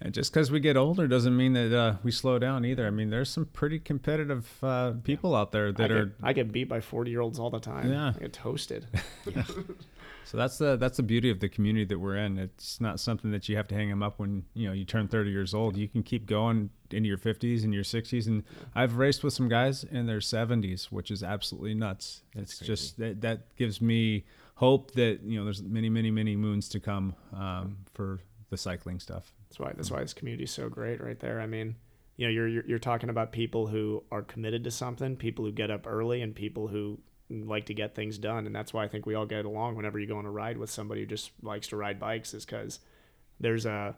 And 0.00 0.12
just 0.12 0.32
because 0.32 0.50
we 0.50 0.60
get 0.60 0.76
older 0.76 1.06
doesn't 1.06 1.36
mean 1.36 1.52
that 1.54 1.76
uh, 1.76 1.96
we 2.02 2.10
slow 2.10 2.38
down 2.38 2.64
either. 2.64 2.86
I 2.86 2.90
mean, 2.90 3.10
there's 3.10 3.30
some 3.30 3.46
pretty 3.46 3.78
competitive 3.78 4.48
uh, 4.62 4.92
people 5.02 5.34
out 5.34 5.52
there 5.52 5.68
I 5.68 5.72
that 5.72 5.88
get, 5.88 5.90
are. 5.92 6.12
I 6.22 6.32
get 6.32 6.52
beat 6.52 6.68
by 6.68 6.80
40 6.80 7.10
year 7.10 7.20
olds 7.20 7.38
all 7.38 7.50
the 7.50 7.60
time. 7.60 7.90
Yeah. 7.90 8.12
I 8.14 8.18
get 8.18 8.32
toasted. 8.32 8.86
So 10.24 10.38
that's 10.38 10.58
the 10.58 10.76
that's 10.76 10.96
the 10.96 11.02
beauty 11.02 11.30
of 11.30 11.40
the 11.40 11.48
community 11.48 11.84
that 11.84 11.98
we're 11.98 12.16
in. 12.16 12.38
It's 12.38 12.80
not 12.80 12.98
something 12.98 13.30
that 13.30 13.48
you 13.48 13.56
have 13.56 13.68
to 13.68 13.74
hang 13.74 13.90
them 13.90 14.02
up 14.02 14.18
when 14.18 14.44
you 14.54 14.66
know 14.66 14.72
you 14.72 14.84
turn 14.84 15.06
30 15.06 15.30
years 15.30 15.54
old. 15.54 15.76
You 15.76 15.86
can 15.86 16.02
keep 16.02 16.26
going 16.26 16.70
into 16.90 17.08
your 17.08 17.18
50s 17.18 17.62
and 17.62 17.74
your 17.74 17.84
60s. 17.84 18.26
And 18.26 18.42
I've 18.74 18.96
raced 18.96 19.22
with 19.22 19.34
some 19.34 19.48
guys 19.48 19.84
in 19.84 20.06
their 20.06 20.18
70s, 20.18 20.86
which 20.86 21.10
is 21.10 21.22
absolutely 21.22 21.74
nuts. 21.74 22.22
It's 22.34 22.58
just 22.58 22.98
that 22.98 23.20
that 23.20 23.54
gives 23.56 23.80
me 23.80 24.24
hope 24.56 24.92
that 24.92 25.20
you 25.22 25.38
know 25.38 25.44
there's 25.44 25.62
many 25.62 25.90
many 25.90 26.10
many 26.10 26.36
moons 26.36 26.68
to 26.70 26.80
come 26.80 27.14
um, 27.34 27.76
for 27.92 28.20
the 28.50 28.56
cycling 28.56 29.00
stuff. 29.00 29.32
That's 29.54 29.60
why 29.60 29.72
that's 29.76 29.90
why 29.90 30.00
this 30.00 30.14
community 30.14 30.44
is 30.44 30.50
so 30.50 30.68
great 30.68 31.00
right 31.00 31.18
there. 31.20 31.40
I 31.40 31.46
mean, 31.46 31.76
you 32.16 32.26
know, 32.26 32.32
you're, 32.32 32.48
you're 32.48 32.66
you're 32.66 32.78
talking 32.80 33.08
about 33.08 33.30
people 33.30 33.68
who 33.68 34.02
are 34.10 34.22
committed 34.22 34.64
to 34.64 34.70
something, 34.72 35.14
people 35.14 35.44
who 35.44 35.52
get 35.52 35.70
up 35.70 35.86
early, 35.86 36.22
and 36.22 36.34
people 36.34 36.66
who 36.66 36.98
like 37.30 37.66
to 37.66 37.74
get 37.74 37.94
things 37.94 38.18
done, 38.18 38.46
and 38.46 38.54
that's 38.54 38.74
why 38.74 38.84
I 38.84 38.88
think 38.88 39.06
we 39.06 39.14
all 39.14 39.26
get 39.26 39.44
along. 39.44 39.76
Whenever 39.76 40.00
you 40.00 40.08
go 40.08 40.18
on 40.18 40.26
a 40.26 40.30
ride 40.30 40.58
with 40.58 40.70
somebody 40.70 41.02
who 41.02 41.06
just 41.06 41.30
likes 41.40 41.68
to 41.68 41.76
ride 41.76 42.00
bikes, 42.00 42.34
is 42.34 42.44
because 42.44 42.80
there's 43.38 43.64
a 43.64 43.94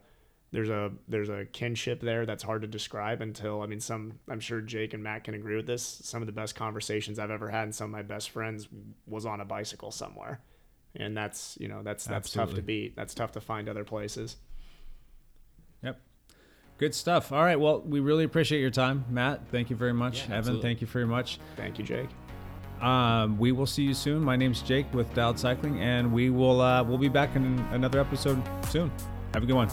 there's 0.52 0.68
a 0.68 0.92
there's 1.08 1.30
a 1.30 1.46
kinship 1.46 2.02
there 2.02 2.26
that's 2.26 2.42
hard 2.42 2.60
to 2.60 2.68
describe 2.68 3.22
until 3.22 3.62
I 3.62 3.66
mean 3.66 3.80
some 3.80 4.18
I'm 4.28 4.40
sure 4.40 4.60
Jake 4.60 4.92
and 4.92 5.02
Matt 5.02 5.24
can 5.24 5.32
agree 5.32 5.56
with 5.56 5.66
this. 5.66 5.82
Some 5.82 6.22
of 6.22 6.26
the 6.26 6.32
best 6.32 6.54
conversations 6.54 7.18
I've 7.18 7.30
ever 7.30 7.48
had 7.48 7.62
and 7.62 7.74
some 7.74 7.86
of 7.86 7.92
my 7.92 8.02
best 8.02 8.28
friends 8.28 8.68
was 9.06 9.24
on 9.24 9.40
a 9.40 9.46
bicycle 9.46 9.90
somewhere. 9.90 10.42
And 10.94 11.16
that's 11.16 11.56
you 11.58 11.68
know 11.68 11.82
that's 11.82 12.04
that's 12.04 12.30
tough 12.30 12.54
to 12.54 12.62
beat. 12.62 12.94
That's 12.94 13.14
tough 13.14 13.32
to 13.32 13.40
find 13.40 13.70
other 13.70 13.84
places. 13.84 14.36
Yep. 15.82 16.00
Good 16.78 16.94
stuff. 16.94 17.32
All 17.32 17.42
right. 17.42 17.58
Well, 17.58 17.80
we 17.80 18.00
really 18.00 18.24
appreciate 18.24 18.60
your 18.60 18.70
time, 18.70 19.04
Matt. 19.08 19.48
Thank 19.50 19.70
you 19.70 19.76
very 19.76 19.94
much. 19.94 20.18
Yeah, 20.18 20.24
Evan, 20.24 20.38
absolutely. 20.38 20.62
thank 20.62 20.80
you 20.80 20.86
very 20.86 21.06
much. 21.06 21.38
Thank 21.56 21.78
you, 21.78 21.84
Jake. 21.84 22.08
Um, 22.80 23.38
we 23.38 23.52
will 23.52 23.66
see 23.66 23.82
you 23.82 23.94
soon. 23.94 24.22
My 24.22 24.36
name's 24.36 24.60
Jake 24.60 24.92
with 24.92 25.12
Dialed 25.14 25.38
Cycling, 25.38 25.80
and 25.80 26.12
we 26.12 26.28
will 26.28 26.60
uh, 26.60 26.82
we'll 26.82 26.98
be 26.98 27.08
back 27.08 27.34
in 27.34 27.58
another 27.72 28.00
episode 28.00 28.42
soon. 28.66 28.92
Have 29.32 29.42
a 29.42 29.46
good 29.46 29.56
one. 29.56 29.70